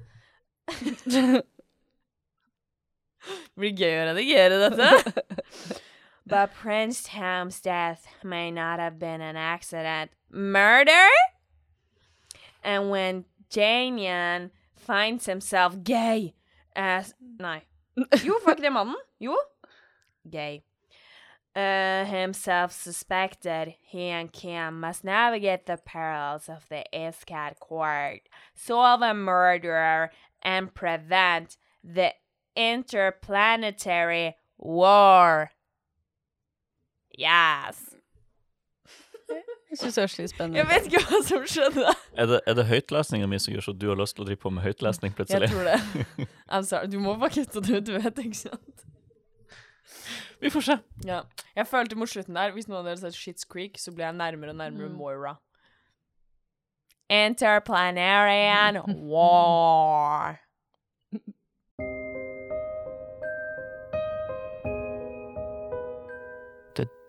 Blir 3.58 3.74
gøy 3.76 3.94
å 4.00 4.06
redigere 4.08 4.70
dette. 4.70 5.24
But 6.26 6.54
Prince 6.54 7.04
Tom's 7.04 7.60
death 7.62 8.08
may 8.24 8.52
not 8.52 8.80
have 8.80 9.00
been 9.00 9.22
an 9.22 9.36
accident. 9.36 10.12
Murder? 10.30 11.08
And 12.64 12.90
when 12.90 13.26
Janian 13.50 14.52
finds 14.76 15.26
himself 15.26 15.84
gay 15.84 16.34
as 16.78 17.14
Nei. 17.40 17.64
Jo, 18.24 18.38
var 18.46 18.56
ikke 18.56 18.62
det 18.62 18.74
mannen? 18.74 18.96
Jo. 19.20 19.36
Gay. 20.30 20.62
Uh, 21.56 22.06
himself 22.06 22.72
suspected, 22.72 23.74
he 23.82 24.10
and 24.10 24.32
Kim 24.32 24.80
must 24.80 25.04
navigate 25.04 25.66
the 25.66 25.78
perils 25.78 26.48
of 26.50 26.70
the 26.70 26.84
Iscad 26.94 27.58
court, 27.60 28.22
solve 28.54 29.02
a 29.02 29.16
murderer, 29.16 30.12
and 30.44 30.72
prevent 30.76 31.58
the 31.84 32.14
interplanetary 32.56 34.36
war. 34.60 35.50
Yes. 37.18 37.97
Jeg 39.68 39.78
syns 39.82 39.95
det 39.97 40.03
er 40.03 40.11
litt 40.22 40.32
spennende 40.32 40.59
Jeg 40.61 40.68
vet 40.70 40.86
ikke 40.88 41.01
hva 41.03 41.18
som 41.28 41.47
skjedde. 41.51 41.93
Er 42.15 42.30
det, 42.32 42.38
er 42.47 42.55
det 42.55 42.63
høytlesninga 42.70 43.28
mi 43.28 43.39
som 43.43 43.51
gjør 43.53 43.65
så 43.65 43.74
du 43.76 43.88
har 43.91 43.97
lyst 43.99 44.15
til 44.15 44.24
å 44.24 44.28
drive 44.30 44.39
på 44.45 44.51
med 44.55 44.63
høytlesning 44.63 45.15
plutselig? 45.18 45.49
Jeg 45.49 45.55
tror 45.55 45.68
det. 45.68 46.28
I'm 46.55 46.63
sorry. 46.70 46.88
Du 46.93 46.99
må 47.03 47.18
bare 47.20 47.34
kutte 47.36 47.63
det 47.65 47.74
ut, 47.82 47.86
du 47.89 47.91
vet, 47.97 48.22
ikke 48.24 48.39
sant? 48.45 48.86
Vi 50.39 50.51
får 50.53 50.61
se. 50.70 50.78
Ja. 51.09 51.20
Jeg 51.57 51.68
følte 51.68 51.97
mot 51.99 52.09
slutten 52.11 52.38
der, 52.38 52.51
hvis 52.55 52.68
noen 52.70 52.80
av 52.80 52.86
dere 52.88 52.95
har 52.95 53.03
sett 53.09 53.18
Shits 53.18 53.47
Creek, 53.49 53.80
så 53.82 53.91
ble 53.91 54.05
jeg 54.07 54.15
nærmere 54.20 54.53
og 54.53 54.59
nærmere 54.61 54.88
Mm. 54.88 54.95
Moira. 54.99 55.36
Interplanarian 57.09 58.82
war. 59.11 60.39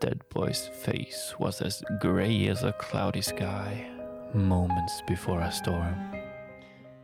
Dead 0.00 0.20
boy's 0.28 0.68
face 0.68 1.34
was 1.38 1.60
as 1.60 1.82
gray 2.00 2.48
as 2.48 2.62
a 2.62 2.72
cloudy 2.72 3.22
sky, 3.22 3.90
moments 4.34 5.02
before 5.06 5.40
a 5.40 5.52
storm. 5.52 5.94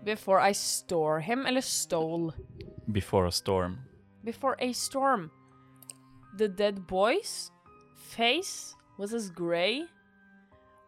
Before 0.04 0.40
I 0.40 0.52
store 0.52 1.20
him, 1.20 1.46
eller 1.46 1.60
stole? 1.60 2.32
Before 2.92 3.26
a 3.26 3.32
storm. 3.32 3.78
Before 4.22 4.56
a 4.58 4.72
storm. 4.72 5.30
The 6.36 6.48
dead 6.48 6.86
boy's 6.86 7.50
face 7.96 8.74
was 8.98 9.14
as 9.14 9.30
grey. 9.30 9.86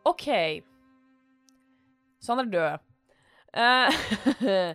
OK. 0.04 0.62
Så 2.20 2.34
han 2.34 2.46
er 2.46 2.50
død. 2.50 2.78
Uh, 3.56 4.74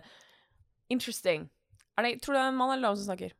interesting. 0.90 1.50
Er 1.98 2.02
det, 2.02 2.22
tror 2.22 2.34
du 2.34 2.38
det 2.38 2.44
er 2.44 2.48
en 2.48 2.56
mann 2.56 2.72
eller 2.72 2.88
dame 2.88 2.96
som 2.96 3.04
snakker? 3.04 3.32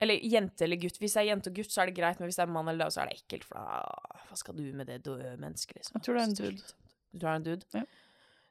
Eller 0.00 0.20
jente 0.28 0.64
eller 0.66 0.76
gutt. 0.76 0.98
Hvis 1.00 1.14
det 1.16 1.22
er 1.22 1.30
jente 1.30 1.50
og 1.50 1.56
gutt, 1.56 1.72
så 1.72 1.82
er 1.82 1.90
det 1.90 1.96
greit, 1.96 2.18
men 2.20 2.28
hvis 2.28 2.36
det 2.36 2.44
er 2.44 2.52
mann 2.52 2.68
eller 2.68 2.84
dame, 2.84 2.92
så 2.92 3.00
er 3.02 3.10
det 3.10 3.20
ekkelt. 3.22 3.46
For 3.48 3.56
da 3.56 4.24
Hva 4.28 4.36
skal 4.36 4.56
du 4.58 4.64
med 4.76 4.90
det 4.90 4.98
døde 5.06 5.36
mennesket, 5.40 5.78
liksom? 5.78 5.96
Jeg 5.96 6.04
tror 6.04 6.18
det 6.18 6.22
er 6.22 6.28
en 6.28 6.36
dude. 6.40 6.74
Du 7.12 7.18
tror 7.18 7.28
det 7.28 7.32
er 7.32 7.40
en 7.40 7.46
dude? 7.46 7.66
Ja. 7.74 7.84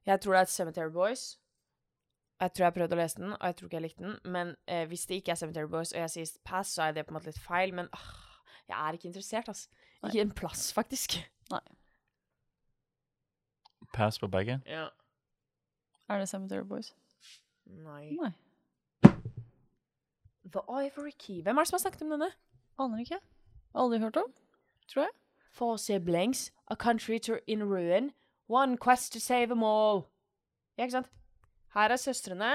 Jeg 0.05 0.21
tror 0.21 0.33
det 0.33 0.39
er 0.39 0.47
et 0.49 0.55
Cemetery 0.55 0.91
Boys. 0.93 1.25
Jeg 2.41 2.51
tror 2.53 2.65
jeg 2.65 2.75
prøvde 2.75 2.97
å 2.97 2.99
lese 2.99 3.21
den, 3.21 3.31
og 3.33 3.45
jeg 3.47 3.55
tror 3.55 3.69
ikke 3.69 3.77
jeg 3.77 3.85
likte 3.85 4.03
den. 4.03 4.17
Men 4.33 4.55
eh, 4.67 4.83
hvis 4.89 5.05
det 5.09 5.21
ikke 5.21 5.35
er 5.35 5.39
Cemetery 5.39 5.69
Boys, 5.71 5.93
og 5.93 6.01
jeg 6.01 6.13
sier 6.15 6.33
pass, 6.43 6.73
så 6.75 6.87
er 6.87 6.97
det 6.97 7.05
på 7.05 7.13
en 7.13 7.19
måte 7.19 7.29
litt 7.29 7.39
feil. 7.39 7.73
Men 7.77 7.89
ah, 7.95 8.09
jeg 8.67 8.75
er 8.75 8.97
ikke 8.97 9.09
interessert, 9.11 9.49
altså. 9.53 9.69
Nei. 10.01 10.09
Ikke 10.11 10.25
en 10.25 10.33
plass, 10.41 10.65
faktisk. 10.75 11.19
Nei. 11.53 11.61
Pass 13.93 14.19
på 14.19 14.27
begge. 14.27 14.59
Ja. 14.67 14.89
Er 16.09 16.19
det 16.19 16.29
Cemetery 16.29 16.65
Boys? 16.67 16.91
Nei. 17.65 18.09
Nei. 18.17 18.33
The 20.51 20.61
Ivory 20.69 21.11
Key. 21.17 21.41
Hvem 21.41 21.57
er 21.57 21.61
det 21.61 21.67
som 21.67 21.75
har 21.75 21.83
snakket 21.85 22.01
om 22.01 22.09
denne? 22.15 22.31
Aner 22.79 22.99
ikke. 22.99 23.19
Aldri 23.75 23.99
hørt 23.99 24.17
om. 24.17 24.33
Tror 24.87 25.01
jeg. 25.01 25.11
Four 25.51 25.77
siblings, 25.77 26.51
a 26.67 26.75
country 26.75 27.19
to 27.19 27.37
in 27.47 27.63
ruin, 27.63 28.11
one 28.47 28.77
quest 28.77 29.13
to 29.13 29.19
save 29.19 29.47
them 29.47 29.63
all. 29.63 30.05
Ja, 30.77 30.83
ikke 30.83 30.91
sant? 30.91 31.07
Her 31.73 31.91
er 31.91 31.95
søstrene, 31.95 32.51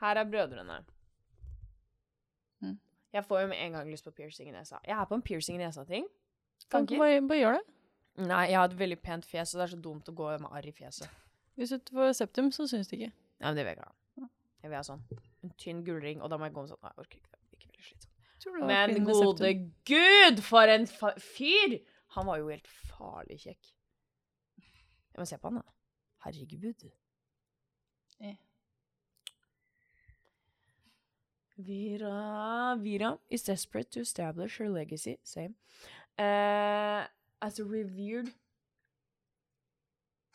her 0.00 0.20
er 0.20 0.24
brødrene. 0.24 0.84
Mm. 2.60 2.78
Jeg 3.12 3.24
får 3.24 3.40
jo 3.40 3.46
med 3.46 3.56
en 3.60 3.72
gang 3.72 3.90
lyst 3.90 4.04
på 4.04 4.10
piercing 4.10 4.48
i 4.48 4.52
nesa. 4.52 4.76
Jeg 4.86 5.00
er 5.00 5.04
på 5.04 5.14
en 5.14 5.22
piercing 5.22 5.60
i 5.60 5.64
nesa-ting. 5.64 6.06
Kan 6.70 6.86
Tanker? 6.86 6.98
bare, 6.98 7.28
bare 7.28 7.38
gjør 7.38 7.52
det. 7.52 7.62
Nei, 8.16 8.44
jeg 8.50 8.58
har 8.58 8.68
et 8.68 8.78
veldig 8.78 8.98
pent 9.00 9.26
fjes, 9.28 9.54
og 9.54 9.58
det 9.58 9.64
er 9.64 9.72
så 9.74 9.80
dumt 9.80 10.08
å 10.08 10.12
gå 10.16 10.28
med 10.40 10.52
arr 10.52 10.68
i 10.68 10.72
fjeset. 10.72 11.08
Hvis 11.56 11.72
du 11.72 11.92
får 11.92 12.12
septum, 12.16 12.52
så 12.52 12.68
syns 12.68 12.88
det 12.88 13.00
ikke. 13.00 13.12
Ja, 13.40 13.48
men 13.48 13.56
det 13.56 13.64
vil 13.64 13.72
jeg 13.72 13.78
ikke 13.78 13.88
ha. 13.88 14.28
Jeg 14.62 14.70
vil 14.70 14.76
ha 14.76 14.84
sånn. 14.84 15.02
En 15.46 15.54
tynn 15.62 15.84
gullring, 15.86 16.22
og 16.22 16.32
da 16.32 16.38
må 16.40 16.48
jeg 16.48 16.56
gå 16.56 16.64
med 16.64 16.72
sånn. 16.72 16.82
Nei, 16.82 16.92
jeg 16.92 17.04
orker 17.04 17.20
ikke 17.20 17.32
det. 17.32 17.40
Ikke 17.56 17.70
veldig 17.70 17.86
slitsomt. 17.86 18.12
Men 18.70 19.06
gode 19.06 19.52
gud, 19.88 20.42
for 20.46 20.72
en 20.72 20.86
fyr! 21.22 21.78
Han 22.16 22.28
var 22.28 22.40
jo 22.40 22.50
helt 22.50 22.68
farlig 22.90 23.38
kjekk. 23.42 23.72
Jeg 24.58 25.22
må 25.22 25.26
se 25.28 25.38
på 25.40 25.50
han, 25.50 25.62
da. 25.62 25.74
Herregud. 26.26 26.86
Eh. 28.20 28.36
Vira 31.56 32.76
Vira 32.80 33.18
is 33.30 33.42
desperate 33.42 33.90
to 33.92 34.00
establish 34.00 34.58
her 34.58 34.68
legacy, 34.68 35.18
same, 35.24 35.54
uh, 36.18 37.04
as 37.40 37.58
a 37.58 37.64
revered 37.64 38.30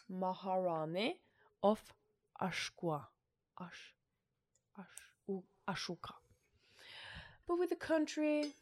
Maharani 0.10 1.20
of 1.62 1.94
Ashkwa. 2.42 3.06
Ash, 3.60 3.94
Ashoka. 5.68 6.14
But 7.48 7.60
with 7.60 7.70
the 7.70 7.76
country, 7.76 8.54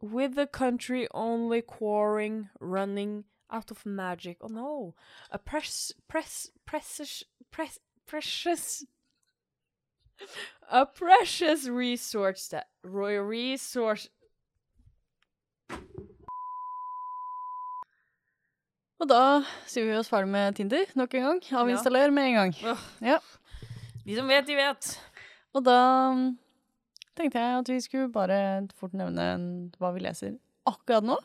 with 0.00 0.34
the 0.34 0.46
country 0.46 1.08
only 1.12 1.62
quarrying, 1.62 2.48
running 2.60 3.24
out 3.50 3.70
of 3.70 3.86
magic. 3.86 4.38
Oh 4.40 4.48
no, 4.48 4.94
a 5.30 5.38
press, 5.38 5.92
press, 6.08 6.50
precious, 6.66 7.24
press, 7.50 7.78
precious, 8.06 8.84
a 10.70 10.86
precious 10.86 11.68
resource 11.68 12.48
that 12.48 12.66
royal 12.82 13.24
resource. 13.24 14.08
Og 19.00 19.08
da 19.10 19.42
sier 19.66 19.84
vi 19.84 19.96
oss 19.98 20.08
ferdig 20.08 20.30
med 20.32 20.54
Tinder 20.56 20.92
nok 20.96 21.14
en 21.14 21.24
gang. 21.26 21.40
Avinstaller 21.60 22.10
med 22.14 22.30
en 22.30 22.34
gang. 22.38 22.54
Ja. 23.02 23.18
De 24.04 24.16
som 24.16 24.28
vet, 24.28 24.46
de 24.46 24.56
vet. 24.56 25.00
Og 25.54 25.62
da 25.66 25.76
mm, 26.14 26.24
tenkte 27.16 27.38
jeg 27.42 27.58
at 27.60 27.68
vi 27.70 27.80
skulle 27.84 28.10
bare 28.12 28.38
fort 28.74 28.94
nevne 28.98 29.28
hva 29.78 29.92
vi 29.94 30.02
leser 30.06 30.36
akkurat 30.66 31.06
nå. 31.06 31.18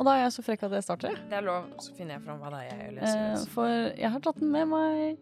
Og 0.00 0.06
da 0.08 0.14
er 0.16 0.22
jeg 0.24 0.32
så 0.34 0.42
frekk 0.42 0.64
at 0.66 0.72
jeg 0.74 0.82
starter. 0.86 1.18
Det 1.30 1.36
er 1.38 1.44
lov, 1.46 1.68
så 1.82 1.92
finner 1.94 2.16
jeg 2.16 2.24
fram 2.24 2.40
hva 2.42 2.48
det 2.54 2.62
er 2.64 2.70
jeg 2.72 2.86
Eh, 2.88 2.94
leser. 2.96 3.50
for 3.52 3.68
jeg 3.68 4.10
har 4.10 4.20
tatt 4.24 4.40
den 4.40 4.50
med 4.50 4.66
meg 4.66 5.18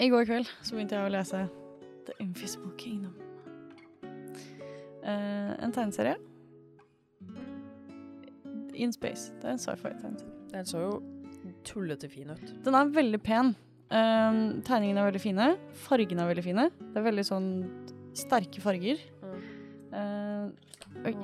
I 0.00 0.08
går 0.12 0.24
kveld 0.28 0.46
så 0.62 0.74
begynte 0.76 0.94
jeg 0.98 1.06
å 1.08 1.10
lese 1.10 1.40
The 2.06 2.12
Invisible 2.22 2.70
Kingdom. 2.78 3.14
Eh, 5.02 5.54
en 5.64 5.72
tegneserie. 5.72 6.16
In 8.74 8.92
Space. 8.92 9.32
Det 9.40 9.44
er 9.48 9.50
en 9.56 9.58
sci-fi-tegneserie. 9.58 10.37
Den 10.52 10.68
så 10.68 10.82
jo 10.82 10.92
tullete 11.66 12.08
fin 12.10 12.30
ut. 12.32 12.44
Den 12.64 12.76
er 12.76 12.92
veldig 12.92 13.20
pen. 13.24 13.54
Um, 13.88 14.60
tegningene 14.66 15.00
er 15.00 15.08
veldig 15.08 15.22
fine. 15.22 15.48
Fargene 15.86 16.24
er 16.24 16.32
veldig 16.32 16.44
fine. 16.44 16.68
Det 16.80 17.00
er 17.00 17.06
veldig 17.06 17.24
sånn 17.28 17.48
sterke 18.18 18.60
farger. 18.60 19.00
Eh, 19.88 20.48
oi, 21.08 21.14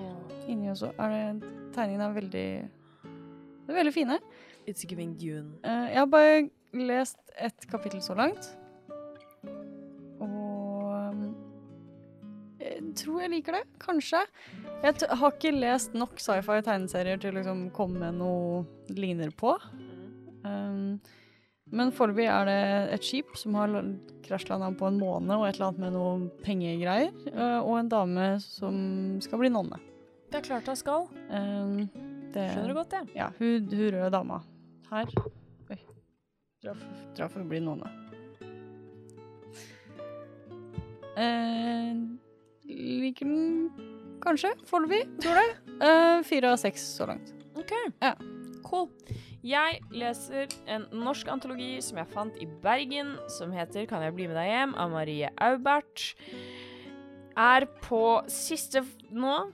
inni 0.48 0.70
også 0.72 0.88
er 0.96 1.10
det 1.12 1.50
Tegningene 1.74 2.06
er 2.06 2.14
veldig 2.16 2.46
Det 2.64 3.72
er 3.72 3.76
veldig 3.76 3.92
fine. 3.92 4.18
It's 4.64 4.86
giving 4.88 5.16
Dune. 5.20 5.58
Uh, 5.64 5.88
jeg 5.90 5.98
har 6.00 6.08
bare 6.08 6.44
lest 6.72 7.18
et 7.36 7.66
kapittel 7.68 8.00
så 8.02 8.16
langt. 8.16 8.54
Tror 12.98 13.24
jeg 13.24 13.32
liker 13.32 13.58
det. 13.58 13.64
Kanskje. 13.82 14.22
Jeg 14.84 15.08
har 15.08 15.34
ikke 15.34 15.52
lest 15.56 15.94
nok 15.96 16.20
sci-fi-tegneserier 16.20 17.20
til 17.20 17.32
å 17.32 17.38
liksom 17.40 17.66
komme 17.76 18.00
med 18.02 18.20
noe 18.20 18.94
ligner 18.94 19.32
på. 19.36 19.54
Um, 20.44 21.00
men 21.74 21.92
foreløpig 21.96 22.26
er 22.28 22.48
det 22.48 22.58
et 22.98 23.06
skip 23.06 23.32
som 23.40 23.56
har 23.58 23.72
krasjlanda 24.26 24.68
på 24.78 24.90
en 24.90 25.00
måne 25.00 25.38
og 25.40 25.46
et 25.48 25.56
eller 25.56 25.70
annet 25.70 25.82
med 25.86 25.96
noe 25.96 26.44
pengegreier. 26.44 27.14
øh, 27.32 27.60
og 27.64 27.78
en 27.80 27.90
dame 27.90 28.28
som 28.44 28.76
skal 29.24 29.40
bli 29.40 29.50
nonne. 29.52 29.80
Det 30.30 30.40
er 30.40 30.46
klart 30.48 30.68
hun 30.68 30.78
skal. 30.78 31.08
Um, 31.30 31.88
det, 32.34 32.50
Skjønner 32.52 32.68
du 32.68 32.76
godt 32.76 32.94
det? 32.94 33.02
Ja, 33.16 33.30
hun, 33.38 33.68
hun 33.70 33.90
røde 33.96 34.10
dama 34.12 34.42
her. 34.90 35.10
Oi. 35.70 35.80
Traff 37.16 37.36
å 37.38 37.48
bli 37.48 37.62
nonne. 37.64 37.90
Eh, 41.16 41.94
den 43.20 43.70
kanskje, 44.24 44.54
foreløpig. 44.66 45.04
Tror 45.22 45.34
det. 45.40 45.50
Eh, 45.84 46.20
Fire 46.22 46.52
av 46.52 46.56
seks 46.62 46.84
så 46.96 47.06
langt. 47.10 47.32
Ok. 47.58 47.72
Ja. 48.00 48.12
Cool. 48.62 48.86
Jeg 49.44 49.80
leser 49.92 50.46
en 50.70 50.86
norsk 50.96 51.28
antologi 51.28 51.80
som 51.82 51.98
jeg 51.98 52.08
fant 52.12 52.36
i 52.40 52.46
Bergen, 52.62 53.16
som 53.28 53.50
heter 53.52 53.86
'Kan 53.86 54.02
jeg 54.02 54.14
bli 54.14 54.26
med 54.28 54.36
deg 54.36 54.48
hjem?' 54.48 54.74
av 54.78 54.90
Marie 54.90 55.28
Aubert. 55.36 56.14
Er 57.36 57.66
på 57.82 58.22
siste 58.30 58.86
nå. 59.10 59.50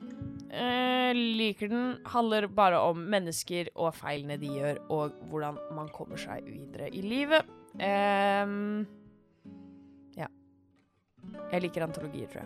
Eh, 0.52 1.12
liker 1.14 1.68
den. 1.68 1.98
Handler 2.04 2.46
bare 2.46 2.78
om 2.78 2.98
mennesker 2.98 3.68
og 3.74 3.94
feilene 3.94 4.38
de 4.38 4.46
gjør, 4.46 4.78
og 4.90 5.12
hvordan 5.30 5.58
man 5.74 5.88
kommer 5.88 6.16
seg 6.16 6.44
videre 6.44 6.90
i 6.92 7.00
livet. 7.00 7.42
Ehm, 7.78 8.86
ja. 10.16 10.26
Jeg 11.50 11.62
liker 11.62 11.82
antologier, 11.82 12.28
tror 12.28 12.44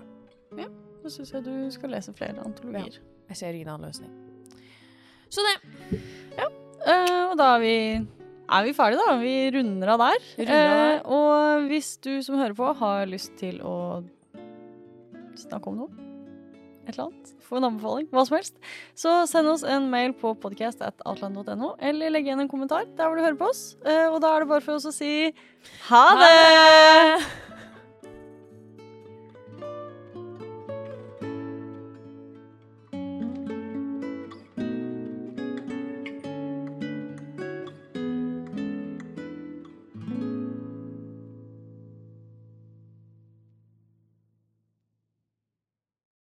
jeg. 0.56 0.68
Så 1.04 1.10
syns 1.12 1.34
jeg 1.34 1.44
du 1.44 1.54
skal 1.68 1.92
lese 1.92 2.14
flere 2.16 2.40
antologier. 2.40 2.96
Jeg 3.28 3.36
ser 3.36 3.52
ingen 3.52 3.68
annen 3.74 3.90
løsning. 3.90 4.08
Så 5.28 5.44
det. 5.44 5.58
Eh, 6.40 7.20
og 7.28 7.34
da 7.36 7.54
er 7.56 7.60
vi 7.60 7.76
er 8.44 8.64
vi 8.64 8.72
ferdige, 8.76 9.04
da. 9.04 9.18
Vi 9.20 9.34
runder 9.52 9.92
av 9.94 10.00
der. 10.00 10.24
Runder 10.38 10.72
av. 10.72 10.80
Eh, 10.80 11.12
og 11.12 11.68
hvis 11.68 11.94
du 12.04 12.14
som 12.24 12.40
hører 12.40 12.56
på 12.56 12.72
har 12.80 13.04
lyst 13.08 13.36
til 13.40 13.60
å 13.64 13.76
snakke 15.36 15.68
om 15.68 15.82
noe, 15.82 16.08
et 16.84 16.92
eller 16.94 17.06
annet, 17.06 17.32
få 17.44 17.60
en 17.60 17.68
anbefaling, 17.70 18.08
hva 18.12 18.24
som 18.28 18.36
helst, 18.36 18.58
så 18.96 19.14
send 19.28 19.48
oss 19.52 19.64
en 19.68 19.88
mail 19.92 20.12
på 20.16 20.34
podcast.outland.no, 20.40 21.74
eller 21.80 22.12
legg 22.12 22.28
igjen 22.28 22.44
en 22.44 22.52
kommentar 22.52 22.88
der 22.96 23.08
hvor 23.08 23.16
du 23.16 23.24
hører 23.24 23.40
på 23.40 23.48
oss. 23.52 23.64
Uh, 23.84 24.12
og 24.12 24.20
da 24.24 24.34
er 24.34 24.44
det 24.44 24.52
bare 24.52 24.64
for 24.64 24.80
oss 24.80 24.88
å 24.88 24.92
si 24.92 25.32
ha 25.88 26.04
det! 26.20 27.43